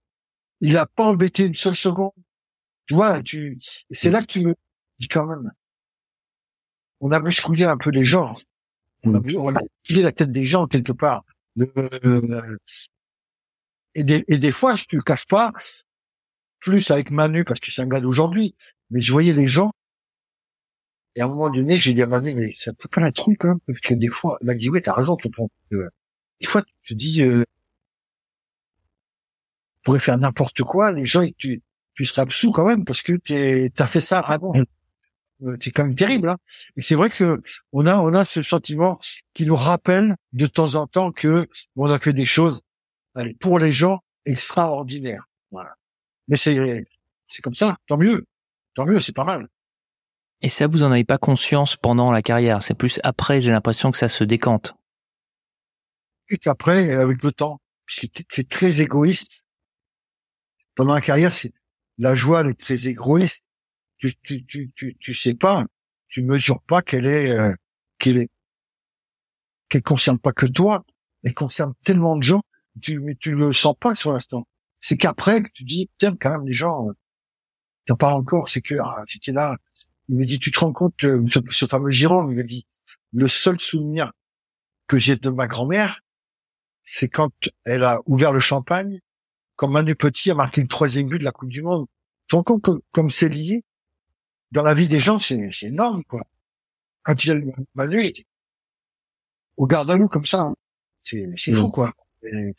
il 0.61 0.77
a 0.77 0.87
pas 0.87 1.05
embêté 1.05 1.47
une 1.47 1.55
seule 1.55 1.77
seconde. 1.77 2.13
Tu 2.87 2.95
vois, 2.95 3.23
tu, 3.23 3.59
c'est 3.91 4.11
là 4.11 4.21
que 4.21 4.27
tu 4.27 4.41
me 4.45 4.55
dis 4.99 5.09
quand 5.09 5.27
même, 5.27 5.53
on 7.01 7.11
a 7.13 7.21
bousculé 7.21 7.65
un 7.65 7.77
peu 7.77 7.91
les 7.91 8.05
gens. 8.05 8.35
On 9.05 9.15
a, 9.15 9.21
on 9.37 9.55
a 9.55 9.61
la 9.89 10.13
tête 10.13 10.31
des 10.31 10.45
gens 10.45 10.67
quelque 10.67 10.93
part. 10.93 11.25
Euh, 11.59 12.57
et, 13.95 14.05
des, 14.05 14.25
et 14.29 14.39
des 14.39 14.53
fois, 14.53 14.75
je 14.75 14.85
te 14.85 14.97
le 14.97 15.03
cache 15.03 15.27
pas, 15.27 15.53
plus 16.61 16.91
avec 16.91 17.11
Manu 17.11 17.45
parce 17.45 17.61
que 17.61 17.71
c'est 17.71 17.83
un 17.83 17.89
gars 17.89 18.01
d'aujourd'hui, 18.01 18.55
mais 18.91 19.01
je 19.01 19.13
voyais 19.13 19.33
les 19.33 19.47
gens. 19.47 19.73
Et 21.15 21.21
à 21.21 21.27
un 21.27 21.29
moment 21.29 21.51
donné, 21.51 21.79
j'ai 21.79 21.93
dit 21.93 22.03
à 22.03 22.07
Manu, 22.07 22.35
mais 22.35 22.53
ça 22.55 22.73
peut 22.73 22.89
pas 22.89 23.01
la 23.01 23.13
trompe 23.13 23.37
quand 23.39 23.49
même, 23.49 23.61
parce 23.67 23.81
que 23.81 23.95
des 23.95 24.09
fois, 24.09 24.39
il 24.41 24.47
m'a 24.47 24.55
dit, 24.55 24.71
ouais, 24.71 24.81
t'as 24.81 24.95
raison, 24.95 25.17
tonton. 25.17 25.51
Euh, 25.73 25.89
Des 26.41 26.47
fois, 26.47 26.63
tu 26.83 26.95
te 26.95 26.99
dis, 26.99 27.23
euh, 27.23 27.45
tu 29.75 29.83
pourrais 29.85 29.99
faire 29.99 30.17
n'importe 30.17 30.63
quoi, 30.63 30.93
les 30.93 31.05
gens, 31.05 31.27
tu, 31.37 31.61
tu 31.95 32.05
serais 32.05 32.23
absous 32.23 32.51
quand 32.53 32.65
même, 32.65 32.85
parce 32.85 33.03
que 33.03 33.13
t'es, 33.15 33.71
t'as 33.75 33.87
fait 33.87 34.01
ça 34.01 34.23
vraiment. 34.23 34.55
Euh, 35.45 35.57
C'est 35.61 35.71
quand 35.71 35.85
même 35.85 35.95
terrible, 35.95 36.29
hein. 36.29 36.39
Et 36.77 36.83
c'est 36.83 36.95
vrai 36.95 37.11
que 37.11 37.41
on 37.73 37.87
a, 37.87 37.99
on 37.99 38.15
a 38.15 38.25
ce 38.25 38.43
sentiment 38.43 38.99
qui 39.35 39.47
nous 39.47 39.57
rappelle 39.57 40.17
de 40.33 40.47
temps 40.47 40.75
en 40.77 40.87
temps 40.87 41.13
que 41.13 41.49
on 41.77 41.91
a 41.91 41.99
fait 41.99 42.13
des 42.13 42.25
choses, 42.25 42.63
allez, 43.15 43.35
pour 43.35 43.59
les 43.59 43.73
gens, 43.73 44.01
extraordinaires. 44.25 45.25
Voilà. 45.51 45.75
Mais 46.29 46.37
c'est, 46.37 46.87
c'est 47.27 47.43
comme 47.43 47.55
ça. 47.55 47.77
Tant 47.87 47.97
mieux. 47.97 48.27
Tant 48.75 48.87
mieux, 48.87 49.01
c'est 49.01 49.15
pas 49.15 49.25
mal. 49.25 49.49
Et 50.41 50.49
ça, 50.49 50.67
vous 50.67 50.83
en 50.83 50.91
avez 50.91 51.05
pas 51.05 51.19
conscience 51.19 51.77
pendant 51.77 52.11
la 52.11 52.23
carrière. 52.23 52.63
C'est 52.63 52.75
plus 52.75 53.01
après, 53.05 53.41
j'ai 53.41 53.51
l'impression 53.51 53.91
que 53.91 53.99
ça 53.99 54.09
se 54.09 54.25
décante. 54.25 54.75
Et 56.31 56.39
après, 56.47 56.93
avec 56.93 57.23
le 57.23 57.33
temps, 57.33 57.61
c'est 57.87 58.11
c'est 58.29 58.49
très 58.49 58.81
égoïste. 58.81 59.45
Pendant 60.75 60.95
la 60.95 61.01
carrière, 61.01 61.33
c'est 61.33 61.53
la 61.99 62.15
joie, 62.15 62.41
elle 62.41 62.49
est 62.49 62.59
très 62.59 62.89
égoïste. 62.89 63.45
Tu, 64.03 64.17
tu, 64.17 64.45
tu, 64.45 64.73
tu, 64.75 64.97
tu 64.99 65.15
sais 65.15 65.35
pas, 65.35 65.65
tu 66.09 66.23
mesures 66.23 66.61
pas 66.63 66.83
qu'elle 66.83 67.07
est, 67.07 67.31
euh, 67.31 67.55
qu'elle 67.99 68.19
est, 68.19 68.31
qu'elle 69.69 69.85
concerne 69.85 70.19
pas 70.19 70.33
que 70.33 70.47
toi, 70.47 70.85
elle 71.23 71.35
concerne 71.35 71.73
tellement 71.85 72.17
de 72.17 72.25
gens, 72.25 72.43
tu, 72.81 72.99
mais 72.99 73.15
tu 73.15 73.33
le 73.33 73.53
sens 73.53 73.77
pas 73.79 73.95
sur 73.95 74.13
l'instant. 74.13 74.45
C'est 74.81 74.97
qu'après 74.97 75.45
que 75.45 75.51
tu 75.55 75.63
dis, 75.63 75.87
putain, 75.87 76.17
quand 76.17 76.31
même, 76.31 76.45
les 76.45 76.53
gens, 76.53 76.89
euh, 76.89 76.93
t'en 77.87 77.95
parles 77.95 78.15
encore, 78.15 78.49
c'est 78.49 78.61
que, 78.61 78.75
ah, 78.75 79.05
j'étais 79.07 79.31
là, 79.31 79.57
il 80.09 80.17
me 80.17 80.27
dit, 80.27 80.41
tu 80.41 80.51
te 80.51 80.59
rends 80.59 80.73
compte, 80.73 81.05
euh, 81.05 81.25
ce, 81.29 81.67
fameux 81.67 81.93
Jérôme, 81.93 82.33
il 82.33 82.39
me 82.39 82.43
dit, 82.43 82.67
le 83.13 83.29
seul 83.29 83.61
souvenir 83.61 84.11
que 84.89 84.99
j'ai 84.99 85.15
de 85.15 85.29
ma 85.31 85.47
grand-mère, 85.47 86.01
c'est 86.83 87.09
quand 87.09 87.31
elle 87.65 87.85
a 87.85 88.01
ouvert 88.07 88.33
le 88.33 88.41
champagne, 88.41 88.99
quand 89.55 89.69
Manu 89.69 89.95
Petit 89.95 90.33
a 90.33 90.35
marqué 90.35 90.61
le 90.61 90.67
troisième 90.67 91.07
but 91.07 91.21
de 91.21 91.25
la 91.25 91.31
Coupe 91.31 91.51
du 91.51 91.63
Monde. 91.63 91.87
Tu 92.27 92.33
te 92.33 92.35
rends 92.35 92.43
compte 92.43 92.65
que- 92.65 92.83
comme 92.91 93.09
c'est 93.13 93.29
lié 93.29 93.63
dans 94.53 94.63
la 94.63 94.75
vie 94.75 94.87
des 94.87 95.01
gens, 95.01 95.19
c'est 95.19 95.51
c'est 95.53 95.67
énorme, 95.67 96.05
quoi. 96.05 96.23
Quand 97.03 97.25
il 97.25 97.31
a 97.33 97.35
le- 97.35 97.53
Manu, 97.75 98.01
il 98.03 98.07
était 98.07 98.27
au 99.57 99.67
garde 99.67 99.91
à 99.91 99.97
nous 99.97 100.09
comme 100.09 100.25
ça, 100.27 100.41
hein. 100.43 100.55
c'est 101.03 101.25
c'est 101.37 101.53
fou, 101.53 101.71
quoi. 101.71 101.93
Et 102.23 102.55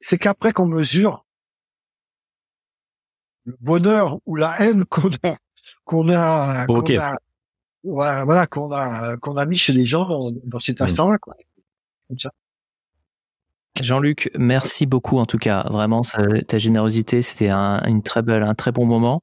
C'est 0.00 0.18
qu'après 0.18 0.52
qu'on 0.52 0.66
mesure 0.66 1.24
le 3.44 3.56
bonheur 3.60 4.18
ou 4.26 4.36
la 4.36 4.60
haine 4.60 4.84
qu'on 4.84 5.10
a, 5.24 5.36
qu'on 5.84 6.08
a, 6.10 6.60
qu'on 6.66 6.72
Provoqué. 6.74 6.98
a, 6.98 7.18
voilà, 7.82 8.24
voilà, 8.24 8.46
qu'on 8.46 8.70
a, 8.72 9.16
qu'on 9.16 9.36
a 9.36 9.46
mis 9.46 9.56
chez 9.56 9.72
les 9.72 9.84
gens 9.84 10.06
dans, 10.06 10.30
dans 10.44 10.58
cet 10.60 10.80
instant-là, 10.80 11.18
quoi. 11.18 11.34
Comme 12.08 12.18
ça. 12.18 12.30
Jean-Luc, 13.80 14.30
merci 14.38 14.86
beaucoup 14.86 15.18
en 15.18 15.26
tout 15.26 15.38
cas. 15.38 15.66
Vraiment, 15.70 16.02
ça- 16.04 16.22
ta 16.46 16.58
générosité, 16.58 17.22
c'était 17.22 17.48
un, 17.48 17.82
une 17.86 18.02
très 18.02 18.22
belle, 18.22 18.42
un 18.44 18.54
très 18.54 18.70
bon 18.70 18.86
moment. 18.86 19.22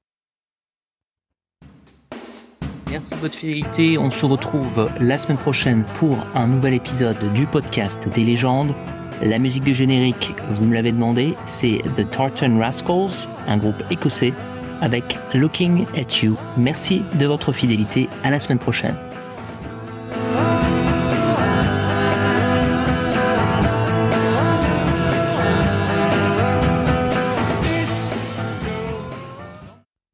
Merci 3.00 3.16
de 3.16 3.20
votre 3.22 3.36
fidélité. 3.36 3.98
On 3.98 4.12
se 4.12 4.26
retrouve 4.26 4.90
la 5.00 5.18
semaine 5.18 5.38
prochaine 5.38 5.86
pour 5.96 6.18
un 6.36 6.48
nouvel 6.48 6.74
épisode 6.74 7.16
du 7.34 7.46
podcast 7.46 8.10
des 8.14 8.26
légendes. 8.26 8.74
La 9.22 9.40
musique 9.40 9.64
du 9.64 9.74
générique, 9.74 10.34
vous 10.52 10.66
me 10.66 10.74
l'avez 10.74 10.92
demandé, 10.92 11.34
c'est 11.46 11.82
The 11.96 12.10
Tartan 12.10 12.60
Rascals, 12.60 13.30
un 13.48 13.56
groupe 13.56 13.82
écossais, 13.90 14.34
avec 14.82 15.18
Looking 15.34 15.86
at 15.96 16.22
You. 16.22 16.36
Merci 16.58 17.06
de 17.18 17.26
votre 17.26 17.54
fidélité. 17.54 18.10
À 18.26 18.32
la 18.32 18.40
semaine 18.42 18.60
prochaine. 18.60 18.96